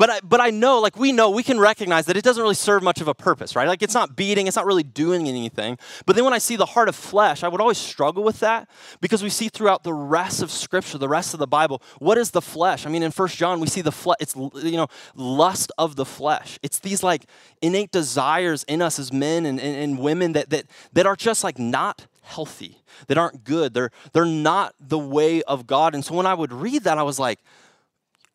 But 0.00 0.08
I, 0.08 0.20
but 0.20 0.40
I 0.40 0.48
know, 0.48 0.80
like 0.80 0.96
we 0.96 1.12
know, 1.12 1.28
we 1.28 1.42
can 1.42 1.60
recognize 1.60 2.06
that 2.06 2.16
it 2.16 2.24
doesn't 2.24 2.42
really 2.42 2.54
serve 2.54 2.82
much 2.82 3.02
of 3.02 3.08
a 3.08 3.12
purpose, 3.12 3.54
right? 3.54 3.68
Like 3.68 3.82
it's 3.82 3.92
not 3.92 4.16
beating, 4.16 4.46
it's 4.46 4.56
not 4.56 4.64
really 4.64 4.82
doing 4.82 5.28
anything. 5.28 5.76
But 6.06 6.16
then 6.16 6.24
when 6.24 6.32
I 6.32 6.38
see 6.38 6.56
the 6.56 6.64
heart 6.64 6.88
of 6.88 6.96
flesh, 6.96 7.44
I 7.44 7.48
would 7.48 7.60
always 7.60 7.76
struggle 7.76 8.24
with 8.24 8.40
that 8.40 8.66
because 9.02 9.22
we 9.22 9.28
see 9.28 9.50
throughout 9.50 9.84
the 9.84 9.92
rest 9.92 10.40
of 10.40 10.50
Scripture, 10.50 10.96
the 10.96 11.06
rest 11.06 11.34
of 11.34 11.38
the 11.38 11.46
Bible, 11.46 11.82
what 11.98 12.16
is 12.16 12.30
the 12.30 12.40
flesh? 12.40 12.86
I 12.86 12.88
mean, 12.88 13.02
in 13.02 13.10
First 13.10 13.36
John, 13.36 13.60
we 13.60 13.66
see 13.66 13.82
the 13.82 13.92
flesh. 13.92 14.16
It's 14.20 14.34
you 14.34 14.78
know 14.78 14.86
lust 15.14 15.70
of 15.76 15.96
the 15.96 16.06
flesh. 16.06 16.58
It's 16.62 16.78
these 16.78 17.02
like 17.02 17.26
innate 17.60 17.92
desires 17.92 18.64
in 18.64 18.80
us 18.80 18.98
as 18.98 19.12
men 19.12 19.44
and, 19.44 19.60
and, 19.60 19.76
and 19.76 19.98
women 19.98 20.32
that 20.32 20.48
that 20.48 20.64
that 20.94 21.04
are 21.04 21.14
just 21.14 21.44
like 21.44 21.58
not 21.58 22.06
healthy, 22.22 22.78
that 23.08 23.18
aren't 23.18 23.44
good. 23.44 23.74
They're 23.74 23.90
they're 24.14 24.24
not 24.24 24.74
the 24.80 24.98
way 24.98 25.42
of 25.42 25.66
God. 25.66 25.94
And 25.94 26.02
so 26.02 26.14
when 26.14 26.24
I 26.24 26.32
would 26.32 26.54
read 26.54 26.84
that, 26.84 26.96
I 26.96 27.02
was 27.02 27.18
like 27.18 27.38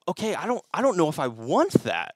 okay, 0.07 0.35
I 0.35 0.45
don't, 0.45 0.63
I 0.73 0.81
don't 0.81 0.97
know 0.97 1.09
if 1.09 1.19
I 1.19 1.27
want 1.27 1.73
that. 1.83 2.15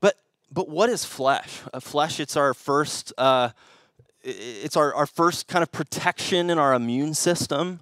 But, 0.00 0.16
but 0.52 0.68
what 0.68 0.88
is 0.90 1.04
flesh? 1.04 1.60
Uh, 1.72 1.80
flesh, 1.80 2.20
it's 2.20 2.36
our 2.36 2.54
first, 2.54 3.12
uh, 3.18 3.50
it's 4.22 4.76
our, 4.76 4.94
our 4.94 5.06
first 5.06 5.48
kind 5.48 5.62
of 5.62 5.72
protection 5.72 6.50
in 6.50 6.58
our 6.58 6.74
immune 6.74 7.14
system. 7.14 7.80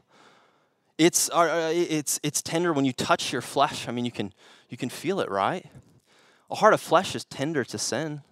It's, 0.99 1.29
our, 1.31 1.49
uh, 1.49 1.71
it's, 1.73 2.21
it's 2.23 2.43
tender 2.43 2.73
when 2.73 2.85
you 2.85 2.93
touch 2.93 3.33
your 3.33 3.43
flesh. 3.43 3.89
I 3.89 3.93
mean, 3.93 4.05
you 4.05 4.13
can, 4.13 4.33
you 4.69 4.77
can 4.77 4.89
feel 4.89 5.21
it, 5.21 5.31
right? 5.31 5.67
A 6.51 6.57
heart 6.57 6.75
of 6.75 6.81
flesh 6.81 7.15
is 7.15 7.25
tender 7.25 7.65
to 7.65 7.79
sin. 7.79 8.23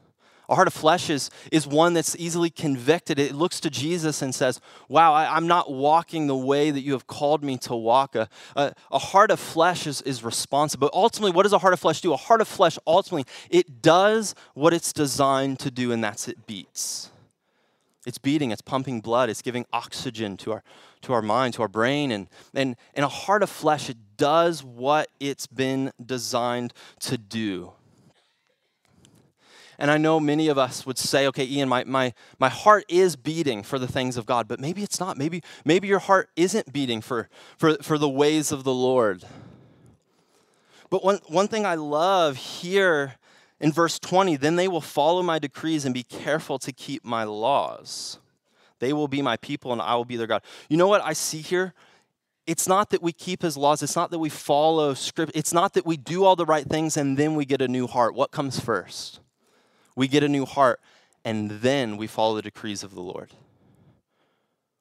A 0.50 0.56
heart 0.56 0.66
of 0.66 0.74
flesh 0.74 1.08
is, 1.10 1.30
is 1.52 1.64
one 1.64 1.94
that's 1.94 2.16
easily 2.16 2.50
convicted. 2.50 3.20
It 3.20 3.36
looks 3.36 3.60
to 3.60 3.70
Jesus 3.70 4.20
and 4.20 4.34
says, 4.34 4.60
Wow, 4.88 5.12
I, 5.12 5.36
am 5.36 5.46
not 5.46 5.70
walking 5.70 6.26
the 6.26 6.36
way 6.36 6.72
that 6.72 6.80
you 6.80 6.92
have 6.92 7.06
called 7.06 7.44
me 7.44 7.56
to 7.58 7.76
walk. 7.76 8.16
A, 8.16 8.28
a, 8.56 8.74
a 8.90 8.98
heart 8.98 9.30
of 9.30 9.38
flesh 9.38 9.86
is, 9.86 10.02
is 10.02 10.24
responsible. 10.24 10.88
But 10.88 10.94
ultimately, 10.94 11.30
what 11.30 11.44
does 11.44 11.52
a 11.52 11.58
heart 11.58 11.72
of 11.72 11.78
flesh 11.78 12.00
do? 12.00 12.12
A 12.12 12.16
heart 12.16 12.40
of 12.40 12.48
flesh, 12.48 12.80
ultimately, 12.84 13.30
it 13.48 13.80
does 13.80 14.34
what 14.54 14.74
it's 14.74 14.92
designed 14.92 15.60
to 15.60 15.70
do, 15.70 15.92
and 15.92 16.02
that's 16.02 16.26
it 16.26 16.48
beats. 16.48 17.10
It's 18.04 18.18
beating, 18.18 18.50
it's 18.50 18.62
pumping 18.62 19.02
blood, 19.02 19.30
it's 19.30 19.42
giving 19.42 19.66
oxygen 19.72 20.36
to 20.38 20.52
our, 20.52 20.64
to 21.02 21.12
our 21.12 21.22
mind, 21.22 21.54
to 21.54 21.62
our 21.62 21.68
brain. 21.68 22.10
And, 22.10 22.26
and, 22.54 22.74
and 22.94 23.04
a 23.04 23.08
heart 23.08 23.44
of 23.44 23.50
flesh, 23.50 23.88
it 23.88 23.98
does 24.16 24.64
what 24.64 25.10
it's 25.20 25.46
been 25.46 25.92
designed 26.04 26.72
to 27.00 27.16
do. 27.16 27.72
And 29.80 29.90
I 29.90 29.96
know 29.96 30.20
many 30.20 30.48
of 30.48 30.58
us 30.58 30.84
would 30.84 30.98
say, 30.98 31.26
okay, 31.28 31.44
Ian, 31.46 31.70
my, 31.70 31.84
my, 31.84 32.12
my 32.38 32.50
heart 32.50 32.84
is 32.86 33.16
beating 33.16 33.62
for 33.62 33.78
the 33.78 33.88
things 33.88 34.18
of 34.18 34.26
God, 34.26 34.46
but 34.46 34.60
maybe 34.60 34.82
it's 34.82 35.00
not. 35.00 35.16
Maybe, 35.16 35.42
maybe 35.64 35.88
your 35.88 36.00
heart 36.00 36.28
isn't 36.36 36.70
beating 36.70 37.00
for, 37.00 37.30
for, 37.56 37.76
for 37.82 37.96
the 37.96 38.08
ways 38.08 38.52
of 38.52 38.62
the 38.62 38.74
Lord. 38.74 39.24
But 40.90 41.02
one, 41.02 41.20
one 41.28 41.48
thing 41.48 41.64
I 41.64 41.76
love 41.76 42.36
here 42.36 43.14
in 43.58 43.72
verse 43.72 43.98
20 43.98 44.36
then 44.36 44.56
they 44.56 44.68
will 44.68 44.82
follow 44.82 45.22
my 45.22 45.38
decrees 45.38 45.86
and 45.86 45.94
be 45.94 46.02
careful 46.02 46.58
to 46.58 46.72
keep 46.72 47.02
my 47.02 47.24
laws. 47.24 48.18
They 48.80 48.92
will 48.92 49.08
be 49.08 49.22
my 49.22 49.38
people 49.38 49.72
and 49.72 49.80
I 49.80 49.94
will 49.94 50.04
be 50.04 50.16
their 50.16 50.26
God. 50.26 50.42
You 50.68 50.76
know 50.76 50.88
what 50.88 51.02
I 51.02 51.14
see 51.14 51.40
here? 51.40 51.72
It's 52.46 52.68
not 52.68 52.90
that 52.90 53.02
we 53.02 53.12
keep 53.12 53.40
his 53.40 53.56
laws. 53.56 53.82
It's 53.82 53.96
not 53.96 54.10
that 54.10 54.18
we 54.18 54.28
follow 54.28 54.92
script. 54.92 55.32
It's 55.34 55.54
not 55.54 55.72
that 55.72 55.86
we 55.86 55.96
do 55.96 56.24
all 56.24 56.36
the 56.36 56.44
right 56.44 56.66
things 56.66 56.98
and 56.98 57.16
then 57.16 57.34
we 57.34 57.46
get 57.46 57.62
a 57.62 57.68
new 57.68 57.86
heart. 57.86 58.14
What 58.14 58.30
comes 58.30 58.60
first? 58.60 59.20
We 60.00 60.08
get 60.08 60.24
a 60.24 60.28
new 60.28 60.46
heart, 60.46 60.80
and 61.26 61.50
then 61.50 61.98
we 61.98 62.06
follow 62.06 62.34
the 62.34 62.40
decrees 62.40 62.82
of 62.82 62.94
the 62.94 63.02
Lord. 63.02 63.28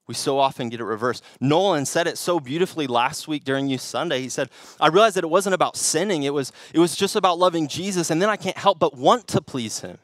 We 0.07 0.13
so 0.13 0.39
often 0.39 0.69
get 0.69 0.79
it 0.79 0.85
reversed. 0.85 1.25
Nolan 1.41 1.85
said 1.85 2.07
it 2.07 2.17
so 2.17 2.39
beautifully 2.39 2.87
last 2.87 3.27
week 3.27 3.43
during 3.43 3.67
Youth 3.67 3.81
Sunday. 3.81 4.21
He 4.21 4.29
said, 4.29 4.49
I 4.79 4.87
realized 4.87 5.17
that 5.17 5.25
it 5.25 5.29
wasn't 5.29 5.55
about 5.55 5.75
sinning, 5.75 6.23
it 6.23 6.33
was, 6.33 6.53
it 6.73 6.79
was 6.79 6.95
just 6.95 7.17
about 7.17 7.37
loving 7.37 7.67
Jesus, 7.67 8.09
and 8.09 8.21
then 8.21 8.29
I 8.29 8.37
can't 8.37 8.57
help 8.57 8.79
but 8.79 8.95
want 8.95 9.27
to 9.27 9.41
please 9.41 9.81
him. 9.81 9.97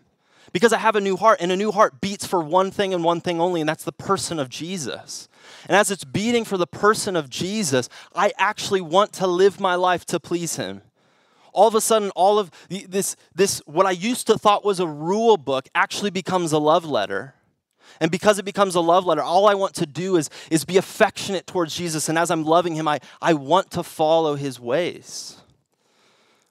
Because 0.51 0.73
I 0.73 0.79
have 0.79 0.97
a 0.97 1.01
new 1.01 1.15
heart, 1.15 1.39
and 1.39 1.49
a 1.49 1.55
new 1.55 1.71
heart 1.71 2.01
beats 2.01 2.25
for 2.25 2.41
one 2.41 2.69
thing 2.69 2.93
and 2.93 3.01
one 3.01 3.21
thing 3.21 3.39
only, 3.39 3.61
and 3.61 3.69
that's 3.69 3.85
the 3.85 3.93
person 3.93 4.37
of 4.37 4.49
Jesus. 4.49 5.29
And 5.69 5.77
as 5.77 5.91
it's 5.91 6.03
beating 6.03 6.43
for 6.43 6.57
the 6.57 6.67
person 6.67 7.15
of 7.15 7.29
Jesus, 7.29 7.87
I 8.13 8.33
actually 8.37 8.81
want 8.81 9.13
to 9.13 9.27
live 9.27 9.61
my 9.61 9.75
life 9.75 10.03
to 10.07 10.19
please 10.19 10.57
him 10.57 10.81
all 11.55 11.67
of 11.67 11.75
a 11.75 11.81
sudden 11.81 12.11
all 12.11 12.37
of 12.37 12.51
this 12.69 13.15
this 13.33 13.59
what 13.65 13.85
i 13.85 13.91
used 13.91 14.27
to 14.27 14.37
thought 14.37 14.63
was 14.63 14.79
a 14.79 14.87
rule 14.87 15.37
book 15.37 15.67
actually 15.73 16.11
becomes 16.11 16.51
a 16.51 16.59
love 16.59 16.85
letter. 16.85 17.33
And 18.01 18.11
because 18.11 18.39
it 18.39 18.45
becomes 18.45 18.75
a 18.75 18.81
love 18.81 19.05
letter 19.05 19.23
all 19.23 19.47
i 19.47 19.53
want 19.53 19.73
to 19.75 19.85
do 19.85 20.17
is 20.17 20.29
is 20.51 20.65
be 20.65 20.77
affectionate 20.77 21.47
towards 21.47 21.75
jesus. 21.75 22.09
And 22.09 22.17
as 22.17 22.29
i'm 22.29 22.43
loving 22.43 22.75
him 22.75 22.87
i 22.87 22.99
i 23.21 23.33
want 23.33 23.71
to 23.71 23.83
follow 23.83 24.35
his 24.35 24.59
ways. 24.59 25.37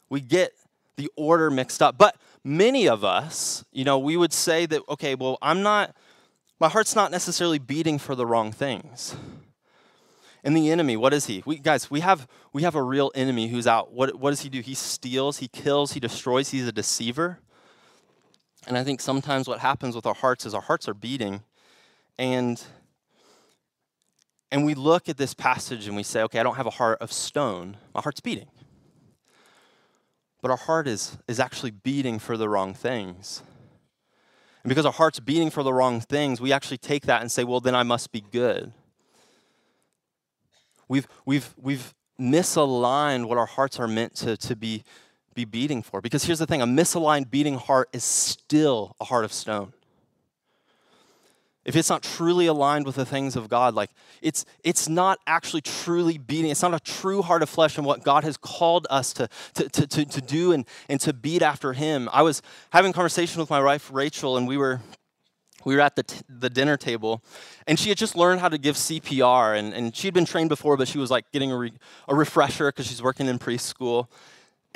We 0.09 0.21
get 0.21 0.53
the 0.97 1.11
order 1.17 1.51
mixed 1.51 1.83
up. 1.83 1.99
But 1.99 2.17
many 2.45 2.89
of 2.89 3.05
us 3.05 3.65
you 3.73 3.85
know 3.85 3.99
we 3.99 4.17
would 4.17 4.33
say 4.33 4.67
that 4.67 4.83
okay 4.89 5.15
well 5.15 5.39
i'm 5.41 5.63
not 5.63 5.95
my 6.61 6.69
heart's 6.69 6.95
not 6.95 7.11
necessarily 7.11 7.59
beating 7.59 7.99
for 7.99 8.15
the 8.15 8.27
wrong 8.27 8.53
things 8.53 9.17
and 10.45 10.55
the 10.55 10.71
enemy, 10.71 10.95
what 10.97 11.15
is 11.15 11.25
he? 11.25 11.43
We, 11.47 11.57
guys, 11.57 11.91
we 11.91 12.01
have, 12.01 12.29
we 12.53 12.63
have 12.63 12.75
a 12.75 12.83
real 12.83 13.11
enemy 13.15 13.49
who's 13.49 13.67
out. 13.67 13.95
What, 13.95 14.17
what 14.17 14.31
does 14.31 14.43
he 14.43 14.51
do? 14.51 14.61
He 14.61 14.75
steals, 14.75 15.39
he 15.39 15.49
kills, 15.49 15.95
he 15.95 16.01
destroys, 16.01 16.51
he's 16.51 16.69
a 16.69 16.73
deceiver. 16.73 17.39
And 18.67 18.77
I 18.77 18.85
think 18.85 19.01
sometimes 19.01 19.49
what 19.49 19.61
happens 19.61 19.97
with 19.97 20.05
our 20.05 20.15
hearts 20.15 20.45
is 20.45 20.53
our 20.53 20.61
hearts 20.61 20.87
are 20.87 20.95
beating. 20.95 21.43
And, 22.19 22.63
and 24.53 24.67
we 24.67 24.75
look 24.75 25.09
at 25.09 25.17
this 25.17 25.33
passage 25.33 25.87
and 25.87 25.97
we 25.97 26.03
say, 26.03 26.23
okay, 26.25 26.41
I 26.41 26.43
don't 26.43 26.57
have 26.57 26.67
a 26.67 26.71
heart 26.71 26.99
of 27.01 27.11
stone, 27.11 27.79
my 27.95 28.03
heart's 28.03 28.21
beating. 28.21 28.49
But 30.43 30.51
our 30.51 30.59
heart 30.59 30.87
is, 30.87 31.17
is 31.27 31.41
actually 31.41 31.71
beating 31.71 32.19
for 32.19 32.37
the 32.37 32.51
wrong 32.51 32.75
things. 32.75 33.43
And 34.63 34.69
because 34.69 34.85
our 34.85 34.93
heart's 34.93 35.21
beating 35.21 35.49
for 35.49 35.63
the 35.63 35.73
wrong 35.73 36.03
things, 36.03 36.39
we 36.39 36.53
actually 36.53 36.79
take 36.79 37.07
that 37.07 37.23
and 37.23 37.33
say, 37.33 37.45
well, 37.45 37.61
then 37.61 37.75
I 37.75 37.83
must 37.83 38.13
be 38.13 38.21
good. 38.21 38.75
We've, 40.89 41.07
we've, 41.25 41.55
we've 41.61 41.95
misaligned 42.21 43.27
what 43.27 43.39
our 43.39 43.47
hearts 43.47 43.79
are 43.81 43.89
meant 43.89 44.15
to, 44.17 44.37
to 44.37 44.57
be, 44.57 44.85
be 45.35 45.45
beating 45.45 45.83
for. 45.83 46.01
Because 46.01 46.25
here's 46.25 46.39
the 46.39 46.47
thing 46.47 46.63
a 46.63 46.67
misaligned 46.67 47.31
beating 47.31 47.57
heart 47.57 47.89
is 47.93 48.05
still 48.05 48.97
a 49.01 49.05
heart 49.05 49.25
of 49.25 49.33
stone. 49.33 49.73
If 51.65 51.77
it's 51.77 51.89
not 51.89 52.03
truly 52.03 52.47
aligned 52.47 52.85
with 52.85 52.97
the 52.97 53.07
things 53.07 53.37
of 53.37 53.49
God, 53.49 53.75
like 53.75 53.91
it's 54.21 54.45
it's 54.63 54.87
not 54.87 55.19
actually 55.27 55.63
truly 55.63 56.19
beating, 56.19 56.51
it's 56.51 56.61
not 56.61 56.75
a 56.75 56.81
true 56.81 57.23
heart 57.23 57.43
of 57.43 57.49
flesh 57.49 57.79
and 57.79 57.87
what 57.87 58.05
God 58.05 58.23
has 58.23 58.37
called 58.37 58.87
us 58.91 59.15
to, 59.15 59.29
to, 59.55 59.69
to, 59.71 59.87
to, 59.87 60.05
to 60.05 60.21
do 60.21 60.53
and, 60.53 60.67
and 60.91 61.01
to 61.01 61.15
beat 61.15 61.41
after 61.41 61.73
Him. 61.73 62.11
I 62.13 62.21
was 62.21 62.43
having 62.71 62.91
a 62.91 62.95
conversation 62.95 63.41
with 63.41 63.49
my 63.49 63.63
wife 63.63 63.91
Rachel, 63.91 64.37
and 64.37 64.47
we 64.47 64.59
were 64.59 64.83
we 65.65 65.75
were 65.75 65.81
at 65.81 65.97
the, 65.97 66.03
t- 66.03 66.21
the 66.29 66.51
dinner 66.51 66.77
table 66.77 67.23
and 67.67 67.79
she 67.79 67.89
had 67.89 67.99
just 67.99 68.17
learned 68.17 68.41
how 68.41 68.49
to 68.49 68.59
give 68.59 68.77
cpr 68.77 69.59
and, 69.59 69.73
and 69.75 69.95
she 69.97 70.07
had 70.07 70.15
been 70.15 70.25
trained 70.25 70.49
before 70.49 70.77
but 70.77 70.89
she 70.89 70.99
was 70.99 71.11
like 71.11 71.31
getting 71.33 71.51
a, 71.51 71.57
re- 71.57 71.73
a 72.09 72.15
refresher 72.15 72.69
because 72.69 72.87
she's 72.87 73.03
working 73.03 73.27
in 73.27 73.39
preschool. 73.39 74.09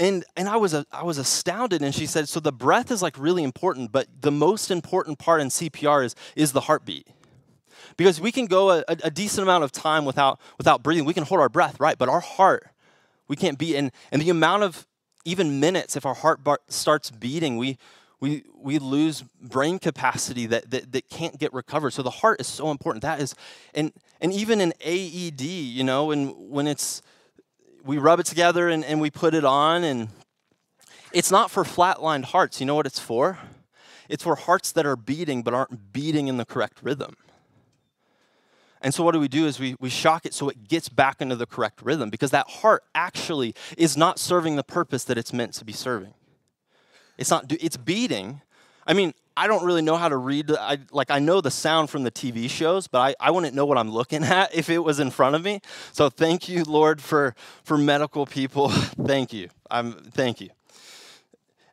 And, 0.00 0.24
and 0.36 0.48
I, 0.48 0.56
was 0.56 0.74
a, 0.74 0.86
I 0.92 1.02
was 1.02 1.18
astounded 1.18 1.82
and 1.82 1.94
she 1.94 2.06
said 2.06 2.28
so 2.28 2.40
the 2.40 2.52
breath 2.52 2.90
is 2.90 3.02
like 3.02 3.18
really 3.18 3.42
important 3.42 3.92
but 3.92 4.06
the 4.20 4.30
most 4.30 4.70
important 4.70 5.18
part 5.18 5.40
in 5.40 5.48
cpr 5.48 6.04
is, 6.04 6.14
is 6.36 6.52
the 6.52 6.62
heartbeat. 6.62 7.08
Because 7.96 8.20
we 8.20 8.30
can 8.30 8.46
go 8.46 8.70
a, 8.70 8.84
a 8.88 9.10
decent 9.10 9.42
amount 9.42 9.64
of 9.64 9.72
time 9.72 10.04
without, 10.04 10.40
without 10.56 10.82
breathing. 10.82 11.04
We 11.04 11.14
can 11.14 11.24
hold 11.24 11.40
our 11.40 11.48
breath 11.48 11.80
right 11.80 11.98
but 11.98 12.08
our 12.08 12.20
heart 12.20 12.68
we 13.28 13.36
can't 13.36 13.58
beat 13.58 13.76
and, 13.76 13.92
and 14.10 14.22
the 14.22 14.30
amount 14.30 14.62
of 14.62 14.86
even 15.24 15.60
minutes 15.60 15.94
if 15.94 16.06
our 16.06 16.14
heart 16.14 16.42
bar- 16.42 16.60
starts 16.68 17.10
beating 17.10 17.58
we, 17.58 17.76
we, 18.20 18.44
we 18.54 18.78
lose 18.78 19.22
brain 19.40 19.78
capacity 19.78 20.46
that, 20.46 20.70
that, 20.70 20.92
that 20.92 21.08
can't 21.08 21.38
get 21.38 21.52
recovered. 21.52 21.92
So 21.92 22.02
the 22.02 22.10
heart 22.10 22.40
is 22.40 22.46
so 22.46 22.70
important. 22.70 23.02
That 23.02 23.20
is, 23.20 23.34
and, 23.74 23.92
and 24.20 24.32
even 24.32 24.60
in 24.60 24.72
AED, 24.80 25.40
you 25.40 25.84
know, 25.84 26.10
and 26.10 26.34
when 26.50 26.66
it's, 26.66 27.02
we 27.84 27.98
rub 27.98 28.20
it 28.20 28.26
together 28.26 28.68
and, 28.68 28.84
and 28.84 29.00
we 29.00 29.10
put 29.10 29.34
it 29.34 29.44
on, 29.44 29.84
and 29.84 30.08
it's 31.12 31.30
not 31.30 31.50
for 31.50 31.62
flatlined 31.62 32.24
hearts. 32.24 32.60
You 32.60 32.66
know 32.66 32.74
what 32.74 32.86
it's 32.86 32.98
for? 32.98 33.38
it's 34.08 34.22
for 34.22 34.36
hearts 34.36 34.72
that 34.72 34.86
are 34.86 34.96
beating 34.96 35.42
but 35.42 35.54
aren't 35.54 35.92
beating 35.92 36.28
in 36.28 36.38
the 36.38 36.44
correct 36.44 36.78
rhythm. 36.82 37.16
And 38.80 38.94
so, 38.94 39.02
what 39.02 39.12
do 39.12 39.20
we 39.20 39.28
do 39.28 39.46
is 39.46 39.58
we, 39.58 39.74
we 39.80 39.90
shock 39.90 40.24
it 40.24 40.32
so 40.32 40.48
it 40.48 40.68
gets 40.68 40.88
back 40.88 41.20
into 41.20 41.34
the 41.34 41.46
correct 41.46 41.82
rhythm 41.82 42.10
because 42.10 42.30
that 42.30 42.48
heart 42.48 42.84
actually 42.94 43.54
is 43.76 43.96
not 43.96 44.18
serving 44.18 44.56
the 44.56 44.62
purpose 44.62 45.04
that 45.04 45.18
it's 45.18 45.32
meant 45.32 45.52
to 45.54 45.64
be 45.64 45.72
serving. 45.72 46.14
It's 47.18 47.30
not, 47.30 47.52
it's 47.52 47.76
beating. 47.76 48.40
I 48.86 48.94
mean, 48.94 49.12
I 49.36 49.46
don't 49.46 49.64
really 49.64 49.82
know 49.82 49.96
how 49.96 50.08
to 50.08 50.16
read. 50.16 50.50
I, 50.50 50.78
like, 50.90 51.10
I 51.10 51.18
know 51.18 51.40
the 51.40 51.50
sound 51.50 51.90
from 51.90 52.02
the 52.04 52.10
TV 52.10 52.48
shows, 52.48 52.86
but 52.88 53.00
I, 53.00 53.14
I 53.20 53.30
wouldn't 53.30 53.54
know 53.54 53.66
what 53.66 53.76
I'm 53.76 53.90
looking 53.90 54.24
at 54.24 54.54
if 54.54 54.70
it 54.70 54.78
was 54.78 54.98
in 55.00 55.10
front 55.10 55.36
of 55.36 55.44
me. 55.44 55.60
So, 55.92 56.08
thank 56.08 56.48
you, 56.48 56.64
Lord, 56.64 57.00
for, 57.00 57.34
for 57.62 57.76
medical 57.76 58.24
people. 58.24 58.68
thank 58.70 59.32
you. 59.32 59.48
I'm, 59.70 59.92
thank 59.92 60.40
you. 60.40 60.48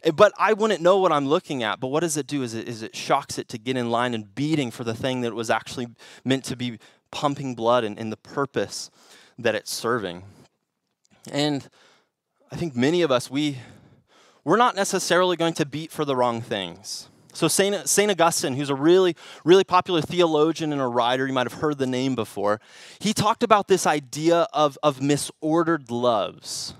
Eh, 0.04 0.12
but 0.12 0.34
I 0.38 0.54
wouldn't 0.54 0.82
know 0.82 0.98
what 0.98 1.12
I'm 1.12 1.28
looking 1.28 1.64
at. 1.64 1.80
But 1.80 1.88
what 1.88 2.02
does 2.02 2.18
it 2.18 2.28
do? 2.28 2.44
Is 2.44 2.54
it, 2.54 2.68
is 2.68 2.82
it 2.84 2.96
shocks 2.96 3.38
it 3.38 3.48
to 3.50 3.58
get 3.58 3.78
in 3.78 3.90
line 3.90 4.14
and 4.14 4.34
beating 4.36 4.72
for 4.72 4.84
the 4.84 4.94
thing 4.94 5.22
that 5.22 5.34
was 5.34 5.50
actually 5.50 5.88
meant 6.24 6.44
to 6.46 6.56
be 6.56 6.80
pumping 7.12 7.56
blood 7.56 7.84
and, 7.84 7.98
and 7.98 8.12
the 8.12 8.18
purpose 8.18 8.92
that 9.40 9.56
it's 9.56 9.74
serving. 9.74 10.24
And 11.32 11.68
I 12.52 12.56
think 12.56 12.76
many 12.76 13.02
of 13.02 13.12
us, 13.12 13.32
we, 13.32 13.58
we're 14.46 14.58
not 14.58 14.76
necessarily 14.76 15.36
going 15.36 15.54
to 15.56 15.66
beat 15.66 15.92
for 15.92 16.06
the 16.06 16.16
wrong 16.16 16.42
things. 16.42 17.10
So 17.34 17.50
Saint, 17.50 17.90
Saint 17.90 18.10
Augustine, 18.10 18.54
who's 18.54 18.70
a 18.70 18.76
really, 18.76 19.18
really 19.44 19.66
popular 19.66 20.02
theologian 20.02 20.72
and 20.72 20.82
a 20.82 20.88
writer, 20.88 21.28
you 21.28 21.34
might 21.34 21.50
have 21.52 21.60
heard 21.60 21.78
the 21.78 21.88
name 21.88 22.16
before, 22.16 22.62
he 23.00 23.14
talked 23.14 23.44
about 23.44 23.68
this 23.68 23.86
idea 23.86 24.48
of, 24.54 24.78
of 24.82 25.00
misordered 25.00 25.92
loves. 25.92 26.76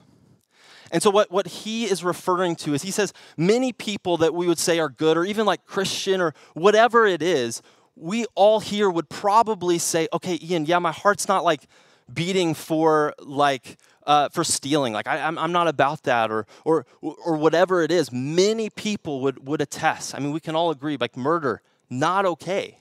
And 0.92 1.04
so, 1.04 1.10
what, 1.10 1.30
what 1.30 1.48
he 1.48 1.86
is 1.86 2.06
referring 2.06 2.56
to 2.58 2.74
is 2.74 2.84
he 2.84 2.92
says 2.92 3.12
many 3.36 3.74
people 3.74 4.16
that 4.18 4.34
we 4.34 4.48
would 4.48 4.60
say 4.60 4.80
are 4.80 4.88
good, 4.88 5.18
or 5.18 5.26
even 5.26 5.46
like 5.46 5.66
Christian, 5.66 6.22
or 6.22 6.34
whatever 6.54 7.06
it 7.06 7.22
is, 7.22 7.62
we 7.98 8.26
all 8.36 8.62
here 8.62 8.90
would 8.90 9.10
probably 9.10 9.78
say, 9.78 10.08
okay, 10.14 10.40
Ian, 10.42 10.66
yeah, 10.66 10.80
my 10.80 10.92
heart's 10.92 11.28
not 11.28 11.44
like 11.44 11.68
beating 12.14 12.54
for 12.54 13.14
like 13.20 13.78
uh, 14.06 14.30
for 14.30 14.44
stealing. 14.44 14.94
Like 14.94 15.08
I, 15.08 15.18
am 15.18 15.52
not 15.52 15.68
about 15.68 16.04
that, 16.04 16.32
or 16.32 16.46
or 16.64 16.86
or 17.02 17.36
whatever 17.36 17.82
it 17.82 17.92
is. 17.92 18.12
Many 18.12 18.70
people 18.70 19.22
would 19.22 19.48
would 19.48 19.62
attest. 19.62 20.16
I 20.16 20.20
mean, 20.20 20.32
we 20.32 20.40
can 20.40 20.56
all 20.56 20.72
agree, 20.72 20.98
like 20.98 21.18
murder, 21.18 21.62
not 21.90 22.26
okay. 22.26 22.78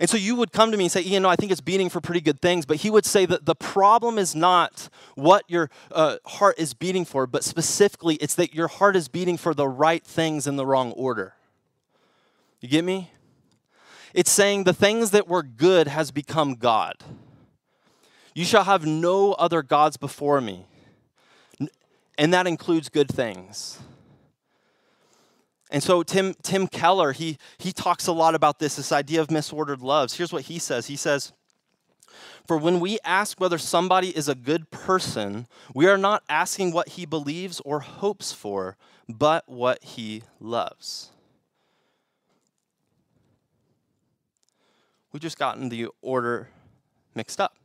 And 0.00 0.10
so 0.10 0.16
you 0.16 0.34
would 0.34 0.52
come 0.52 0.72
to 0.72 0.76
me 0.76 0.84
and 0.84 0.92
say, 0.92 1.02
Ian, 1.02 1.22
no, 1.22 1.28
I 1.28 1.36
think 1.36 1.52
it's 1.52 1.60
beating 1.60 1.88
for 1.88 2.00
pretty 2.00 2.20
good 2.20 2.42
things. 2.42 2.66
But 2.66 2.78
he 2.78 2.90
would 2.90 3.06
say 3.06 3.26
that 3.26 3.46
the 3.46 3.54
problem 3.54 4.18
is 4.18 4.34
not 4.34 4.88
what 5.14 5.44
your 5.46 5.70
uh, 5.92 6.16
heart 6.26 6.56
is 6.58 6.74
beating 6.74 7.04
for, 7.04 7.28
but 7.28 7.44
specifically, 7.44 8.16
it's 8.16 8.34
that 8.34 8.54
your 8.54 8.66
heart 8.66 8.96
is 8.96 9.06
beating 9.06 9.36
for 9.36 9.54
the 9.54 9.68
right 9.68 10.04
things 10.04 10.48
in 10.48 10.56
the 10.56 10.66
wrong 10.66 10.90
order. 10.92 11.34
You 12.60 12.68
get 12.68 12.84
me? 12.84 13.12
It's 14.14 14.30
saying 14.30 14.64
the 14.64 14.72
things 14.72 15.10
that 15.12 15.28
were 15.28 15.42
good 15.42 15.86
has 15.86 16.10
become 16.10 16.54
God. 16.54 16.96
You 18.34 18.44
shall 18.44 18.64
have 18.64 18.84
no 18.84 19.32
other 19.34 19.62
gods 19.62 19.96
before 19.96 20.40
me. 20.40 20.66
And 22.18 22.34
that 22.34 22.46
includes 22.46 22.88
good 22.88 23.08
things. 23.08 23.78
And 25.70 25.82
so 25.82 26.02
Tim, 26.02 26.34
Tim 26.42 26.68
Keller, 26.68 27.12
he, 27.12 27.38
he 27.58 27.72
talks 27.72 28.06
a 28.06 28.12
lot 28.12 28.34
about 28.34 28.58
this, 28.58 28.76
this 28.76 28.92
idea 28.92 29.20
of 29.20 29.28
misordered 29.28 29.82
loves. 29.82 30.14
Here's 30.14 30.32
what 30.32 30.42
he 30.42 30.58
says. 30.58 30.86
He 30.86 30.96
says, 30.96 31.32
For 32.46 32.56
when 32.56 32.78
we 32.78 32.98
ask 33.04 33.40
whether 33.40 33.58
somebody 33.58 34.16
is 34.16 34.28
a 34.28 34.34
good 34.34 34.70
person, 34.70 35.46
we 35.74 35.86
are 35.86 35.98
not 35.98 36.22
asking 36.28 36.72
what 36.72 36.90
he 36.90 37.06
believes 37.06 37.60
or 37.64 37.80
hopes 37.80 38.32
for, 38.32 38.76
but 39.08 39.48
what 39.48 39.82
he 39.82 40.22
loves. 40.38 41.10
We've 45.12 45.22
just 45.22 45.38
gotten 45.38 45.68
the 45.68 45.88
order 46.02 46.50
mixed 47.14 47.40
up. 47.40 47.56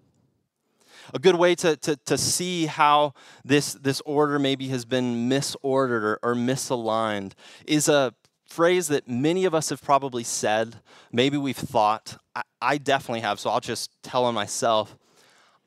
A 1.13 1.19
good 1.19 1.35
way 1.35 1.55
to, 1.55 1.75
to, 1.77 1.95
to 1.95 2.17
see 2.17 2.65
how 2.65 3.13
this, 3.43 3.73
this 3.73 4.01
order 4.05 4.39
maybe 4.39 4.67
has 4.69 4.85
been 4.85 5.29
misordered 5.29 6.03
or, 6.03 6.19
or 6.21 6.35
misaligned 6.35 7.33
is 7.65 7.87
a 7.89 8.13
phrase 8.45 8.87
that 8.87 9.07
many 9.07 9.45
of 9.45 9.53
us 9.53 9.69
have 9.69 9.81
probably 9.81 10.23
said. 10.23 10.77
Maybe 11.11 11.37
we've 11.37 11.55
thought. 11.55 12.17
I, 12.35 12.41
I 12.61 12.77
definitely 12.77 13.21
have, 13.21 13.39
so 13.39 13.49
I'll 13.49 13.59
just 13.59 13.91
tell 14.03 14.25
on 14.25 14.33
myself. 14.33 14.97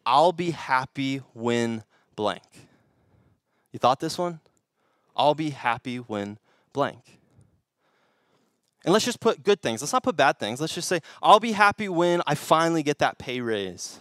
I'll 0.04 0.32
be 0.32 0.50
happy 0.50 1.18
when 1.32 1.84
blank. 2.16 2.42
You 3.72 3.78
thought 3.78 4.00
this 4.00 4.18
one? 4.18 4.40
I'll 5.16 5.34
be 5.34 5.50
happy 5.50 5.98
when 5.98 6.38
blank. 6.72 7.18
And 8.84 8.92
let's 8.92 9.04
just 9.04 9.20
put 9.20 9.44
good 9.44 9.62
things. 9.62 9.80
Let's 9.80 9.92
not 9.92 10.02
put 10.02 10.16
bad 10.16 10.38
things. 10.38 10.60
Let's 10.60 10.74
just 10.74 10.88
say, 10.88 11.00
I'll 11.22 11.40
be 11.40 11.52
happy 11.52 11.88
when 11.88 12.20
I 12.26 12.34
finally 12.34 12.82
get 12.82 12.98
that 12.98 13.18
pay 13.18 13.40
raise. 13.40 14.00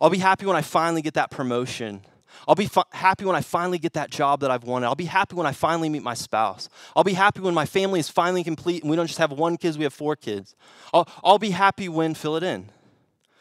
I'll 0.00 0.10
be 0.10 0.18
happy 0.18 0.46
when 0.46 0.56
I 0.56 0.62
finally 0.62 1.02
get 1.02 1.14
that 1.14 1.30
promotion. 1.30 2.02
I'll 2.48 2.54
be 2.54 2.66
fi- 2.66 2.84
happy 2.92 3.24
when 3.24 3.36
I 3.36 3.40
finally 3.40 3.78
get 3.78 3.92
that 3.94 4.10
job 4.10 4.40
that 4.40 4.50
I've 4.50 4.64
wanted. 4.64 4.86
I'll 4.86 4.94
be 4.94 5.04
happy 5.04 5.36
when 5.36 5.46
I 5.46 5.52
finally 5.52 5.88
meet 5.88 6.02
my 6.02 6.14
spouse. 6.14 6.68
I'll 6.96 7.04
be 7.04 7.12
happy 7.12 7.40
when 7.40 7.54
my 7.54 7.66
family 7.66 8.00
is 8.00 8.08
finally 8.08 8.44
complete 8.44 8.82
and 8.82 8.90
we 8.90 8.96
don't 8.96 9.06
just 9.06 9.18
have 9.18 9.32
one 9.32 9.56
kid, 9.56 9.76
we 9.76 9.84
have 9.84 9.92
four 9.92 10.16
kids. 10.16 10.54
I'll, 10.94 11.08
I'll 11.22 11.38
be 11.38 11.50
happy 11.50 11.88
when, 11.88 12.14
fill 12.14 12.36
it 12.36 12.42
in. 12.42 12.68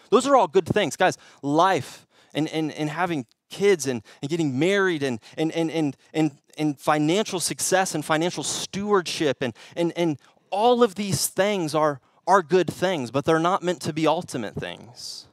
Those 0.10 0.28
are 0.28 0.36
all 0.36 0.48
good 0.48 0.66
things. 0.66 0.96
Guys, 0.96 1.18
life 1.42 2.08
and, 2.34 2.48
and, 2.50 2.72
and 2.72 2.90
having 2.90 3.26
kids 3.50 3.88
and, 3.88 4.04
and 4.22 4.30
getting 4.30 4.58
married 4.58 5.04
and, 5.04 5.20
and, 5.38 5.52
and, 5.52 5.72
and, 5.72 5.98
and, 6.14 6.32
and 6.58 6.80
financial 6.80 7.40
success 7.40 7.96
and 7.96 8.04
financial 8.04 8.44
stewardship 8.44 9.42
and, 9.42 9.54
and, 9.76 9.94
and 9.96 10.18
all 10.52 10.84
of 10.84 10.96
these 10.96 11.28
things 11.28 11.74
are, 11.74 12.02
are 12.28 12.42
good 12.42 12.68
things, 12.68 13.12
but 13.12 13.26
they're 13.26 13.40
not 13.40 13.64
meant 13.64 13.82
to 13.82 13.94
be 13.94 14.08
ultimate 14.08 14.56
things. 14.56 15.28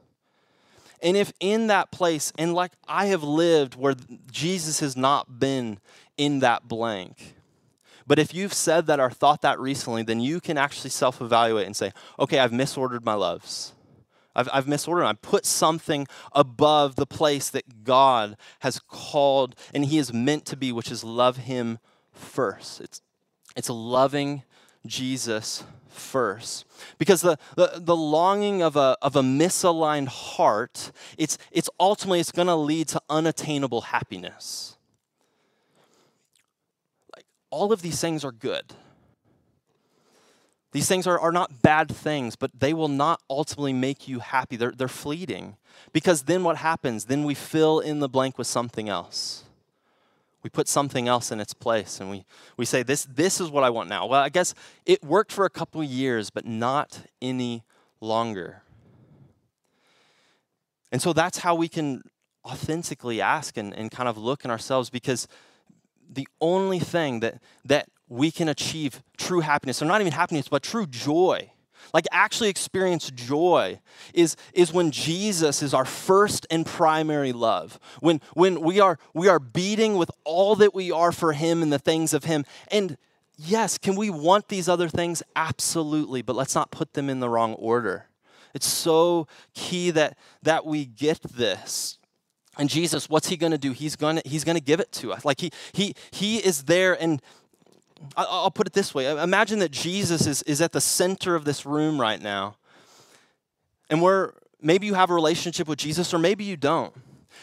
And 1.03 1.17
if 1.17 1.33
in 1.41 1.67
that 1.69 1.91
place, 1.91 2.33
and 2.39 2.55
like 2.55 2.73
I 2.89 3.07
have 3.07 3.23
lived 3.23 3.75
where 3.75 3.95
Jesus 4.31 4.81
has 4.81 4.97
not 4.97 5.39
been 5.39 5.79
in 6.17 6.41
that 6.41 6.69
blank, 6.69 7.35
but 8.07 8.19
if 8.19 8.33
you've 8.33 8.55
said 8.55 8.87
that 8.87 9.01
or 9.01 9.11
thought 9.11 9.43
that 9.43 9.59
recently, 9.59 10.03
then 10.03 10.21
you 10.21 10.41
can 10.41 10.57
actually 10.57 10.91
self 10.91 11.21
evaluate 11.21 11.67
and 11.67 11.77
say, 11.77 11.93
okay, 12.19 12.39
I've 12.39 12.53
misordered 12.53 13.05
my 13.05 13.15
loves. 13.15 13.73
I've, 14.35 14.49
I've 14.53 14.67
misordered. 14.67 15.07
I've 15.07 15.23
put 15.23 15.47
something 15.47 16.07
above 16.33 16.97
the 16.97 17.07
place 17.07 17.49
that 17.51 17.85
God 17.85 18.37
has 18.61 18.79
called 18.79 19.57
and 19.75 19.87
He 19.87 19.99
is 19.99 20.13
meant 20.13 20.45
to 20.47 20.57
be, 20.57 20.71
which 20.71 20.91
is 20.91 21.03
love 21.03 21.39
Him 21.39 21.79
first. 22.13 22.81
It's, 22.81 23.01
it's 23.57 23.71
loving 23.71 24.43
Jesus 24.87 25.65
first. 25.97 26.65
Because 26.99 27.23
the, 27.23 27.39
the, 27.57 27.73
the, 27.77 27.97
longing 27.97 28.63
of 28.63 28.77
a, 28.77 28.97
of 29.03 29.17
a 29.17 29.23
misaligned 29.23 30.09
heart, 30.09 30.93
it's, 31.17 31.39
it's 31.51 31.71
ultimately 31.81 32.21
it's 32.21 32.33
going 32.33 32.49
to 32.49 32.55
lead 32.55 32.89
to 32.89 33.01
unattainable 33.09 33.83
happiness. 33.83 34.77
Like 37.15 37.25
all 37.51 37.73
of 37.73 37.83
these 37.83 38.01
things 38.01 38.25
are 38.25 38.33
good. 38.33 38.75
These 40.77 40.89
things 40.89 41.07
are, 41.07 41.19
are 41.19 41.33
not 41.33 41.63
bad 41.63 41.91
things, 41.91 42.37
but 42.37 42.51
they 42.61 42.75
will 42.75 42.89
not 42.89 43.23
ultimately 43.31 43.73
make 43.73 44.09
you 44.09 44.19
happy. 44.19 44.57
They're, 44.57 44.73
they're 44.73 44.89
fleeting. 44.89 45.57
Because 45.95 46.25
then 46.25 46.45
what 46.45 46.59
happens? 46.59 47.07
Then 47.07 47.25
we 47.25 47.33
fill 47.33 47.81
in 47.81 48.01
the 48.01 48.11
blank 48.11 48.37
with 48.37 48.47
something 48.47 48.87
else. 48.87 49.46
We 50.47 50.51
put 50.51 50.69
something 50.69 51.09
else 51.09 51.33
in 51.33 51.41
its 51.41 51.53
place 51.53 51.99
and 51.99 52.09
we, 52.09 52.25
we 52.57 52.65
say, 52.67 52.85
this, 52.85 53.05
this 53.07 53.41
is 53.41 53.51
what 53.51 53.65
I 53.65 53.71
want 53.71 53.89
now. 53.89 54.07
Well, 54.07 54.23
I 54.23 54.29
guess 54.29 54.55
it 54.85 55.03
worked 55.03 55.33
for 55.33 55.45
a 55.45 55.51
couple 55.51 55.83
years, 55.83 56.31
but 56.31 56.47
not 56.47 57.01
any 57.21 57.65
longer. 58.01 58.63
And 60.93 61.03
so 61.03 61.13
that's 61.13 61.39
how 61.39 61.57
we 61.57 61.67
can 61.67 62.03
authentically 62.45 63.21
ask 63.21 63.57
and, 63.57 63.75
and 63.75 63.91
kind 63.91 64.09
of 64.09 64.17
look 64.17 64.45
in 64.45 64.53
ourselves 64.53 64.89
because 64.89 65.27
the 66.09 66.29
only 66.41 66.79
thing 66.79 67.19
that, 67.19 67.43
that 67.65 67.89
we 68.09 68.31
can 68.31 68.49
achieve 68.49 69.03
true 69.17 69.41
happiness, 69.41 69.83
or 69.83 69.87
not 69.87 70.01
even 70.01 70.13
happiness, 70.13 70.47
but 70.47 70.63
true 70.63 70.87
joy, 70.87 71.51
like 71.93 72.07
actually 72.11 72.49
experience 72.49 73.11
joy 73.11 73.81
is, 74.15 74.37
is 74.53 74.73
when 74.73 74.91
jesus 74.91 75.63
is 75.63 75.75
our 75.75 75.85
first 75.85 76.47
and 76.51 76.67
primary 76.67 77.33
love. 77.33 77.79
When, 78.01 78.21
when 78.35 78.61
we, 78.61 78.81
are, 78.81 78.99
we 79.15 79.29
are 79.29 79.39
beating 79.39 79.97
with 79.97 80.11
all 80.25 80.57
that 80.57 80.75
we 80.75 80.91
are 80.91 81.13
for 81.13 81.33
him 81.33 81.63
and 81.63 81.73
the 81.73 81.79
things 81.79 82.13
of 82.13 82.25
him. 82.25 82.45
And 82.71 82.97
yes 83.37 83.79
can 83.79 83.97
we 83.97 84.11
want 84.11 84.49
these 84.49 84.69
other 84.69 84.89
things? 84.89 85.23
Absolutely 85.35 86.23
but 86.23 86.37
let's 86.37 86.55
not 86.55 86.71
put 86.71 86.95
them 86.95 87.09
in 87.09 87.21
the 87.21 87.29
wrong 87.29 87.55
order. 87.55 88.07
It's 88.55 88.67
so 88.67 89.27
key 89.55 89.91
that 89.91 90.17
that 90.43 90.65
we 90.65 90.87
get 90.87 91.21
this. 91.23 91.99
And 92.59 92.71
jesus 92.71 93.09
what's 93.09 93.29
he 93.29 93.37
going 93.37 93.53
to 93.53 93.59
do? 93.59 93.73
He's 93.73 93.97
going 93.97 94.17
to 94.17 94.29
he's 94.29 94.45
going 94.45 94.57
to 94.57 94.65
give 94.65 94.81
it 94.81 94.93
to 94.93 95.13
us. 95.13 95.25
Like 95.25 95.41
he 95.41 95.51
he 95.73 95.95
he 96.11 96.39
is 96.39 96.65
there 96.65 97.01
and 97.01 97.21
I'll 98.17 98.51
put 98.51 98.67
it 98.67 98.73
this 98.73 98.95
way 98.95 99.11
imagine 99.11 99.59
that 99.61 99.71
Jesus 99.71 100.27
is, 100.27 100.43
is 100.43 100.61
at 100.61 100.73
the 100.73 100.81
center 100.81 101.35
of 101.35 101.45
this 101.45 101.65
room 101.67 102.01
right 102.01 102.21
now. 102.21 102.57
And 103.89 104.03
where 104.03 104.35
maybe 104.61 104.87
you 104.87 104.95
have 104.95 105.11
a 105.11 105.15
relationship 105.15 105.69
with 105.69 105.79
Jesus, 105.79 106.13
or 106.13 106.19
maybe 106.19 106.45
you 106.45 106.57
don't. 106.57 106.93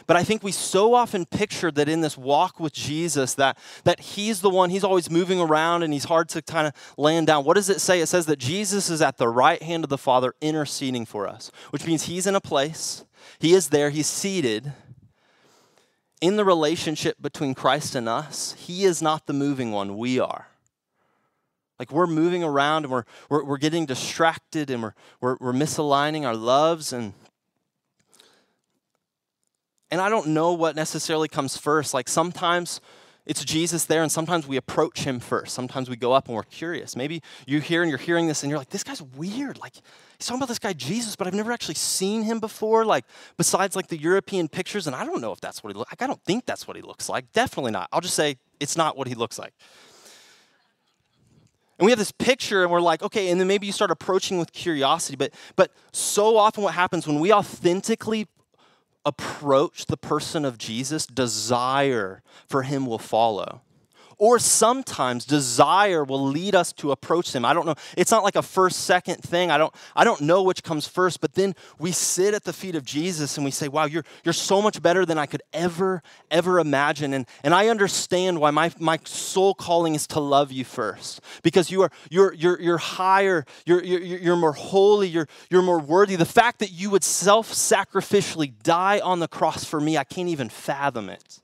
But 0.07 0.17
I 0.17 0.23
think 0.23 0.43
we 0.43 0.51
so 0.51 0.93
often 0.93 1.25
picture 1.25 1.71
that 1.71 1.87
in 1.87 2.01
this 2.01 2.17
walk 2.17 2.59
with 2.59 2.73
Jesus 2.73 3.35
that, 3.35 3.57
that 3.83 3.99
he's 3.99 4.41
the 4.41 4.49
one, 4.49 4.69
he's 4.69 4.83
always 4.83 5.09
moving 5.09 5.39
around 5.39 5.83
and 5.83 5.93
he's 5.93 6.05
hard 6.05 6.29
to 6.29 6.41
kind 6.41 6.67
of 6.67 6.73
land 6.97 7.27
down. 7.27 7.45
What 7.45 7.55
does 7.55 7.69
it 7.69 7.79
say? 7.79 8.01
It 8.01 8.07
says 8.07 8.25
that 8.25 8.39
Jesus 8.39 8.89
is 8.89 9.01
at 9.01 9.17
the 9.17 9.29
right 9.29 9.61
hand 9.61 9.83
of 9.83 9.89
the 9.89 9.97
Father 9.97 10.33
interceding 10.41 11.05
for 11.05 11.27
us, 11.27 11.51
which 11.69 11.85
means 11.85 12.03
he's 12.03 12.27
in 12.27 12.35
a 12.35 12.41
place, 12.41 13.05
he 13.39 13.53
is 13.53 13.69
there, 13.69 13.89
he's 13.89 14.07
seated. 14.07 14.73
In 16.24 16.38
the 16.38 16.45
relationship 16.45 17.21
between 17.21 17.53
Christ 17.53 17.95
and 17.95 18.07
us, 18.07 18.55
he 18.57 18.86
is 18.86 19.01
not 19.01 19.28
the 19.28 19.34
moving 19.34 19.74
one, 19.74 19.97
we 19.97 20.21
are. 20.21 20.47
Like 21.78 21.91
we're 21.91 22.07
moving 22.07 22.45
around 22.45 22.86
and 22.86 22.93
we're, 22.93 23.03
we're, 23.28 23.43
we're 23.43 23.57
getting 23.57 23.86
distracted 23.86 24.69
and 24.69 24.84
we're, 24.84 24.93
we're, 25.19 25.36
we're 25.41 25.51
misaligning 25.51 26.26
our 26.26 26.34
loves 26.34 26.93
and 26.93 27.11
and 29.91 29.99
I 29.99 30.07
don't 30.07 30.28
know 30.28 30.53
what 30.53 30.78
necessarily 30.78 31.28
comes 31.28 31.57
first. 31.57 31.93
Like 31.93 32.07
sometimes 32.07 32.80
it's 33.26 33.43
Jesus 33.45 33.86
there, 33.86 34.01
and 34.01 34.11
sometimes 34.11 34.47
we 34.47 34.57
approach 34.57 34.99
him 34.99 35.19
first. 35.19 35.53
Sometimes 35.53 35.89
we 35.89 35.95
go 35.95 36.11
up 36.11 36.28
and 36.28 36.36
we're 36.36 36.43
curious. 36.43 36.95
Maybe 36.95 37.21
you're 37.47 37.61
here 37.61 37.82
and 37.82 37.89
you're 37.89 37.97
hearing 37.97 38.28
this 38.28 38.43
and 38.43 38.49
you're 38.49 38.59
like, 38.59 38.69
this 38.69 38.84
guy's 38.84 39.01
weird. 39.01 39.59
Like, 39.59 39.76
he's 40.17 40.28
talking 40.28 40.39
about 40.39 40.49
this 40.49 40.59
guy 40.59 40.74
Jesus, 40.74 41.15
but 41.15 41.26
I've 41.26 41.34
never 41.34 41.53
actually 41.53 41.76
seen 41.76 42.24
him 42.24 42.39
before, 42.39 42.84
like, 42.84 43.05
besides 43.38 43.78
like 43.78 43.88
the 43.88 43.97
European 43.97 44.49
pictures, 44.49 44.88
and 44.88 44.95
I 44.95 45.05
don't 45.05 45.21
know 45.21 45.32
if 45.32 45.39
that's 45.39 45.63
what 45.63 45.71
he 45.71 45.78
looks 45.78 45.91
like. 45.91 46.01
I 46.01 46.07
don't 46.07 46.24
think 46.26 46.45
that's 46.45 46.67
what 46.67 46.76
he 46.76 46.84
looks 46.84 47.07
like. 47.07 47.32
Definitely 47.32 47.71
not. 47.71 47.88
I'll 47.93 48.01
just 48.01 48.15
say 48.15 48.38
it's 48.59 48.76
not 48.76 48.97
what 48.97 49.07
he 49.07 49.15
looks 49.15 49.39
like. 49.39 49.53
And 51.80 51.86
we 51.86 51.91
have 51.91 51.99
this 51.99 52.11
picture 52.11 52.63
and 52.63 52.71
we're 52.71 52.82
like, 52.82 53.01
okay, 53.01 53.30
and 53.30 53.39
then 53.39 53.47
maybe 53.47 53.65
you 53.65 53.74
start 53.74 53.89
approaching 53.89 54.38
with 54.38 54.51
curiosity, 54.51 55.15
but 55.15 55.34
but 55.55 55.71
so 55.91 56.38
often 56.38 56.63
what 56.63 56.74
happens 56.74 57.07
when 57.07 57.19
we 57.19 57.34
authentically 57.34 58.28
approach 59.05 59.85
the 59.85 59.97
person 59.97 60.45
of 60.45 60.57
Jesus, 60.57 61.05
desire 61.05 62.21
for 62.47 62.63
him 62.63 62.85
will 62.85 62.99
follow. 62.99 63.61
Or 64.24 64.39
sometimes 64.39 65.26
desire 65.26 66.05
will 66.05 66.26
lead 66.26 66.55
us 66.55 66.71
to 66.76 66.93
approach 66.93 67.36
him. 67.36 67.43
I 67.43 67.53
don't 67.53 67.65
know. 67.65 67.76
It's 67.97 68.09
not 68.09 68.24
like 68.24 68.38
a 68.38 68.41
first 68.41 68.86
second 68.86 69.17
thing. 69.21 69.51
I 69.51 69.57
don't 69.57 69.76
I 69.97 70.05
don't 70.05 70.21
know 70.21 70.43
which 70.43 70.63
comes 70.63 70.88
first, 70.88 71.19
but 71.19 71.34
then 71.34 71.53
we 71.78 71.91
sit 71.91 72.34
at 72.34 72.45
the 72.45 72.53
feet 72.53 72.76
of 72.76 72.86
Jesus 72.86 73.36
and 73.36 73.43
we 73.43 73.51
say, 73.51 73.67
"Wow, 73.67 73.84
you're 73.84 74.05
you're 74.24 74.32
so 74.32 74.61
much 74.61 74.82
better 74.82 75.05
than 75.05 75.17
I 75.17 75.26
could 75.26 75.43
ever 75.51 76.01
ever 76.32 76.61
imagine." 76.61 77.13
And 77.13 77.26
and 77.43 77.53
I 77.53 77.67
understand 77.67 78.39
why 78.39 78.51
my 78.51 78.71
my 78.80 78.97
soul 79.03 79.53
calling 79.53 79.93
is 79.93 80.07
to 80.07 80.21
love 80.21 80.53
you 80.53 80.63
first. 80.63 81.19
Because 81.41 81.69
you 81.69 81.82
are 81.82 81.91
you're 82.09 82.34
you're 82.34 82.61
you're 82.61 82.78
higher, 82.78 83.43
you're 83.65 83.84
you're, 83.84 83.99
you're 83.99 84.38
more 84.38 84.53
holy, 84.53 85.09
you're 85.09 85.28
you're 85.49 85.61
more 85.61 85.80
worthy. 85.80 86.15
The 86.15 86.24
fact 86.24 86.59
that 86.59 86.71
you 86.71 86.89
would 86.91 87.03
self-sacrificially 87.03 88.53
die 88.63 89.01
on 89.01 89.19
the 89.19 89.28
cross 89.28 89.65
for 89.65 89.82
me, 89.82 89.97
I 89.97 90.05
can't 90.05 90.30
even 90.30 90.47
fathom 90.47 91.09
it. 91.09 91.41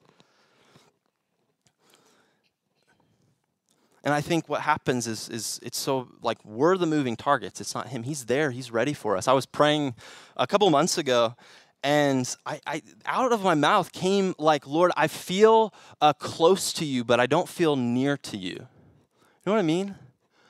And 4.10 4.16
I 4.16 4.22
think 4.22 4.50
what 4.50 4.62
happens 4.62 5.06
is, 5.06 5.30
is 5.30 5.60
it's 5.62 5.78
so 5.78 6.08
like 6.24 6.44
we're 6.44 6.78
the 6.78 6.88
moving 6.88 7.16
targets. 7.16 7.62
It's 7.62 7.76
not 7.76 7.90
him. 7.90 8.02
He's 8.02 8.26
there. 8.26 8.50
He's 8.50 8.72
ready 8.72 8.92
for 8.92 9.16
us. 9.16 9.28
I 9.28 9.34
was 9.34 9.46
praying 9.46 9.94
a 10.36 10.48
couple 10.48 10.68
months 10.72 10.98
ago, 10.98 11.36
and 11.84 12.28
I, 12.44 12.60
I 12.66 12.82
out 13.06 13.32
of 13.32 13.44
my 13.44 13.54
mouth 13.54 13.92
came 13.92 14.34
like, 14.40 14.66
Lord, 14.66 14.92
I 14.98 15.06
feel 15.06 15.76
uh, 16.02 16.14
close 16.14 16.74
to 16.74 16.86
you, 16.86 17.04
but 17.04 17.20
I 17.20 17.28
don't 17.28 17.48
feel 17.48 17.76
near 17.76 18.18
to 18.18 18.36
you. 18.36 18.54
You 18.56 19.46
know 19.46 19.52
what 19.52 19.60
I 19.60 19.62
mean? 19.62 19.90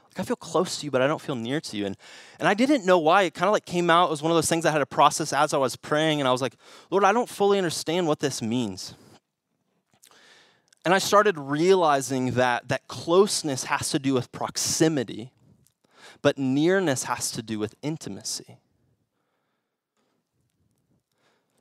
Like 0.05 0.19
I 0.19 0.23
feel 0.23 0.37
close 0.37 0.79
to 0.79 0.85
you, 0.85 0.91
but 0.91 1.01
I 1.01 1.07
don't 1.07 1.19
feel 1.19 1.35
near 1.35 1.59
to 1.59 1.75
you. 1.75 1.85
And 1.85 1.97
and 2.39 2.47
I 2.47 2.53
didn't 2.53 2.85
know 2.85 2.97
why. 2.97 3.23
It 3.23 3.33
kind 3.33 3.49
of 3.49 3.51
like 3.51 3.65
came 3.65 3.89
out. 3.89 4.05
It 4.05 4.11
was 4.11 4.21
one 4.21 4.31
of 4.31 4.37
those 4.37 4.47
things 4.47 4.65
I 4.65 4.71
had 4.71 4.77
to 4.77 4.85
process 4.85 5.33
as 5.33 5.53
I 5.53 5.57
was 5.57 5.75
praying, 5.75 6.21
and 6.21 6.29
I 6.29 6.31
was 6.31 6.41
like, 6.41 6.55
Lord, 6.91 7.03
I 7.03 7.11
don't 7.11 7.27
fully 7.27 7.57
understand 7.57 8.07
what 8.07 8.21
this 8.21 8.41
means. 8.41 8.93
And 10.85 10.93
I 10.93 10.97
started 10.97 11.37
realizing 11.37 12.31
that, 12.31 12.69
that 12.69 12.87
closeness 12.87 13.65
has 13.65 13.89
to 13.89 13.99
do 13.99 14.13
with 14.13 14.31
proximity, 14.31 15.31
but 16.21 16.37
nearness 16.37 17.03
has 17.03 17.31
to 17.31 17.41
do 17.41 17.59
with 17.59 17.75
intimacy. 17.81 18.57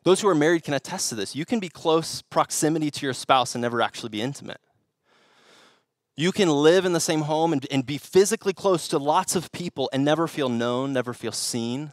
Those 0.04 0.20
who 0.20 0.28
are 0.28 0.34
married 0.34 0.62
can 0.62 0.74
attest 0.74 1.10
to 1.10 1.14
this. 1.14 1.34
You 1.34 1.44
can 1.44 1.60
be 1.60 1.68
close 1.68 2.22
proximity 2.22 2.90
to 2.92 3.04
your 3.04 3.12
spouse 3.12 3.54
and 3.54 3.62
never 3.62 3.82
actually 3.82 4.08
be 4.08 4.22
intimate. 4.22 4.60
You 6.16 6.32
can 6.32 6.48
live 6.48 6.84
in 6.84 6.94
the 6.94 7.00
same 7.00 7.22
home 7.22 7.52
and, 7.52 7.66
and 7.70 7.84
be 7.84 7.98
physically 7.98 8.52
close 8.52 8.88
to 8.88 8.98
lots 8.98 9.36
of 9.36 9.52
people 9.52 9.90
and 9.92 10.04
never 10.04 10.26
feel 10.26 10.48
known, 10.48 10.92
never 10.92 11.12
feel 11.12 11.32
seen. 11.32 11.92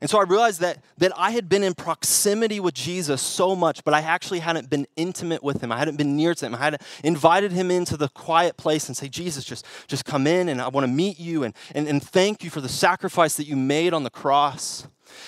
And 0.00 0.08
so 0.08 0.18
I 0.18 0.22
realized 0.22 0.60
that, 0.60 0.78
that 0.96 1.12
I 1.16 1.32
had 1.32 1.48
been 1.48 1.62
in 1.62 1.74
proximity 1.74 2.58
with 2.58 2.72
Jesus 2.72 3.20
so 3.20 3.54
much, 3.54 3.84
but 3.84 3.92
I 3.92 4.00
actually 4.00 4.38
hadn't 4.38 4.70
been 4.70 4.86
intimate 4.96 5.42
with 5.42 5.62
him. 5.62 5.70
I 5.70 5.76
hadn't 5.76 5.96
been 5.96 6.16
near 6.16 6.34
to 6.34 6.46
him. 6.46 6.54
I 6.54 6.58
hadn't 6.58 6.82
invited 7.04 7.52
him 7.52 7.70
into 7.70 7.98
the 7.98 8.08
quiet 8.08 8.56
place 8.56 8.88
and 8.88 8.96
say, 8.96 9.08
Jesus, 9.08 9.44
just, 9.44 9.66
just 9.88 10.06
come 10.06 10.26
in 10.26 10.48
and 10.48 10.62
I 10.62 10.68
want 10.68 10.86
to 10.86 10.92
meet 10.92 11.20
you 11.20 11.44
and, 11.44 11.54
and, 11.74 11.86
and 11.86 12.02
thank 12.02 12.42
you 12.42 12.48
for 12.48 12.62
the 12.62 12.68
sacrifice 12.68 13.36
that 13.36 13.46
you 13.46 13.56
made 13.56 13.92
on 13.92 14.02
the 14.02 14.10
cross. 14.10 14.86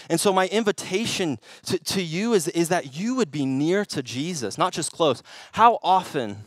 And 0.09 0.19
so, 0.21 0.33
my 0.33 0.47
invitation 0.47 1.39
to, 1.67 1.79
to 1.79 2.01
you 2.03 2.35
is, 2.35 2.47
is 2.49 2.69
that 2.69 2.97
you 2.97 3.17
would 3.17 3.33
be 3.33 3.45
near 3.45 3.85
to 3.87 4.03
Jesus, 4.03 4.57
not 4.57 4.73
just 4.73 4.93
close. 4.93 5.25
How 5.53 5.81
often, 5.83 6.45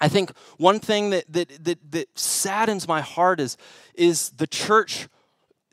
I 0.00 0.08
think 0.08 0.30
one 0.56 0.78
thing 0.78 1.10
that, 1.10 1.24
that, 1.32 1.64
that, 1.64 1.92
that 1.92 2.18
saddens 2.18 2.86
my 2.86 3.00
heart 3.00 3.40
is, 3.40 3.56
is 3.94 4.30
the 4.30 4.46
church 4.46 5.08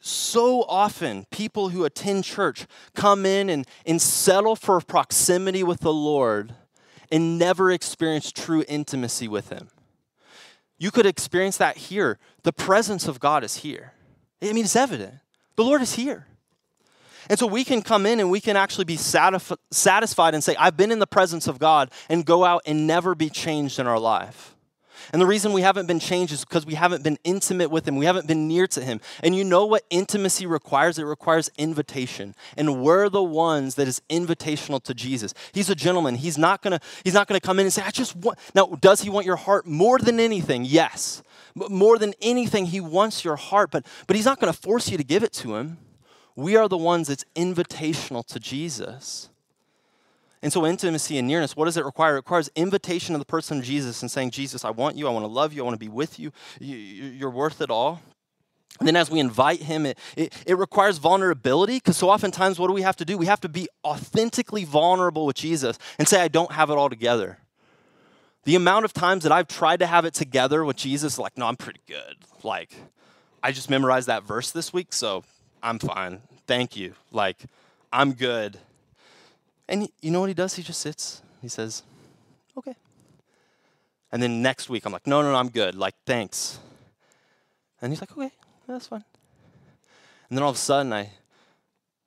so 0.08 0.64
often 0.64 1.26
people 1.32 1.70
who 1.70 1.86
attend 1.86 2.24
church 2.24 2.66
come 2.96 3.26
in 3.26 3.50
and, 3.50 3.68
and 3.86 4.02
settle 4.02 4.56
for 4.56 4.80
proximity 4.82 5.64
with 5.64 5.82
the 5.82 5.94
Lord 5.94 6.54
and 7.12 7.38
never 7.38 7.72
experience 7.72 8.32
true 8.32 8.64
intimacy 8.68 9.28
with 9.28 9.50
Him. 9.50 9.70
You 10.78 10.92
could 10.92 11.06
experience 11.06 11.58
that 11.58 11.78
here. 11.78 12.20
The 12.44 12.54
presence 12.54 13.08
of 13.08 13.20
God 13.20 13.44
is 13.44 13.58
here. 13.58 13.94
I 14.42 14.54
mean, 14.54 14.66
it's 14.66 14.76
evident. 14.76 15.16
The 15.56 15.64
Lord 15.64 15.82
is 15.82 15.96
here. 15.96 16.28
And 17.30 17.40
so 17.40 17.48
we 17.48 17.64
can 17.64 17.82
come 17.82 18.06
in 18.06 18.20
and 18.20 18.30
we 18.30 18.40
can 18.40 18.56
actually 18.56 18.86
be 18.86 18.98
satisfied 18.98 20.34
and 20.34 20.44
say, 20.44 20.56
I've 20.58 20.78
been 20.78 20.92
in 20.92 21.00
the 21.00 21.08
presence 21.08 21.48
of 21.48 21.60
God, 21.60 21.92
and 22.10 22.26
go 22.26 22.46
out 22.46 22.62
and 22.66 22.88
never 22.88 23.16
be 23.16 23.30
changed 23.30 23.80
in 23.80 23.88
our 23.88 24.00
life. 24.00 24.57
And 25.14 25.22
the 25.22 25.26
reason 25.26 25.54
we 25.54 25.62
haven't 25.62 25.88
been 25.88 26.00
changed 26.00 26.34
is 26.34 26.44
because 26.44 26.66
we 26.66 26.76
haven't 26.76 27.04
been 27.04 27.18
intimate 27.24 27.70
with 27.70 27.88
Him. 27.88 27.96
We 27.96 28.06
haven't 28.06 28.28
been 28.28 28.48
near 28.48 28.68
to 28.68 28.82
Him. 28.82 29.00
And 29.24 29.36
you 29.36 29.44
know 29.44 29.66
what 29.66 29.84
intimacy 29.90 30.46
requires? 30.46 30.98
It 31.00 31.04
requires 31.04 31.50
invitation. 31.58 32.36
And 32.56 32.82
we're 32.82 33.10
the 33.10 33.24
ones 33.24 33.76
that 33.76 33.88
is 33.88 34.02
invitational 34.10 34.82
to 34.84 34.94
Jesus. 34.94 35.34
He's 35.52 35.70
a 35.70 35.76
gentleman. 35.76 36.16
He's 36.16 36.38
not 36.38 36.62
gonna, 36.62 36.80
he's 37.04 37.14
not 37.14 37.28
gonna 37.28 37.40
come 37.40 37.60
in 37.60 37.66
and 37.66 37.74
say, 37.74 37.84
I 37.84 37.92
just 37.92 38.16
want 38.16 38.40
now, 38.54 38.66
does 38.82 39.02
he 39.02 39.10
want 39.10 39.26
your 39.26 39.36
heart 39.36 39.66
more 39.66 40.00
than 40.00 40.20
anything? 40.20 40.66
Yes. 40.66 41.24
More 41.56 41.98
than 41.98 42.14
anything, 42.22 42.68
he 42.68 42.82
wants 42.82 43.26
your 43.26 43.36
heart, 43.36 43.72
but 43.72 43.86
but 44.06 44.16
he's 44.16 44.26
not 44.26 44.40
gonna 44.40 44.54
force 44.54 44.90
you 44.90 44.98
to 44.98 45.04
give 45.04 45.24
it 45.24 45.34
to 45.34 45.56
him. 45.56 45.78
We 46.36 46.56
are 46.56 46.68
the 46.68 46.78
ones 46.78 47.08
that's 47.08 47.26
invitational 47.36 48.26
to 48.28 48.40
Jesus. 48.40 49.30
And 50.42 50.54
so, 50.54 50.66
intimacy 50.66 51.18
and 51.18 51.28
nearness, 51.28 51.56
what 51.56 51.66
does 51.66 51.78
it 51.78 51.86
require? 51.86 52.14
It 52.14 52.18
requires 52.18 52.50
invitation 52.56 53.16
of 53.16 53.20
the 53.20 53.26
person 53.26 53.60
of 53.60 53.64
Jesus 53.64 54.02
and 54.02 54.12
saying, 54.12 54.32
Jesus, 54.32 54.64
I 54.64 54.70
want 54.70 54.96
you, 54.96 55.08
I 55.08 55.12
want 55.12 55.24
to 55.24 55.32
love 55.32 55.52
you, 55.52 55.62
I 55.62 55.66
want 55.66 55.74
to 55.74 55.80
be 55.80 55.90
with 55.90 56.20
you, 56.20 56.32
you're 56.60 57.32
worth 57.32 57.60
it 57.62 57.72
all. 57.72 58.02
And 58.80 58.88
then, 58.88 58.96
as 58.96 59.10
we 59.10 59.20
invite 59.20 59.64
him, 59.64 59.86
it, 59.88 59.98
it, 60.16 60.34
it 60.46 60.58
requires 60.58 61.00
vulnerability 61.00 61.78
because 61.78 61.98
so 61.98 62.10
oftentimes, 62.10 62.60
what 62.60 62.68
do 62.68 62.74
we 62.74 62.84
have 62.84 62.96
to 62.98 63.06
do? 63.06 63.18
We 63.18 63.26
have 63.26 63.42
to 63.42 63.50
be 63.50 63.68
authentically 63.84 64.66
vulnerable 64.66 65.26
with 65.26 65.36
Jesus 65.36 65.80
and 65.98 66.08
say, 66.08 66.22
I 66.22 66.28
don't 66.28 66.52
have 66.52 66.70
it 66.70 66.78
all 66.78 66.90
together. 66.90 67.40
The 68.44 68.56
amount 68.56 68.86
of 68.86 68.94
times 68.94 69.24
that 69.24 69.32
I've 69.32 69.48
tried 69.48 69.80
to 69.80 69.88
have 69.88 70.06
it 70.06 70.14
together 70.14 70.64
with 70.64 70.78
Jesus, 70.78 71.18
like, 71.18 71.38
no, 71.38 71.48
I'm 71.48 71.58
pretty 71.58 71.82
good. 71.88 72.16
Like, 72.44 72.76
I 73.42 73.52
just 73.52 73.70
memorized 73.70 74.08
that 74.08 74.24
verse 74.24 74.52
this 74.52 74.72
week, 74.72 74.94
so 74.94 75.24
I'm 75.64 75.80
fine. 75.80 76.22
Thank 76.46 76.78
you. 76.78 76.94
Like, 77.12 77.38
I'm 77.92 78.14
good. 78.14 78.60
And 79.70 79.90
you 80.02 80.12
know 80.12 80.22
what 80.22 80.30
he 80.30 80.34
does? 80.34 80.56
He 80.56 80.64
just 80.64 80.80
sits. 80.80 81.22
He 81.42 81.50
says, 81.50 81.84
okay. 82.58 82.76
And 84.12 84.24
then 84.24 84.42
next 84.42 84.70
week, 84.70 84.86
I'm 84.86 84.94
like, 84.94 85.06
no, 85.06 85.22
no, 85.22 85.32
no, 85.32 85.38
I'm 85.38 85.50
good. 85.50 85.76
Like, 85.76 85.96
thanks. 86.06 86.60
And 87.82 87.92
he's 87.92 88.02
like, 88.02 88.12
okay, 88.18 88.32
that's 88.68 88.88
fine. 88.88 89.04
And 90.30 90.38
then 90.38 90.44
all 90.44 90.50
of 90.50 90.56
a 90.56 90.60
sudden, 90.60 90.94
I, 90.94 91.12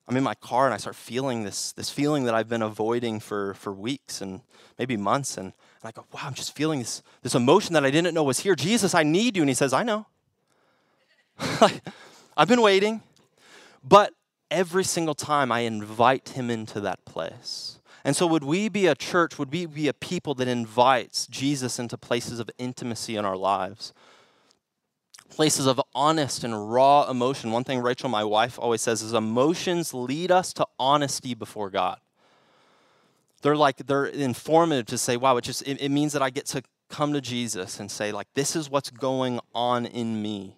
I'm 0.07 0.17
in 0.17 0.23
my 0.23 0.35
car 0.35 0.65
and 0.65 0.73
I 0.73 0.77
start 0.77 0.95
feeling 0.95 1.43
this, 1.43 1.71
this 1.73 1.89
feeling 1.89 2.25
that 2.25 2.35
I've 2.35 2.49
been 2.49 2.61
avoiding 2.61 3.19
for, 3.19 3.53
for 3.55 3.71
weeks 3.71 4.21
and 4.21 4.41
maybe 4.77 4.97
months. 4.97 5.37
And, 5.37 5.45
and 5.45 5.53
I 5.83 5.91
go, 5.91 6.05
wow, 6.11 6.21
I'm 6.23 6.33
just 6.33 6.55
feeling 6.55 6.79
this, 6.79 7.03
this 7.21 7.35
emotion 7.35 7.73
that 7.73 7.85
I 7.85 7.91
didn't 7.91 8.13
know 8.13 8.23
was 8.23 8.39
here. 8.39 8.55
Jesus, 8.55 8.93
I 8.93 9.03
need 9.03 9.35
you. 9.35 9.43
And 9.43 9.49
he 9.49 9.55
says, 9.55 9.73
I 9.73 9.83
know. 9.83 10.07
I've 12.37 12.47
been 12.47 12.61
waiting. 12.61 13.01
But 13.83 14.13
every 14.51 14.83
single 14.83 15.15
time 15.15 15.51
I 15.51 15.61
invite 15.61 16.29
him 16.29 16.51
into 16.51 16.79
that 16.81 17.05
place. 17.05 17.79
And 18.03 18.15
so, 18.15 18.27
would 18.27 18.43
we 18.43 18.69
be 18.69 18.87
a 18.87 18.95
church, 18.95 19.39
would 19.39 19.51
we 19.51 19.65
be 19.65 19.87
a 19.87 19.93
people 19.93 20.35
that 20.35 20.47
invites 20.47 21.27
Jesus 21.27 21.79
into 21.79 21.97
places 21.97 22.39
of 22.39 22.49
intimacy 22.57 23.15
in 23.15 23.25
our 23.25 23.37
lives? 23.37 23.93
Places 25.29 25.65
of 25.67 25.81
honest 25.95 26.43
and 26.43 26.73
raw 26.73 27.09
emotion. 27.09 27.51
One 27.51 27.63
thing 27.63 27.79
Rachel, 27.79 28.09
my 28.09 28.23
wife, 28.23 28.59
always 28.59 28.81
says 28.81 29.01
is 29.01 29.13
emotions 29.13 29.93
lead 29.93 30.31
us 30.31 30.53
to 30.53 30.67
honesty 30.79 31.33
before 31.35 31.69
God. 31.69 31.99
they're 33.41 33.55
like 33.55 33.77
they're 33.87 34.05
informative 34.05 34.85
to 34.87 34.97
say 34.97 35.17
wow 35.17 35.37
it 35.37 35.43
just 35.43 35.61
it, 35.67 35.81
it 35.81 35.89
means 35.89 36.13
that 36.13 36.21
i 36.21 36.29
get 36.29 36.45
to 36.45 36.61
come 36.89 37.13
to 37.13 37.21
jesus 37.21 37.79
and 37.79 37.89
say 37.89 38.11
like 38.11 38.27
this 38.35 38.55
is 38.55 38.69
what's 38.69 38.89
going 38.89 39.39
on 39.53 39.85
in 39.85 40.21
me 40.21 40.57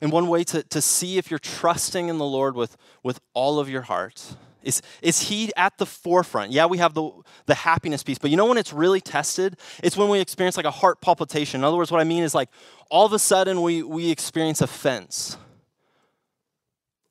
and 0.00 0.10
one 0.12 0.28
way 0.28 0.44
to, 0.44 0.62
to 0.62 0.80
see 0.80 1.18
if 1.18 1.30
you're 1.30 1.38
trusting 1.38 2.08
in 2.08 2.18
the 2.18 2.24
lord 2.24 2.54
with 2.56 2.76
with 3.02 3.20
all 3.34 3.58
of 3.58 3.68
your 3.68 3.82
heart 3.82 4.36
is, 4.62 4.82
is 5.02 5.22
he 5.22 5.52
at 5.56 5.78
the 5.78 5.86
forefront? 5.86 6.52
Yeah, 6.52 6.66
we 6.66 6.78
have 6.78 6.94
the, 6.94 7.10
the 7.46 7.54
happiness 7.54 8.02
piece, 8.02 8.18
but 8.18 8.30
you 8.30 8.36
know 8.36 8.46
when 8.46 8.58
it's 8.58 8.72
really 8.72 9.00
tested? 9.00 9.56
It's 9.82 9.96
when 9.96 10.08
we 10.08 10.20
experience 10.20 10.56
like 10.56 10.66
a 10.66 10.70
heart 10.70 11.00
palpitation. 11.00 11.60
In 11.60 11.64
other 11.64 11.76
words, 11.76 11.90
what 11.90 12.00
I 12.00 12.04
mean 12.04 12.22
is 12.22 12.34
like 12.34 12.50
all 12.90 13.06
of 13.06 13.12
a 13.12 13.18
sudden 13.18 13.62
we, 13.62 13.82
we 13.82 14.10
experience 14.10 14.60
offense. 14.60 15.38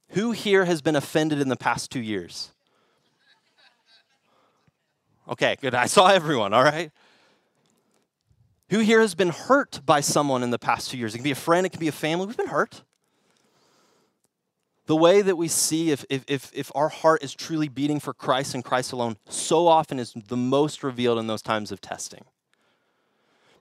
Who 0.09 0.31
here 0.31 0.65
has 0.65 0.81
been 0.81 0.95
offended 0.95 1.39
in 1.39 1.49
the 1.49 1.55
past 1.55 1.91
two 1.91 2.01
years? 2.01 2.51
Okay, 5.27 5.57
good. 5.61 5.75
I 5.75 5.85
saw 5.85 6.07
everyone, 6.07 6.53
all 6.53 6.63
right? 6.63 6.91
Who 8.69 8.79
here 8.79 9.01
has 9.01 9.15
been 9.15 9.29
hurt 9.29 9.81
by 9.85 10.01
someone 10.01 10.43
in 10.43 10.51
the 10.51 10.59
past 10.59 10.91
two 10.91 10.97
years? 10.97 11.15
It 11.15 11.19
can 11.19 11.23
be 11.23 11.31
a 11.31 11.35
friend, 11.35 11.65
it 11.65 11.69
can 11.69 11.79
be 11.79 11.87
a 11.87 11.91
family. 11.91 12.27
We've 12.27 12.37
been 12.37 12.47
hurt. 12.47 12.83
The 14.85 14.95
way 14.95 15.21
that 15.21 15.35
we 15.35 15.47
see 15.47 15.91
if, 15.91 16.03
if, 16.09 16.23
if, 16.27 16.51
if 16.53 16.71
our 16.73 16.89
heart 16.89 17.23
is 17.23 17.33
truly 17.33 17.67
beating 17.67 17.99
for 17.99 18.13
Christ 18.13 18.55
and 18.55 18.63
Christ 18.63 18.91
alone 18.91 19.17
so 19.27 19.67
often 19.67 19.99
is 19.99 20.13
the 20.27 20.37
most 20.37 20.83
revealed 20.83 21.19
in 21.19 21.27
those 21.27 21.43
times 21.43 21.71
of 21.71 21.79
testing. 21.79 22.25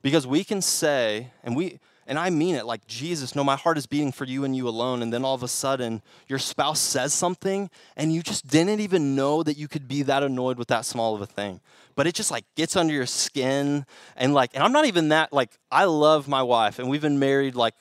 Because 0.01 0.25
we 0.25 0.43
can 0.43 0.61
say, 0.61 1.31
and 1.43 1.55
we, 1.55 1.79
and 2.09 2.17
I 2.17 2.31
mean 2.31 2.55
it 2.55 2.65
like, 2.65 2.87
Jesus, 2.87 3.35
no, 3.35 3.43
my 3.43 3.55
heart 3.55 3.77
is 3.77 3.85
beating 3.85 4.11
for 4.11 4.25
you 4.25 4.43
and 4.43 4.55
you 4.55 4.67
alone. 4.67 5.03
And 5.03 5.13
then 5.13 5.23
all 5.23 5.35
of 5.35 5.43
a 5.43 5.47
sudden, 5.47 6.01
your 6.27 6.39
spouse 6.39 6.79
says 6.79 7.13
something, 7.13 7.69
and 7.95 8.11
you 8.11 8.23
just 8.23 8.47
didn't 8.47 8.79
even 8.79 9.15
know 9.15 9.43
that 9.43 9.57
you 9.57 9.67
could 9.67 9.87
be 9.87 10.01
that 10.01 10.23
annoyed 10.23 10.57
with 10.57 10.69
that 10.69 10.85
small 10.85 11.13
of 11.13 11.21
a 11.21 11.27
thing. 11.27 11.61
But 11.95 12.07
it 12.07 12.15
just 12.15 12.31
like 12.31 12.45
gets 12.55 12.75
under 12.75 12.95
your 12.95 13.05
skin. 13.05 13.85
And 14.17 14.33
like, 14.33 14.49
and 14.55 14.63
I'm 14.63 14.71
not 14.71 14.85
even 14.85 15.09
that, 15.09 15.31
like, 15.31 15.51
I 15.71 15.85
love 15.85 16.27
my 16.27 16.41
wife, 16.41 16.79
and 16.79 16.89
we've 16.89 17.01
been 17.01 17.19
married 17.19 17.53
like 17.53 17.75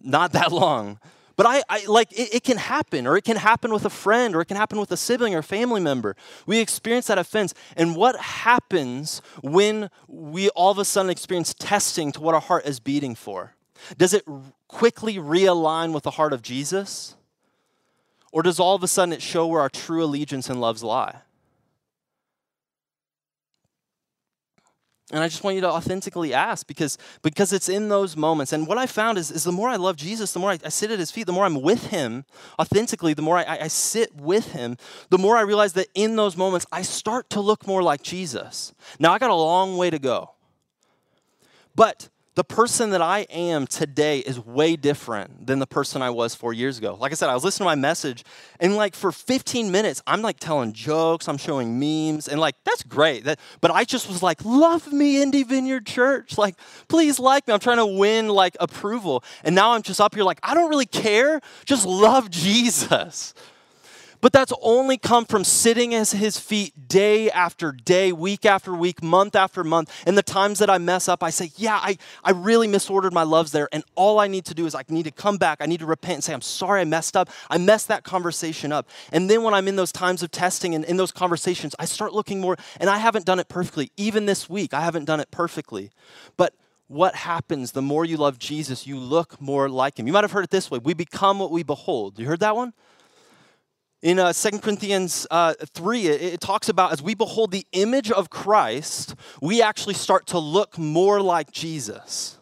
not 0.00 0.32
that 0.32 0.50
long. 0.52 0.98
But 1.36 1.46
I, 1.46 1.62
I 1.68 1.86
like 1.86 2.10
it, 2.10 2.34
it, 2.34 2.42
can 2.42 2.56
happen, 2.56 3.06
or 3.06 3.16
it 3.16 3.22
can 3.22 3.36
happen 3.36 3.72
with 3.72 3.84
a 3.84 3.90
friend, 3.90 4.34
or 4.34 4.40
it 4.40 4.46
can 4.46 4.56
happen 4.56 4.80
with 4.80 4.90
a 4.90 4.96
sibling 4.96 5.36
or 5.36 5.42
family 5.42 5.80
member. 5.80 6.16
We 6.44 6.58
experience 6.58 7.06
that 7.06 7.18
offense. 7.18 7.54
And 7.76 7.94
what 7.94 8.18
happens 8.18 9.22
when 9.42 9.90
we 10.08 10.48
all 10.50 10.72
of 10.72 10.78
a 10.78 10.84
sudden 10.84 11.08
experience 11.08 11.54
testing 11.54 12.10
to 12.12 12.20
what 12.20 12.34
our 12.34 12.40
heart 12.40 12.66
is 12.66 12.80
beating 12.80 13.14
for? 13.14 13.54
Does 13.96 14.14
it 14.14 14.24
quickly 14.68 15.16
realign 15.16 15.92
with 15.92 16.04
the 16.04 16.12
heart 16.12 16.32
of 16.32 16.42
Jesus? 16.42 17.16
Or 18.32 18.42
does 18.42 18.60
all 18.60 18.74
of 18.74 18.82
a 18.82 18.88
sudden 18.88 19.12
it 19.12 19.22
show 19.22 19.46
where 19.46 19.60
our 19.60 19.68
true 19.68 20.04
allegiance 20.04 20.48
and 20.48 20.60
loves 20.60 20.82
lie? 20.82 21.22
And 25.12 25.24
I 25.24 25.28
just 25.28 25.42
want 25.42 25.56
you 25.56 25.60
to 25.62 25.70
authentically 25.70 26.32
ask 26.32 26.68
because, 26.68 26.96
because 27.22 27.52
it's 27.52 27.68
in 27.68 27.88
those 27.88 28.16
moments. 28.16 28.52
And 28.52 28.68
what 28.68 28.78
I 28.78 28.86
found 28.86 29.18
is, 29.18 29.32
is 29.32 29.42
the 29.42 29.50
more 29.50 29.68
I 29.68 29.74
love 29.74 29.96
Jesus, 29.96 30.32
the 30.32 30.38
more 30.38 30.52
I, 30.52 30.58
I 30.64 30.68
sit 30.68 30.92
at 30.92 31.00
his 31.00 31.10
feet, 31.10 31.26
the 31.26 31.32
more 31.32 31.44
I'm 31.44 31.60
with 31.60 31.88
him 31.88 32.24
authentically, 32.60 33.12
the 33.12 33.22
more 33.22 33.36
I, 33.36 33.58
I 33.62 33.68
sit 33.68 34.14
with 34.14 34.52
him, 34.52 34.76
the 35.08 35.18
more 35.18 35.36
I 35.36 35.40
realize 35.40 35.72
that 35.72 35.88
in 35.94 36.14
those 36.14 36.36
moments, 36.36 36.64
I 36.70 36.82
start 36.82 37.28
to 37.30 37.40
look 37.40 37.66
more 37.66 37.82
like 37.82 38.02
Jesus. 38.02 38.72
Now, 39.00 39.12
I 39.12 39.18
got 39.18 39.30
a 39.30 39.34
long 39.34 39.76
way 39.76 39.90
to 39.90 39.98
go. 39.98 40.30
But 41.74 42.08
the 42.40 42.44
person 42.44 42.88
that 42.88 43.02
I 43.02 43.26
am 43.28 43.66
today 43.66 44.20
is 44.20 44.40
way 44.40 44.74
different 44.74 45.46
than 45.46 45.58
the 45.58 45.66
person 45.66 46.00
I 46.00 46.08
was 46.08 46.34
four 46.34 46.54
years 46.54 46.78
ago. 46.78 46.96
Like 46.98 47.12
I 47.12 47.14
said, 47.14 47.28
I 47.28 47.34
was 47.34 47.44
listening 47.44 47.66
to 47.66 47.70
my 47.72 47.74
message, 47.74 48.24
and 48.58 48.76
like 48.76 48.94
for 48.94 49.12
15 49.12 49.70
minutes, 49.70 50.00
I'm 50.06 50.22
like 50.22 50.40
telling 50.40 50.72
jokes, 50.72 51.28
I'm 51.28 51.36
showing 51.36 51.78
memes, 51.78 52.28
and 52.28 52.40
like 52.40 52.54
that's 52.64 52.82
great. 52.82 53.24
That, 53.24 53.40
but 53.60 53.70
I 53.70 53.84
just 53.84 54.08
was 54.08 54.22
like, 54.22 54.42
love 54.42 54.90
me, 54.90 55.20
Indy 55.20 55.42
Vineyard 55.42 55.84
Church. 55.84 56.38
Like, 56.38 56.54
please 56.88 57.18
like 57.18 57.46
me. 57.46 57.52
I'm 57.52 57.60
trying 57.60 57.76
to 57.76 57.84
win 57.84 58.28
like 58.28 58.56
approval. 58.58 59.22
And 59.44 59.54
now 59.54 59.72
I'm 59.72 59.82
just 59.82 60.00
up 60.00 60.14
here 60.14 60.24
like, 60.24 60.40
I 60.42 60.54
don't 60.54 60.70
really 60.70 60.86
care. 60.86 61.42
Just 61.66 61.84
love 61.84 62.30
Jesus. 62.30 63.34
But 64.20 64.32
that's 64.32 64.52
only 64.60 64.98
come 64.98 65.24
from 65.24 65.44
sitting 65.44 65.94
at 65.94 66.10
his 66.10 66.38
feet 66.38 66.88
day 66.88 67.30
after 67.30 67.72
day, 67.72 68.12
week 68.12 68.44
after 68.44 68.74
week, 68.74 69.02
month 69.02 69.34
after 69.34 69.64
month. 69.64 69.90
And 70.06 70.16
the 70.16 70.22
times 70.22 70.58
that 70.58 70.68
I 70.68 70.78
mess 70.78 71.08
up, 71.08 71.22
I 71.22 71.30
say, 71.30 71.52
Yeah, 71.56 71.76
I, 71.76 71.96
I 72.22 72.32
really 72.32 72.68
misordered 72.68 73.12
my 73.12 73.22
loves 73.22 73.52
there. 73.52 73.68
And 73.72 73.82
all 73.94 74.20
I 74.20 74.28
need 74.28 74.44
to 74.46 74.54
do 74.54 74.66
is 74.66 74.74
I 74.74 74.84
need 74.88 75.04
to 75.04 75.10
come 75.10 75.38
back. 75.38 75.58
I 75.60 75.66
need 75.66 75.80
to 75.80 75.86
repent 75.86 76.14
and 76.14 76.24
say, 76.24 76.34
I'm 76.34 76.42
sorry 76.42 76.82
I 76.82 76.84
messed 76.84 77.16
up. 77.16 77.30
I 77.48 77.56
messed 77.58 77.88
that 77.88 78.04
conversation 78.04 78.72
up. 78.72 78.88
And 79.10 79.30
then 79.30 79.42
when 79.42 79.54
I'm 79.54 79.68
in 79.68 79.76
those 79.76 79.92
times 79.92 80.22
of 80.22 80.30
testing 80.30 80.74
and 80.74 80.84
in 80.84 80.96
those 80.98 81.12
conversations, 81.12 81.74
I 81.78 81.86
start 81.86 82.12
looking 82.12 82.40
more, 82.40 82.56
and 82.78 82.90
I 82.90 82.98
haven't 82.98 83.24
done 83.24 83.38
it 83.38 83.48
perfectly. 83.48 83.90
Even 83.96 84.26
this 84.26 84.50
week, 84.50 84.74
I 84.74 84.82
haven't 84.82 85.06
done 85.06 85.20
it 85.20 85.30
perfectly. 85.30 85.90
But 86.36 86.54
what 86.88 87.14
happens 87.14 87.72
the 87.72 87.82
more 87.82 88.04
you 88.04 88.16
love 88.16 88.38
Jesus, 88.38 88.86
you 88.86 88.98
look 88.98 89.40
more 89.40 89.68
like 89.68 89.98
him. 89.98 90.06
You 90.06 90.12
might 90.12 90.24
have 90.24 90.32
heard 90.32 90.44
it 90.44 90.50
this 90.50 90.70
way 90.70 90.78
we 90.78 90.92
become 90.92 91.38
what 91.38 91.50
we 91.50 91.62
behold. 91.62 92.18
You 92.18 92.26
heard 92.26 92.40
that 92.40 92.56
one? 92.56 92.74
In 94.02 94.18
uh, 94.18 94.32
2 94.32 94.60
Corinthians 94.60 95.26
uh, 95.30 95.54
3, 95.74 96.06
it, 96.06 96.22
it 96.34 96.40
talks 96.40 96.70
about 96.70 96.92
as 96.92 97.02
we 97.02 97.14
behold 97.14 97.50
the 97.50 97.66
image 97.72 98.10
of 98.10 98.30
Christ, 98.30 99.14
we 99.42 99.60
actually 99.60 99.94
start 99.94 100.26
to 100.28 100.38
look 100.38 100.78
more 100.78 101.20
like 101.20 101.50
Jesus. 101.52 102.38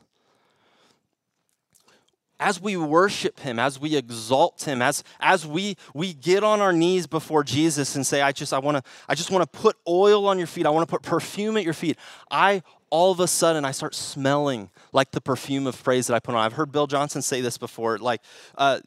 As 2.40 2.62
we 2.62 2.76
worship 2.76 3.40
him 3.40 3.58
as 3.58 3.80
we 3.80 3.96
exalt 3.96 4.62
him 4.62 4.80
as 4.80 5.02
as 5.18 5.44
we 5.44 5.76
we 5.92 6.14
get 6.14 6.44
on 6.44 6.60
our 6.60 6.72
knees 6.72 7.08
before 7.08 7.42
jesus 7.42 7.96
and 7.96 8.06
say 8.06 8.22
i 8.22 8.30
just 8.30 8.52
i 8.52 8.60
want 8.60 8.76
to 8.76 8.82
i 9.08 9.16
just 9.16 9.32
want 9.32 9.42
to 9.42 9.58
put 9.58 9.74
oil 9.88 10.24
on 10.24 10.38
your 10.38 10.46
feet. 10.46 10.64
I 10.64 10.70
want 10.70 10.88
to 10.88 10.90
put 10.90 11.02
perfume 11.02 11.56
at 11.56 11.64
your 11.64 11.74
feet. 11.74 11.98
I 12.30 12.62
all 12.90 13.10
of 13.10 13.18
a 13.18 13.26
sudden 13.26 13.64
i 13.64 13.72
start 13.72 13.92
smelling 13.92 14.70
like 14.92 15.10
the 15.10 15.20
perfume 15.20 15.66
of 15.66 15.82
praise 15.82 16.06
that 16.06 16.14
i 16.14 16.20
put 16.20 16.36
on. 16.36 16.40
I've 16.44 16.52
heard 16.52 16.70
bill 16.70 16.86
johnson 16.86 17.22
say 17.22 17.40
this 17.40 17.58
before 17.58 17.98
like 17.98 18.20
uh, 18.56 18.78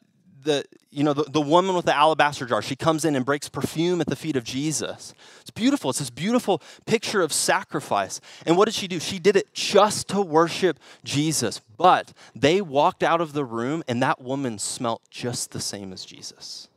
the 0.42 0.64
you 0.90 1.02
know 1.04 1.12
the, 1.12 1.24
the 1.24 1.40
woman 1.40 1.74
with 1.74 1.84
the 1.84 1.94
alabaster 1.94 2.46
jar 2.46 2.62
she 2.62 2.76
comes 2.76 3.04
in 3.04 3.16
and 3.16 3.24
breaks 3.24 3.48
perfume 3.48 4.00
at 4.00 4.06
the 4.06 4.16
feet 4.16 4.36
of 4.36 4.44
jesus. 4.44 5.14
It's 5.40 5.50
beautiful. 5.50 5.90
It's 5.90 5.98
this 5.98 6.10
beautiful 6.10 6.62
picture 6.86 7.22
of 7.22 7.32
sacrifice. 7.32 8.20
And 8.46 8.56
what 8.56 8.66
did 8.66 8.74
she 8.74 8.88
do? 8.88 9.00
She 9.00 9.18
did 9.18 9.36
it 9.36 9.52
just 9.54 10.08
to 10.08 10.20
worship 10.20 10.78
jesus. 11.04 11.60
But 11.76 12.12
they 12.34 12.60
walked 12.60 13.02
out 13.02 13.20
of 13.20 13.32
the 13.32 13.44
room 13.44 13.82
and 13.88 14.02
that 14.02 14.20
woman 14.20 14.58
smelt 14.58 15.02
just 15.10 15.50
the 15.50 15.60
same 15.60 15.92
as 15.92 16.04
jesus 16.04 16.68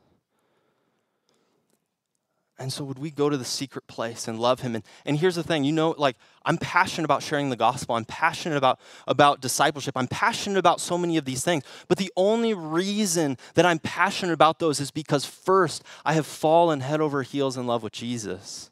and 2.58 2.72
so 2.72 2.86
would 2.86 3.00
we 3.00 3.12
go 3.12 3.30
to 3.30 3.36
the 3.36 3.46
secret 3.46 3.86
place 3.88 4.28
and 4.28 4.40
love 4.40 4.62
him? 4.62 4.76
And, 4.76 4.84
and 5.06 5.18
here's 5.18 5.36
the 5.36 5.44
thing, 5.44 5.66
you 5.66 5.74
know, 5.74 5.94
like 5.98 6.16
I'm 6.46 6.58
passionate 6.58 7.04
about 7.04 7.22
sharing 7.22 7.50
the 7.50 7.58
gospel. 7.58 7.96
I'm 7.96 8.06
passionate 8.06 8.56
about, 8.56 8.80
about 9.08 9.42
discipleship. 9.42 9.98
I'm 9.98 10.08
passionate 10.08 10.58
about 10.58 10.80
so 10.80 10.98
many 10.98 11.18
of 11.18 11.26
these 11.26 11.44
things. 11.44 11.64
But 11.90 11.98
the 11.98 12.14
only 12.16 12.54
reason 12.54 13.38
that 13.56 13.66
I'm 13.66 13.80
passionate 13.80 14.32
about 14.32 14.60
those 14.60 14.80
is 14.80 14.90
because 14.90 15.26
first 15.26 15.84
I 16.06 16.14
have 16.14 16.26
fallen 16.26 16.80
head 16.80 17.02
over 17.02 17.24
heels 17.24 17.58
in 17.58 17.68
love 17.68 17.84
with 17.84 17.94
Jesus. 17.94 18.72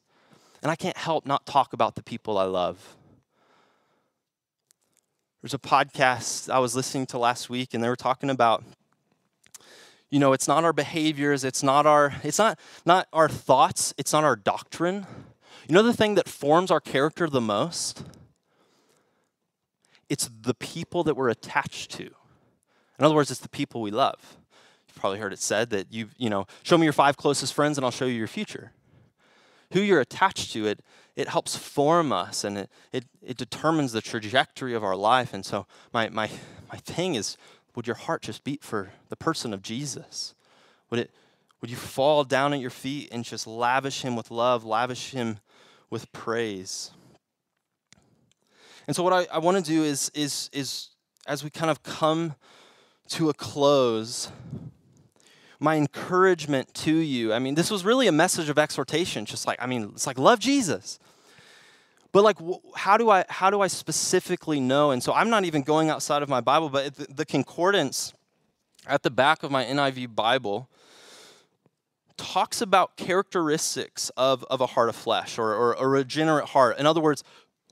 And 0.62 0.72
I 0.72 0.76
can't 0.76 0.96
help 0.96 1.26
not 1.26 1.46
talk 1.46 1.74
about 1.74 1.96
the 1.96 2.04
people 2.04 2.38
I 2.38 2.46
love. 2.46 2.96
There's 5.42 5.54
a 5.54 5.60
podcast 5.60 6.50
I 6.50 6.60
was 6.60 6.74
listening 6.74 7.06
to 7.08 7.18
last 7.18 7.50
week, 7.50 7.74
and 7.74 7.84
they 7.84 7.90
were 7.90 7.98
talking 7.98 8.30
about 8.30 8.64
you 10.14 10.20
know 10.20 10.32
it's 10.32 10.48
not 10.48 10.64
our 10.64 10.74
behaviors 10.74 11.44
it's 11.44 11.64
not 11.64 11.88
our 11.88 12.14
it's 12.24 12.38
not 12.38 12.60
not 12.86 13.08
our 13.12 13.28
thoughts 13.28 13.96
it's 13.98 14.14
not 14.14 14.24
our 14.24 14.36
doctrine. 14.36 15.08
You 15.68 15.74
know 15.74 15.82
the 15.82 15.94
thing 15.94 16.14
that 16.16 16.30
forms 16.30 16.70
our 16.70 16.80
character 16.80 17.28
the 17.28 17.42
most? 17.42 18.04
It's 20.10 20.30
the 20.42 20.54
people 20.54 21.04
that 21.06 21.16
we're 21.16 21.30
attached 21.30 21.90
to. 21.92 22.04
In 22.04 23.06
other 23.06 23.16
words 23.16 23.32
it's 23.32 23.40
the 23.40 23.50
people 23.50 23.82
we 23.82 23.90
love. 23.90 24.38
You've 24.88 24.98
probably 24.98 25.18
heard 25.18 25.34
it 25.34 25.40
said 25.40 25.72
that 25.72 25.92
you 25.92 26.10
you 26.18 26.30
know 26.30 26.46
show 26.62 26.78
me 26.78 26.84
your 26.84 26.94
five 26.94 27.18
closest 27.18 27.56
friends 27.56 27.80
and 27.80 27.84
i'll 27.84 27.90
show 27.90 28.06
you 28.06 28.14
your 28.14 28.28
future. 28.28 28.72
Who 29.72 29.80
you're 29.80 30.02
attached 30.02 30.54
to 30.54 30.68
it 30.68 30.82
it 31.16 31.30
helps 31.30 31.56
form 31.56 32.12
us 32.12 32.44
and 32.44 32.58
it, 32.58 32.70
it, 32.92 33.06
it 33.22 33.38
determines 33.38 33.92
the 33.92 34.02
trajectory 34.02 34.74
of 34.74 34.84
our 34.84 34.96
life. 34.96 35.34
And 35.34 35.46
so 35.46 35.68
my, 35.94 36.10
my, 36.10 36.30
my 36.72 36.78
thing 36.78 37.16
is 37.16 37.38
would 37.76 37.88
your 37.88 37.96
heart 37.96 38.22
just 38.22 38.44
beat 38.44 38.64
for 38.64 38.92
the 39.10 39.16
person 39.16 39.54
of 39.54 39.62
Jesus? 39.62 40.36
Would 40.90 41.00
it 41.00 41.12
would 41.62 41.70
you 41.70 41.78
fall 41.78 42.26
down 42.26 42.54
at 42.54 42.60
your 42.60 42.70
feet 42.70 43.10
and 43.12 43.24
just 43.24 43.48
lavish 43.48 44.02
him 44.02 44.18
with 44.18 44.30
love, 44.30 44.66
lavish 44.66 45.12
him 45.12 45.40
with 45.90 46.12
praise? 46.12 46.92
And 48.86 48.96
so 48.96 49.02
what 49.02 49.14
I, 49.14 49.28
I 49.34 49.38
want 49.40 49.58
to 49.58 49.64
do 49.64 49.84
is 49.84 50.12
is 50.14 50.50
is 50.52 50.90
as 51.26 51.44
we 51.44 51.50
kind 51.50 51.72
of 51.72 51.84
come 51.84 52.36
to 53.10 53.30
a 53.30 53.34
close, 53.34 54.30
my 55.60 55.76
encouragement 55.78 56.74
to 56.74 56.94
you. 56.94 57.34
I 57.34 57.40
mean, 57.40 57.56
this 57.56 57.72
was 57.72 57.86
really 57.86 58.08
a 58.08 58.12
message 58.12 58.50
of 58.50 58.58
exhortation, 58.58 59.26
just 59.26 59.48
like, 59.48 59.62
I 59.62 59.66
mean, 59.66 59.92
it's 59.94 60.08
like 60.08 60.18
love 60.18 60.40
Jesus. 60.40 61.00
But 62.14 62.24
like, 62.24 62.38
how 62.76 62.96
do 62.96 63.10
I 63.10 63.26
how 63.28 63.50
do 63.50 63.60
I 63.60 63.68
specifically 63.68 64.62
know? 64.62 64.92
And 64.92 65.04
so 65.04 65.12
I'm 65.12 65.30
not 65.30 65.44
even 65.44 65.64
going 65.64 65.90
outside 65.90 66.24
of 66.24 66.30
my 66.30 66.40
Bible, 66.40 66.70
but 66.70 66.96
the, 66.96 67.08
the 67.12 67.26
concordance 67.26 68.14
at 68.88 69.04
the 69.04 69.10
back 69.10 69.44
of 69.44 69.52
my 69.52 69.66
NIV 69.66 70.16
Bible 70.16 70.70
talks 72.16 72.62
about 72.62 72.96
characteristics 72.96 74.12
of, 74.16 74.46
of 74.46 74.62
a 74.62 74.68
heart 74.68 74.90
of 74.90 74.96
flesh 74.96 75.40
or, 75.40 75.54
or 75.56 75.74
a 75.74 75.88
regenerate 75.88 76.50
heart. 76.50 76.78
In 76.78 76.86
other 76.86 77.02
words, 77.02 77.24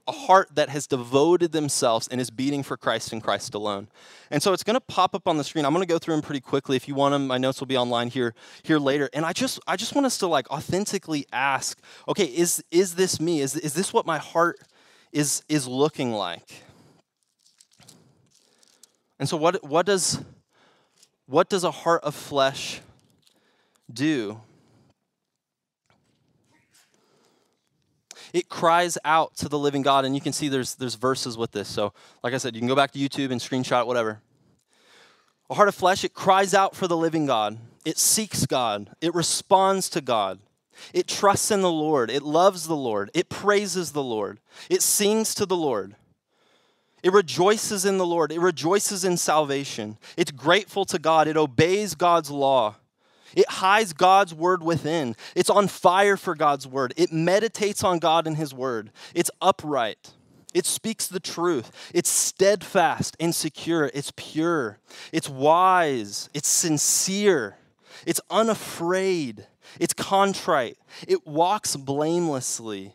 a 0.08 0.12
heart 0.12 0.49
that 0.56 0.70
has 0.70 0.88
devoted 0.88 1.52
themselves 1.52 2.08
and 2.08 2.20
is 2.20 2.30
beating 2.30 2.64
for 2.64 2.78
Christ 2.78 3.14
and 3.14 3.22
Christ 3.22 3.54
alone. 3.54 3.88
And 4.30 4.41
so 4.41 4.54
it's 4.54 4.64
going 4.64 4.76
to 4.76 4.82
pop 4.82 5.16
up 5.16 5.28
on 5.28 5.38
the 5.38 5.43
screen. 5.43 5.66
I'm 5.66 5.74
going 5.74 5.86
to 5.86 5.91
go 5.91 5.99
through 5.99 6.16
them 6.16 6.22
pretty 6.22 6.41
quickly. 6.41 6.76
If 6.76 6.88
you 6.88 6.95
want 6.95 7.14
them, 7.14 7.28
my 7.28 7.38
notes 7.38 7.60
will 7.60 7.68
be 7.68 7.78
online 7.78 8.10
here 8.10 8.34
here 8.64 8.80
later. 8.80 9.10
And 9.14 9.26
I 9.26 9.34
just 9.34 9.60
I 9.68 9.76
just 9.76 9.93
want 9.95 10.06
us 10.06 10.18
to 10.20 10.28
like 10.28 10.49
authentically 10.49 11.26
ask, 11.32 11.80
okay, 12.08 12.26
is 12.26 12.64
is 12.72 12.95
this 12.95 13.20
me? 13.20 13.41
Is 13.41 13.56
is 13.56 13.74
this 13.74 13.93
what 13.93 14.06
my 14.06 14.18
heart 14.18 14.60
is 15.12 15.43
is 15.49 15.68
looking 15.68 16.12
like? 16.14 16.64
And 19.20 19.30
so 19.30 19.38
what 19.38 19.64
what 19.64 19.86
does 19.86 20.20
what 21.26 21.49
does 21.49 21.64
a 21.64 21.72
heart 21.72 22.04
of 22.04 22.16
flesh 22.16 22.82
do? 23.91 24.41
It 28.34 28.50
cries 28.50 28.98
out 29.04 29.36
to 29.38 29.50
the 29.50 29.60
living 29.60 29.82
God. 29.82 30.06
And 30.06 30.16
you 30.16 30.22
can 30.22 30.34
see 30.34 30.48
there's, 30.48 30.76
there's 30.76 30.96
verses 30.96 31.38
with 31.38 31.52
this. 31.52 31.68
So, 31.68 31.94
like 32.24 32.34
I 32.34 32.38
said, 32.38 32.56
you 32.56 32.62
can 32.62 32.68
go 32.68 32.76
back 32.76 32.92
to 32.92 33.00
YouTube 33.00 33.32
and 33.32 33.42
screenshot 33.42 33.86
whatever. 33.88 34.22
A 35.50 35.54
heart 35.54 35.68
of 35.68 35.76
flesh, 35.76 36.04
it 36.04 36.14
cries 36.14 36.54
out 36.54 36.76
for 36.76 36.88
the 36.88 36.98
living 36.98 37.26
God. 37.26 37.58
It 37.84 37.98
seeks 37.98 38.46
God. 38.46 38.96
It 39.02 39.14
responds 39.14 39.90
to 39.90 40.02
God. 40.02 40.40
It 40.94 41.08
trusts 41.08 41.52
in 41.52 41.62
the 41.62 41.72
Lord. 41.72 42.10
It 42.10 42.24
loves 42.24 42.68
the 42.68 42.76
Lord. 42.76 43.12
It 43.14 43.30
praises 43.30 43.92
the 43.92 44.04
Lord. 44.04 44.40
It 44.70 44.82
sings 44.82 45.36
to 45.36 45.46
the 45.46 45.58
Lord. 45.58 45.96
It 47.04 47.12
rejoices 47.12 47.84
in 47.84 47.98
the 47.98 48.06
Lord. 48.06 48.32
It 48.32 48.40
rejoices 48.40 49.04
in 49.04 49.18
salvation. 49.18 49.98
It's 50.16 50.32
grateful 50.32 50.86
to 50.86 51.00
God. 51.00 51.28
It 51.28 51.38
obeys 51.38 51.96
God's 51.96 52.30
law. 52.30 52.76
It 53.36 53.50
hides 53.50 53.94
God's 53.94 54.34
word 54.34 54.64
within. 54.64 55.16
It's 55.36 55.50
on 55.50 55.68
fire 55.68 56.18
for 56.18 56.36
God's 56.36 56.68
word. 56.68 56.94
It 56.98 57.12
meditates 57.12 57.84
on 57.84 58.00
God 58.00 58.28
and 58.28 58.38
his 58.38 58.54
word. 58.54 58.92
It's 59.14 59.32
upright. 59.42 60.14
It 60.54 60.66
speaks 60.66 61.08
the 61.08 61.20
truth. 61.20 61.72
It's 61.94 62.10
steadfast 62.10 63.16
and 63.20 63.34
secure. 63.34 63.90
It's 63.94 64.12
pure. 64.16 64.80
It's 65.12 65.30
wise. 65.30 66.30
It's 66.34 66.50
sincere. 66.50 67.58
It's 68.06 68.20
unafraid. 68.30 69.48
It's 69.80 69.94
contrite. 69.94 70.78
It 71.08 71.26
walks 71.26 71.76
blamelessly. 71.76 72.94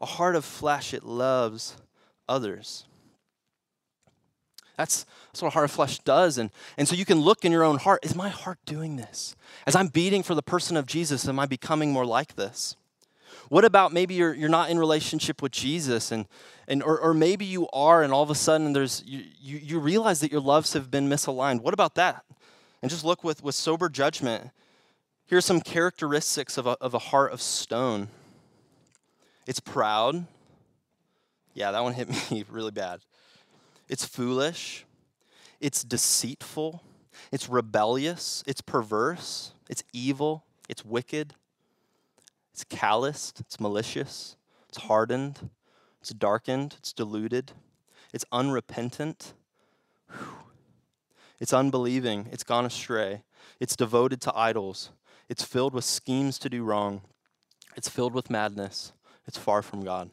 A 0.00 0.06
heart 0.06 0.36
of 0.36 0.44
flesh, 0.44 0.94
it 0.94 1.04
loves 1.04 1.76
others. 2.28 2.86
That's, 4.80 5.04
that's 5.26 5.42
what 5.42 5.48
a 5.48 5.50
heart 5.50 5.66
of 5.66 5.70
flesh 5.72 5.98
does. 5.98 6.38
And, 6.38 6.50
and 6.78 6.88
so 6.88 6.94
you 6.94 7.04
can 7.04 7.20
look 7.20 7.44
in 7.44 7.52
your 7.52 7.64
own 7.64 7.76
heart 7.76 8.02
is 8.02 8.14
my 8.14 8.30
heart 8.30 8.58
doing 8.64 8.96
this? 8.96 9.36
As 9.66 9.76
I'm 9.76 9.88
beating 9.88 10.22
for 10.22 10.34
the 10.34 10.42
person 10.42 10.74
of 10.74 10.86
Jesus, 10.86 11.28
am 11.28 11.38
I 11.38 11.44
becoming 11.44 11.92
more 11.92 12.06
like 12.06 12.36
this? 12.36 12.76
What 13.50 13.66
about 13.66 13.92
maybe 13.92 14.14
you're, 14.14 14.32
you're 14.32 14.48
not 14.48 14.70
in 14.70 14.78
relationship 14.78 15.42
with 15.42 15.52
Jesus 15.52 16.10
and, 16.10 16.24
and 16.66 16.82
or, 16.82 16.98
or 16.98 17.12
maybe 17.12 17.44
you 17.44 17.68
are 17.74 18.02
and 18.02 18.10
all 18.10 18.22
of 18.22 18.30
a 18.30 18.34
sudden 18.34 18.72
there's 18.72 19.02
you, 19.04 19.24
you, 19.38 19.58
you 19.58 19.78
realize 19.78 20.20
that 20.20 20.32
your 20.32 20.40
loves 20.40 20.72
have 20.72 20.90
been 20.90 21.10
misaligned. 21.10 21.60
What 21.60 21.74
about 21.74 21.94
that? 21.96 22.24
And 22.80 22.90
just 22.90 23.04
look 23.04 23.22
with, 23.22 23.44
with 23.44 23.54
sober 23.54 23.90
judgment. 23.90 24.50
Here's 25.26 25.44
some 25.44 25.60
characteristics 25.60 26.56
of 26.56 26.66
a, 26.66 26.78
of 26.80 26.94
a 26.94 26.98
heart 26.98 27.32
of 27.32 27.42
stone. 27.42 28.08
It's 29.46 29.60
proud. 29.60 30.24
Yeah, 31.52 31.70
that 31.70 31.82
one 31.82 31.92
hit 31.92 32.08
me 32.30 32.46
really 32.48 32.70
bad. 32.70 33.00
It's 33.90 34.04
foolish, 34.04 34.86
it's 35.60 35.82
deceitful, 35.82 36.80
it's 37.32 37.48
rebellious, 37.48 38.44
it's 38.46 38.60
perverse, 38.60 39.52
it's 39.68 39.82
evil, 39.92 40.44
it's 40.68 40.84
wicked, 40.84 41.34
it's 42.52 42.62
calloused, 42.62 43.40
it's 43.40 43.58
malicious, 43.58 44.36
it's 44.68 44.78
hardened, 44.78 45.50
it's 46.00 46.10
darkened, 46.10 46.76
it's 46.78 46.92
deluded, 46.92 47.50
it's 48.14 48.24
unrepentant, 48.30 49.34
it's 51.40 51.52
unbelieving, 51.52 52.28
it's 52.30 52.44
gone 52.44 52.64
astray, 52.64 53.24
it's 53.58 53.74
devoted 53.74 54.20
to 54.20 54.32
idols, 54.38 54.90
it's 55.28 55.42
filled 55.42 55.74
with 55.74 55.84
schemes 55.84 56.38
to 56.38 56.48
do 56.48 56.62
wrong, 56.62 57.00
it's 57.76 57.88
filled 57.88 58.14
with 58.14 58.30
madness, 58.30 58.92
it's 59.26 59.36
far 59.36 59.62
from 59.62 59.82
God. 59.82 60.10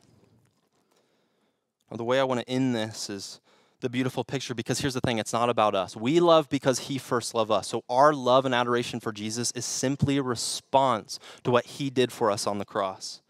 Now, 1.92 1.98
the 1.98 2.04
way 2.04 2.20
I 2.20 2.24
want 2.24 2.40
to 2.40 2.50
end 2.50 2.74
this 2.74 3.08
is 3.08 3.40
the 3.80 3.90
beautiful 3.90 4.24
picture 4.24 4.56
because 4.56 4.80
here's 4.80 4.94
the 4.94 5.02
thing 5.02 5.18
it's 5.20 5.34
not 5.34 5.50
about 5.50 5.76
us. 5.76 5.96
We 5.96 6.20
love 6.20 6.50
because 6.50 6.80
he 6.80 6.98
first 6.98 7.34
loved 7.34 7.52
us. 7.52 7.68
So 7.68 7.84
our 7.90 8.14
love 8.14 8.46
and 8.46 8.56
adoration 8.56 9.00
for 9.00 9.12
Jesus 9.12 9.52
is 9.52 9.66
simply 9.66 10.18
a 10.18 10.24
response 10.24 11.20
to 11.44 11.52
what 11.52 11.66
he 11.66 11.90
did 11.90 12.12
for 12.12 12.32
us 12.32 12.48
on 12.48 12.58
the 12.58 12.66
cross. 12.66 13.22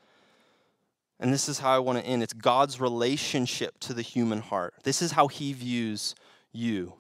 And 1.20 1.34
this 1.34 1.50
is 1.50 1.60
how 1.60 1.76
I 1.76 1.80
want 1.80 2.00
to 2.00 2.06
end 2.06 2.24
it's 2.24 2.34
God's 2.34 2.80
relationship 2.80 3.80
to 3.82 3.94
the 3.94 4.02
human 4.02 4.40
heart. 4.40 4.76
This 4.84 5.02
is 5.02 5.14
how 5.14 5.28
he 5.28 5.52
views 5.54 6.16
you. 6.52 6.94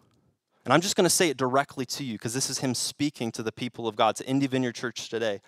And 0.65 0.73
I'm 0.73 0.81
just 0.81 0.97
going 0.97 1.05
to 1.05 1.09
say 1.09 1.29
it 1.29 1.37
directly 1.37 1.85
to 1.85 2.03
you 2.03 2.15
because 2.15 2.33
this 2.33 2.49
is 2.49 2.59
him 2.59 2.75
speaking 2.75 3.31
to 3.33 3.43
the 3.43 3.53
people 3.53 3.87
of 3.87 3.95
God, 3.95 4.15
to 4.17 4.27
Indy 4.27 4.47
Vineyard 4.47 4.75
Church 4.75 5.07
today. 5.09 5.39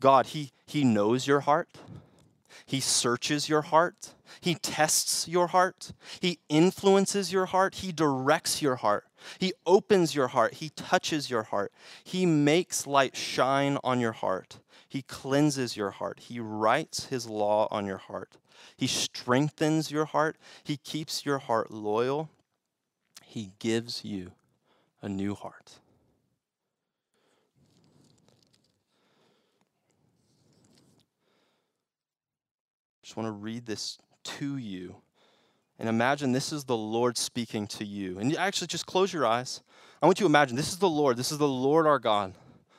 God, 0.00 0.26
he, 0.26 0.50
he 0.66 0.82
knows 0.82 1.26
your 1.26 1.40
heart. 1.40 1.68
He 2.66 2.80
searches 2.80 3.48
your 3.48 3.62
heart. 3.62 4.14
He 4.40 4.54
tests 4.54 5.28
your 5.28 5.48
heart. 5.48 5.92
He 6.20 6.40
influences 6.48 7.32
your 7.32 7.46
heart. 7.46 7.76
He 7.76 7.92
directs 7.92 8.62
your 8.62 8.76
heart. 8.76 9.04
He 9.38 9.52
opens 9.66 10.14
your 10.14 10.28
heart. 10.28 10.54
He 10.54 10.70
touches 10.70 11.30
your 11.30 11.44
heart. 11.44 11.72
He 12.02 12.26
makes 12.26 12.86
light 12.86 13.16
shine 13.16 13.78
on 13.84 14.00
your 14.00 14.12
heart. 14.12 14.60
He 14.88 15.02
cleanses 15.02 15.76
your 15.76 15.90
heart. 15.90 16.20
He 16.20 16.40
writes 16.40 17.06
his 17.06 17.26
law 17.28 17.68
on 17.70 17.86
your 17.86 17.98
heart. 17.98 18.36
He 18.76 18.86
strengthens 18.86 19.90
your 19.90 20.04
heart. 20.04 20.36
He 20.62 20.76
keeps 20.76 21.24
your 21.26 21.38
heart 21.38 21.70
loyal. 21.70 22.30
He 23.24 23.50
gives 23.58 24.04
you 24.04 24.32
a 25.02 25.08
new 25.08 25.34
heart. 25.34 25.80
Just 33.14 33.16
want 33.16 33.28
to 33.28 33.44
read 33.44 33.64
this 33.64 33.96
to 34.24 34.56
you. 34.56 34.96
And 35.78 35.88
imagine 35.88 36.32
this 36.32 36.52
is 36.52 36.64
the 36.64 36.76
Lord 36.76 37.16
speaking 37.16 37.68
to 37.68 37.84
you. 37.84 38.18
And 38.18 38.36
actually, 38.36 38.66
just 38.66 38.86
close 38.86 39.12
your 39.12 39.24
eyes. 39.24 39.62
I 40.02 40.06
want 40.06 40.18
you 40.18 40.24
to 40.24 40.28
imagine 40.28 40.56
this 40.56 40.72
is 40.72 40.78
the 40.78 40.88
Lord. 40.88 41.16
This 41.16 41.30
is 41.30 41.38
the 41.38 41.46
Lord 41.46 41.86
our 41.86 42.00
God, 42.00 42.34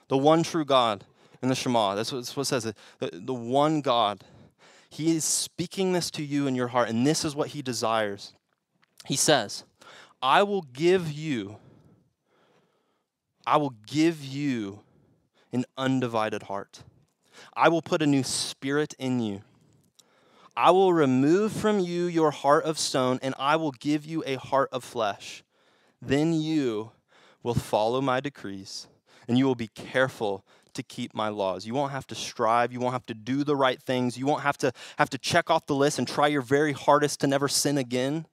the 0.09 0.17
one 0.17 0.43
true 0.43 0.65
God 0.65 1.05
in 1.41 1.47
the 1.47 1.55
Shema. 1.55 1.95
That's 1.95 2.11
what, 2.11 2.17
that's 2.19 2.35
what 2.35 2.41
it 2.41 2.45
says 2.47 2.73
the, 2.99 3.09
the 3.13 3.33
one 3.33 3.79
God. 3.79 4.25
He 4.89 5.15
is 5.15 5.23
speaking 5.23 5.93
this 5.93 6.11
to 6.11 6.23
you 6.23 6.47
in 6.47 6.55
your 6.55 6.67
heart, 6.67 6.89
and 6.89 7.07
this 7.07 7.23
is 7.23 7.33
what 7.33 7.49
He 7.49 7.61
desires. 7.61 8.33
He 9.05 9.15
says, 9.15 9.63
I 10.21 10.43
will 10.43 10.63
give 10.63 11.09
you, 11.09 11.55
I 13.47 13.55
will 13.55 13.73
give 13.87 14.21
you 14.21 14.81
an 15.53 15.63
undivided 15.77 16.43
heart. 16.43 16.83
I 17.53 17.69
will 17.69 17.81
put 17.81 18.01
a 18.01 18.07
new 18.07 18.23
spirit 18.23 18.93
in 18.99 19.21
you 19.21 19.41
I 20.57 20.71
will 20.71 20.93
remove 20.93 21.51
from 21.51 21.79
you 21.79 22.05
your 22.05 22.31
heart 22.31 22.63
of 22.63 22.79
stone, 22.79 23.19
and 23.21 23.35
I 23.37 23.55
will 23.57 23.71
give 23.71 24.05
you 24.05 24.23
a 24.25 24.35
heart 24.35 24.69
of 24.71 24.83
flesh. 24.83 25.43
Then 26.01 26.33
you 26.33 26.91
will 27.43 27.53
follow 27.53 28.01
my 28.01 28.19
decrees, 28.19 28.87
and 29.27 29.37
you 29.37 29.45
will 29.45 29.55
be 29.55 29.67
careful 29.67 30.45
to 30.75 30.83
keep 30.83 31.13
my 31.13 31.29
laws. 31.29 31.65
You 31.65 31.73
won't 31.73 31.91
have 31.91 32.07
to 32.07 32.15
strive, 32.15 32.71
you 32.71 32.79
won't 32.79 32.93
have 32.93 33.05
to 33.07 33.13
do 33.13 33.43
the 33.43 33.55
right 33.55 33.81
things, 33.81 34.17
you 34.17 34.25
won't 34.25 34.43
have 34.43 34.57
to 34.59 34.71
have 34.97 35.09
to 35.09 35.17
check 35.17 35.49
off 35.49 35.65
the 35.65 35.75
list 35.75 35.99
and 35.99 36.07
try 36.07 36.27
your 36.27 36.41
very 36.41 36.73
hardest 36.73 37.21
to 37.21 37.27
never 37.27 37.47
sin 37.47 37.77
again. 37.77 38.25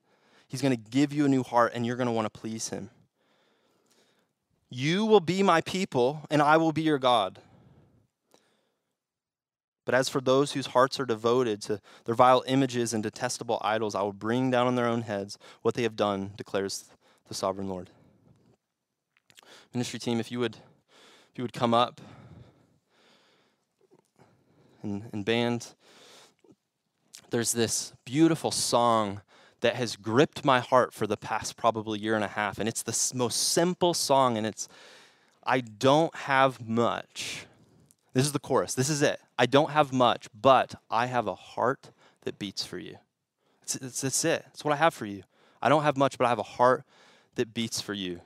He's 0.48 0.60
going 0.60 0.76
to 0.76 0.90
give 0.90 1.12
you 1.12 1.24
a 1.24 1.28
new 1.28 1.42
heart 1.42 1.72
and 1.74 1.86
you're 1.86 1.96
going 1.96 2.08
to 2.08 2.12
want 2.12 2.32
to 2.32 2.38
please 2.38 2.68
him. 2.68 2.90
You 4.68 5.06
will 5.06 5.20
be 5.20 5.42
my 5.42 5.60
people 5.62 6.26
and 6.30 6.42
I 6.42 6.56
will 6.56 6.72
be 6.72 6.82
your 6.82 6.98
God. 6.98 7.38
But 9.84 9.94
as 9.94 10.08
for 10.08 10.20
those 10.20 10.52
whose 10.52 10.66
hearts 10.66 11.00
are 11.00 11.04
devoted 11.04 11.60
to 11.62 11.80
their 12.04 12.14
vile 12.14 12.44
images 12.46 12.94
and 12.94 13.02
detestable 13.02 13.58
idols, 13.62 13.94
I 13.94 14.02
will 14.02 14.12
bring 14.12 14.50
down 14.50 14.66
on 14.66 14.76
their 14.76 14.86
own 14.86 15.02
heads 15.02 15.38
what 15.62 15.74
they 15.74 15.82
have 15.82 15.96
done, 15.96 16.32
declares 16.36 16.84
the 17.28 17.34
sovereign 17.34 17.68
Lord. 17.68 17.90
Ministry 19.74 19.98
team, 19.98 20.20
if 20.20 20.30
you 20.30 20.38
would, 20.38 20.56
if 20.56 21.38
you 21.38 21.42
would 21.42 21.52
come 21.52 21.74
up 21.74 22.00
and, 24.82 25.08
and 25.12 25.24
band, 25.24 25.74
there's 27.30 27.52
this 27.52 27.92
beautiful 28.04 28.50
song 28.50 29.22
that 29.62 29.76
has 29.76 29.96
gripped 29.96 30.44
my 30.44 30.60
heart 30.60 30.92
for 30.92 31.06
the 31.06 31.16
past 31.16 31.56
probably 31.56 31.98
year 31.98 32.14
and 32.14 32.24
a 32.24 32.28
half, 32.28 32.58
and 32.58 32.68
it's 32.68 32.82
the 32.82 33.16
most 33.16 33.36
simple 33.36 33.94
song, 33.94 34.36
and 34.36 34.46
it's 34.46 34.68
I 35.44 35.60
don't 35.60 36.14
have 36.14 36.68
much 36.68 37.46
this 38.12 38.26
is 38.26 38.32
the 38.32 38.38
chorus. 38.38 38.74
This 38.74 38.88
is 38.88 39.02
it. 39.02 39.20
I 39.38 39.46
don't 39.46 39.70
have 39.70 39.92
much, 39.92 40.28
but 40.38 40.74
I 40.90 41.06
have 41.06 41.26
a 41.26 41.34
heart 41.34 41.90
that 42.22 42.38
beats 42.38 42.64
for 42.64 42.78
you. 42.78 42.96
That's 43.80 44.24
it. 44.24 44.44
It's 44.52 44.64
what 44.64 44.72
I 44.72 44.76
have 44.76 44.92
for 44.94 45.06
you. 45.06 45.22
I 45.62 45.68
don't 45.68 45.82
have 45.82 45.96
much, 45.96 46.18
but 46.18 46.26
I 46.26 46.28
have 46.28 46.38
a 46.38 46.42
heart 46.42 46.84
that 47.36 47.54
beats 47.54 47.80
for 47.80 47.94
you. 47.94 48.20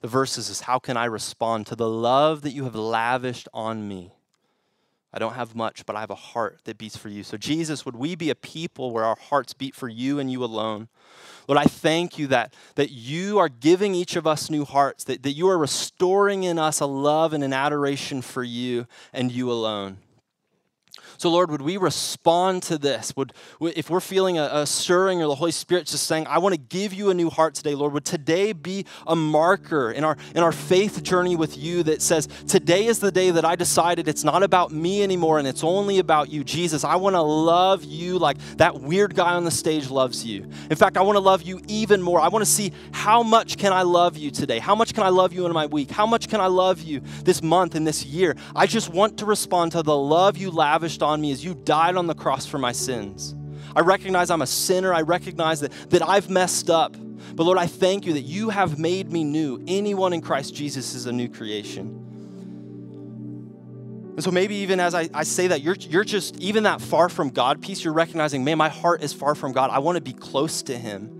the 0.00 0.08
verses 0.08 0.50
is 0.50 0.60
how 0.60 0.78
can 0.78 0.96
I 0.98 1.06
respond 1.06 1.66
to 1.68 1.76
the 1.76 1.88
love 1.88 2.42
that 2.42 2.52
you 2.52 2.64
have 2.64 2.74
lavished 2.74 3.48
on 3.54 3.88
me? 3.88 4.12
I 5.14 5.20
don't 5.20 5.34
have 5.34 5.54
much, 5.54 5.86
but 5.86 5.94
I 5.94 6.00
have 6.00 6.10
a 6.10 6.16
heart 6.16 6.58
that 6.64 6.76
beats 6.76 6.96
for 6.96 7.08
you. 7.08 7.22
So, 7.22 7.36
Jesus, 7.36 7.86
would 7.86 7.94
we 7.94 8.16
be 8.16 8.30
a 8.30 8.34
people 8.34 8.90
where 8.90 9.04
our 9.04 9.14
hearts 9.14 9.54
beat 9.54 9.76
for 9.76 9.88
you 9.88 10.18
and 10.18 10.30
you 10.30 10.42
alone? 10.42 10.88
Lord, 11.46 11.56
I 11.56 11.66
thank 11.66 12.18
you 12.18 12.26
that, 12.28 12.52
that 12.74 12.90
you 12.90 13.38
are 13.38 13.48
giving 13.48 13.94
each 13.94 14.16
of 14.16 14.26
us 14.26 14.50
new 14.50 14.64
hearts, 14.64 15.04
that, 15.04 15.22
that 15.22 15.32
you 15.32 15.48
are 15.48 15.56
restoring 15.56 16.42
in 16.42 16.58
us 16.58 16.80
a 16.80 16.86
love 16.86 17.32
and 17.32 17.44
an 17.44 17.52
adoration 17.52 18.22
for 18.22 18.42
you 18.42 18.88
and 19.12 19.30
you 19.30 19.52
alone. 19.52 19.98
So, 21.18 21.30
Lord, 21.30 21.50
would 21.50 21.62
we 21.62 21.76
respond 21.76 22.62
to 22.64 22.78
this? 22.78 23.14
Would, 23.16 23.32
if 23.60 23.90
we're 23.90 24.00
feeling 24.00 24.38
a, 24.38 24.48
a 24.52 24.66
stirring 24.66 25.22
or 25.22 25.28
the 25.28 25.34
Holy 25.34 25.52
Spirit 25.52 25.86
just 25.86 26.06
saying, 26.06 26.26
I 26.26 26.38
want 26.38 26.54
to 26.54 26.60
give 26.60 26.92
you 26.92 27.10
a 27.10 27.14
new 27.14 27.30
heart 27.30 27.54
today, 27.54 27.74
Lord, 27.74 27.92
would 27.92 28.04
today 28.04 28.52
be 28.52 28.86
a 29.06 29.16
marker 29.16 29.90
in 29.90 30.04
our, 30.04 30.16
in 30.34 30.42
our 30.42 30.52
faith 30.52 31.02
journey 31.02 31.36
with 31.36 31.56
you 31.56 31.82
that 31.84 32.02
says, 32.02 32.28
Today 32.46 32.86
is 32.86 32.98
the 32.98 33.12
day 33.12 33.30
that 33.30 33.44
I 33.44 33.56
decided 33.56 34.08
it's 34.08 34.24
not 34.24 34.42
about 34.42 34.72
me 34.72 35.02
anymore 35.02 35.38
and 35.38 35.46
it's 35.46 35.64
only 35.64 35.98
about 35.98 36.30
you. 36.30 36.44
Jesus, 36.44 36.84
I 36.84 36.96
want 36.96 37.14
to 37.14 37.22
love 37.22 37.84
you 37.84 38.18
like 38.18 38.38
that 38.56 38.80
weird 38.80 39.14
guy 39.14 39.34
on 39.34 39.44
the 39.44 39.50
stage 39.50 39.90
loves 39.90 40.24
you. 40.24 40.48
In 40.70 40.76
fact, 40.76 40.96
I 40.96 41.02
want 41.02 41.16
to 41.16 41.20
love 41.20 41.42
you 41.42 41.60
even 41.68 42.02
more. 42.02 42.20
I 42.20 42.28
want 42.28 42.44
to 42.44 42.50
see 42.50 42.72
how 42.92 43.22
much 43.22 43.56
can 43.56 43.72
I 43.72 43.82
love 43.82 44.16
you 44.16 44.30
today? 44.30 44.58
How 44.58 44.74
much 44.74 44.94
can 44.94 45.02
I 45.02 45.08
love 45.08 45.32
you 45.32 45.46
in 45.46 45.52
my 45.52 45.66
week? 45.66 45.90
How 45.90 46.06
much 46.06 46.28
can 46.28 46.40
I 46.40 46.46
love 46.46 46.82
you 46.82 47.00
this 47.22 47.42
month 47.42 47.74
and 47.74 47.86
this 47.86 48.04
year? 48.04 48.36
I 48.54 48.66
just 48.66 48.90
want 48.90 49.18
to 49.18 49.26
respond 49.26 49.72
to 49.72 49.82
the 49.82 49.96
love 49.96 50.36
you 50.36 50.50
lavished 50.50 51.02
on 51.04 51.20
me 51.20 51.30
as 51.30 51.44
you 51.44 51.54
died 51.54 51.96
on 51.96 52.06
the 52.06 52.14
cross 52.14 52.46
for 52.46 52.58
my 52.58 52.72
sins. 52.72 53.34
I 53.76 53.80
recognize 53.80 54.30
I'm 54.30 54.42
a 54.42 54.46
sinner. 54.46 54.92
I 54.94 55.02
recognize 55.02 55.60
that, 55.60 55.72
that 55.90 56.02
I've 56.02 56.30
messed 56.30 56.70
up. 56.70 56.96
But 57.34 57.44
Lord, 57.44 57.58
I 57.58 57.66
thank 57.66 58.06
you 58.06 58.14
that 58.14 58.22
you 58.22 58.50
have 58.50 58.78
made 58.78 59.12
me 59.12 59.24
new. 59.24 59.62
Anyone 59.66 60.12
in 60.12 60.20
Christ 60.20 60.54
Jesus 60.54 60.94
is 60.94 61.06
a 61.06 61.12
new 61.12 61.28
creation. 61.28 62.00
And 64.14 64.22
so 64.22 64.30
maybe 64.30 64.54
even 64.56 64.78
as 64.78 64.94
I, 64.94 65.08
I 65.12 65.24
say 65.24 65.48
that, 65.48 65.60
you're, 65.60 65.74
you're 65.74 66.04
just, 66.04 66.36
even 66.40 66.62
that 66.64 66.80
far 66.80 67.08
from 67.08 67.30
God 67.30 67.60
piece, 67.60 67.82
you're 67.82 67.92
recognizing, 67.92 68.44
man, 68.44 68.58
my 68.58 68.68
heart 68.68 69.02
is 69.02 69.12
far 69.12 69.34
from 69.34 69.52
God. 69.52 69.70
I 69.70 69.80
want 69.80 69.96
to 69.96 70.02
be 70.02 70.12
close 70.12 70.62
to 70.64 70.78
Him. 70.78 71.10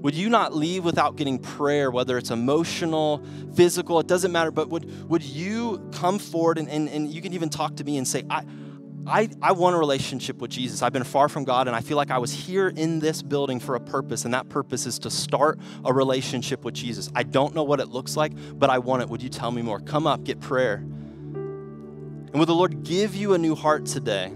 Would 0.00 0.14
you 0.14 0.30
not 0.30 0.54
leave 0.54 0.84
without 0.84 1.16
getting 1.16 1.38
prayer, 1.38 1.90
whether 1.90 2.16
it's 2.16 2.30
emotional, 2.30 3.22
physical, 3.54 4.00
it 4.00 4.06
doesn't 4.06 4.32
matter, 4.32 4.50
but 4.50 4.68
would, 4.68 5.10
would 5.10 5.22
you 5.22 5.86
come 5.92 6.18
forward 6.18 6.56
and, 6.56 6.70
and, 6.70 6.88
and 6.88 7.12
you 7.12 7.20
can 7.20 7.34
even 7.34 7.50
talk 7.50 7.76
to 7.76 7.84
me 7.84 7.98
and 7.98 8.08
say, 8.08 8.24
I, 8.30 8.44
I, 9.08 9.28
I 9.40 9.52
want 9.52 9.74
a 9.74 9.78
relationship 9.78 10.38
with 10.38 10.50
Jesus. 10.50 10.82
I've 10.82 10.92
been 10.92 11.04
far 11.04 11.28
from 11.28 11.44
God, 11.44 11.66
and 11.66 11.74
I 11.74 11.80
feel 11.80 11.96
like 11.96 12.10
I 12.10 12.18
was 12.18 12.32
here 12.32 12.68
in 12.68 12.98
this 12.98 13.22
building 13.22 13.58
for 13.58 13.74
a 13.74 13.80
purpose, 13.80 14.24
and 14.24 14.34
that 14.34 14.48
purpose 14.48 14.86
is 14.86 14.98
to 15.00 15.10
start 15.10 15.58
a 15.84 15.92
relationship 15.92 16.64
with 16.64 16.74
Jesus. 16.74 17.10
I 17.14 17.22
don't 17.22 17.54
know 17.54 17.64
what 17.64 17.80
it 17.80 17.88
looks 17.88 18.16
like, 18.16 18.32
but 18.58 18.70
I 18.70 18.78
want 18.78 19.02
it. 19.02 19.08
Would 19.08 19.22
you 19.22 19.30
tell 19.30 19.50
me 19.50 19.62
more? 19.62 19.80
Come 19.80 20.06
up, 20.06 20.24
get 20.24 20.40
prayer. 20.40 20.74
And 20.74 22.34
would 22.34 22.48
the 22.48 22.54
Lord 22.54 22.82
give 22.84 23.14
you 23.14 23.32
a 23.32 23.38
new 23.38 23.54
heart 23.54 23.86
today? 23.86 24.30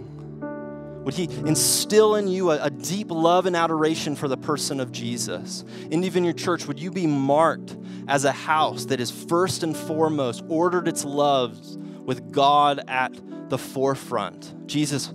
Would 1.05 1.15
He 1.15 1.25
instill 1.25 2.15
in 2.15 2.29
you 2.29 2.53
a, 2.53 2.65
a, 2.65 2.71
deep 2.71 3.11
love 3.11 3.47
and 3.47 3.57
adoration 3.57 4.15
for 4.17 4.29
the 4.29 4.37
person 4.37 4.81
of 4.81 4.93
Jesus? 4.93 5.65
And 5.91 6.05
even 6.05 6.25
your 6.25 6.33
church, 6.33 6.67
would 6.67 6.79
you 6.79 6.91
be 6.91 7.07
marked 7.07 7.77
as 8.09 8.25
a 8.25 8.33
house 8.33 8.87
that 8.87 9.01
is 9.01 9.11
first 9.11 9.63
and 9.63 9.77
foremost 9.77 10.45
ordered 10.49 10.87
its 10.87 11.05
loves 11.05 11.77
with 12.05 12.33
God 12.33 12.81
at 12.89 13.13
the 13.49 13.59
forefront. 13.59 14.67
Jesus, 14.67 15.13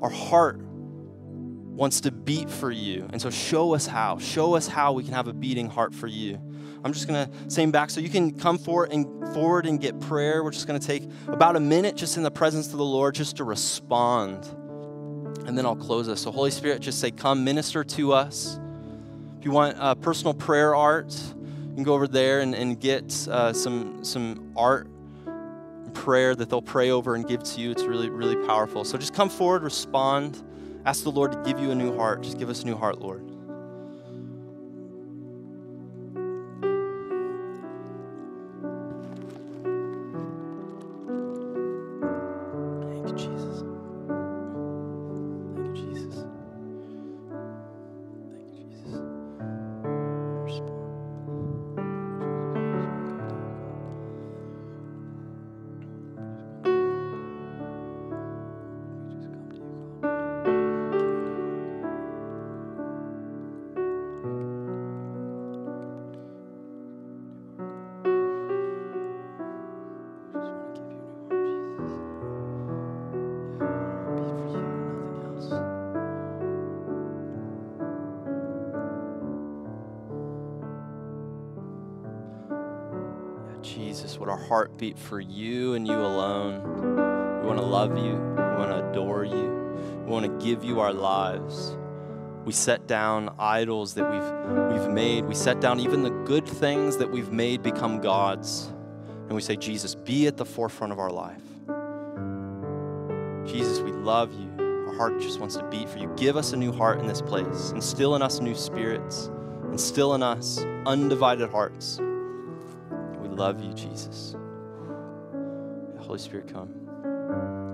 our 0.00 0.10
heart 0.10 0.60
wants 0.60 2.02
to 2.02 2.10
beat 2.10 2.50
for 2.50 2.70
you. 2.70 3.08
And 3.12 3.20
so 3.20 3.30
show 3.30 3.74
us 3.74 3.86
how. 3.86 4.18
Show 4.18 4.54
us 4.54 4.68
how 4.68 4.92
we 4.92 5.04
can 5.04 5.14
have 5.14 5.26
a 5.26 5.32
beating 5.32 5.68
heart 5.68 5.94
for 5.94 6.06
you. 6.06 6.38
I'm 6.84 6.92
just 6.92 7.06
to 7.28 7.50
say 7.50 7.64
back 7.66 7.90
so 7.90 8.00
you 8.00 8.08
can 8.08 8.32
come 8.32 8.58
forward 8.58 8.92
and 8.92 9.06
forward 9.32 9.66
and 9.66 9.80
get 9.80 9.98
prayer. 10.00 10.42
We're 10.42 10.50
just 10.50 10.66
to 10.80 10.86
take 10.86 11.08
about 11.28 11.56
a 11.56 11.60
minute 11.60 11.96
just 11.96 12.16
in 12.16 12.22
the 12.22 12.30
presence 12.30 12.66
of 12.66 12.78
the 12.78 12.84
Lord 12.84 13.14
just 13.14 13.36
to 13.36 13.44
respond. 13.44 14.44
And 15.46 15.56
then 15.56 15.64
I'll 15.64 15.76
close 15.76 16.08
us. 16.08 16.20
So 16.20 16.30
Holy 16.30 16.50
Spirit, 16.50 16.80
just 16.80 17.00
say, 17.00 17.10
come 17.10 17.44
minister 17.44 17.84
to 17.84 18.12
us. 18.12 18.58
If 19.38 19.44
you 19.44 19.50
want 19.50 19.76
uh, 19.78 19.94
personal 19.94 20.34
prayer 20.34 20.74
art, 20.74 21.12
you 21.12 21.74
can 21.74 21.84
go 21.84 21.94
over 21.94 22.06
there 22.06 22.40
and, 22.40 22.54
and 22.54 22.78
get 22.78 23.26
uh, 23.28 23.52
some, 23.52 24.04
some 24.04 24.52
art 24.56 24.88
prayer 25.94 26.34
that 26.34 26.50
they'll 26.50 26.62
pray 26.62 26.90
over 26.90 27.14
and 27.14 27.26
give 27.26 27.42
to 27.42 27.60
you. 27.60 27.70
It's 27.70 27.84
really, 27.84 28.10
really 28.10 28.36
powerful. 28.46 28.84
So 28.84 28.98
just 28.98 29.14
come 29.14 29.28
forward, 29.28 29.62
respond, 29.62 30.42
ask 30.84 31.04
the 31.04 31.10
Lord 31.10 31.32
to 31.32 31.42
give 31.44 31.60
you 31.60 31.70
a 31.70 31.74
new 31.74 31.96
heart. 31.96 32.22
Just 32.22 32.38
give 32.38 32.50
us 32.50 32.62
a 32.62 32.66
new 32.66 32.76
heart, 32.76 33.00
Lord. 33.00 33.31
Heart 84.82 84.98
for 84.98 85.20
you 85.20 85.74
and 85.74 85.86
you 85.86 85.94
alone. 85.94 87.40
We 87.40 87.46
want 87.46 87.58
to 87.58 87.64
love 87.64 87.96
you. 87.96 88.14
We 88.14 88.56
want 88.56 88.70
to 88.70 88.90
adore 88.90 89.24
you. 89.24 89.76
We 90.04 90.10
want 90.10 90.26
to 90.26 90.44
give 90.44 90.64
you 90.64 90.80
our 90.80 90.92
lives. 90.92 91.76
We 92.44 92.52
set 92.52 92.88
down 92.88 93.32
idols 93.38 93.94
that 93.94 94.10
we've, 94.10 94.80
we've 94.80 94.90
made. 94.90 95.24
We 95.26 95.34
set 95.34 95.60
down 95.60 95.78
even 95.78 96.02
the 96.02 96.10
good 96.10 96.46
things 96.46 96.96
that 96.96 97.10
we've 97.10 97.30
made 97.30 97.62
become 97.62 98.00
gods. 98.00 98.72
And 99.26 99.32
we 99.32 99.40
say, 99.40 99.54
Jesus, 99.54 99.94
be 99.94 100.26
at 100.26 100.36
the 100.36 100.44
forefront 100.44 100.92
of 100.92 100.98
our 100.98 101.10
life. 101.10 101.40
Jesus, 103.46 103.78
we 103.80 103.92
love 103.92 104.32
you. 104.32 104.50
Our 104.88 104.96
heart 104.96 105.20
just 105.20 105.38
wants 105.38 105.56
to 105.56 105.64
beat 105.64 105.88
for 105.88 105.98
you. 105.98 106.12
Give 106.16 106.36
us 106.36 106.52
a 106.52 106.56
new 106.56 106.72
heart 106.72 106.98
in 106.98 107.06
this 107.06 107.22
place. 107.22 107.70
Instill 107.70 108.16
in 108.16 108.22
us 108.22 108.40
new 108.40 108.54
spirits. 108.54 109.30
Instill 109.70 110.14
in 110.14 110.22
us 110.24 110.58
undivided 110.84 111.48
hearts 111.50 112.00
We 112.00 113.28
love 113.28 113.62
you, 113.62 113.72
Jesus. 113.72 114.34
Holy 116.12 116.20
Spirit, 116.20 116.52
come. 116.52 116.68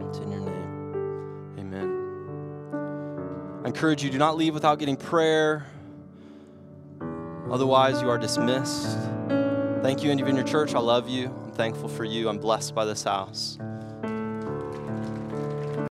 It's 0.09 0.19
in 0.19 0.31
your 0.31 0.39
name. 0.39 1.57
Amen. 1.59 3.65
I 3.65 3.67
encourage 3.67 4.05
you, 4.05 4.11
do 4.11 4.19
not 4.19 4.37
leave 4.37 4.55
without 4.55 4.79
getting 4.79 4.97
prayer. 4.97 5.67
Otherwise, 7.51 8.01
you 8.01 8.09
are 8.09 8.17
dismissed. 8.17 8.97
Thank 9.83 10.05
you, 10.05 10.13
and 10.13 10.21
in 10.21 10.37
your 10.37 10.45
church. 10.45 10.77
I 10.77 10.79
love 10.79 11.09
you. 11.09 11.27
I'm 11.27 11.51
thankful 11.51 11.89
for 11.89 12.05
you. 12.05 12.29
I'm 12.29 12.39
blessed 12.39 12.77
by 12.77 12.85
this 12.85 13.03
house. 13.03 13.59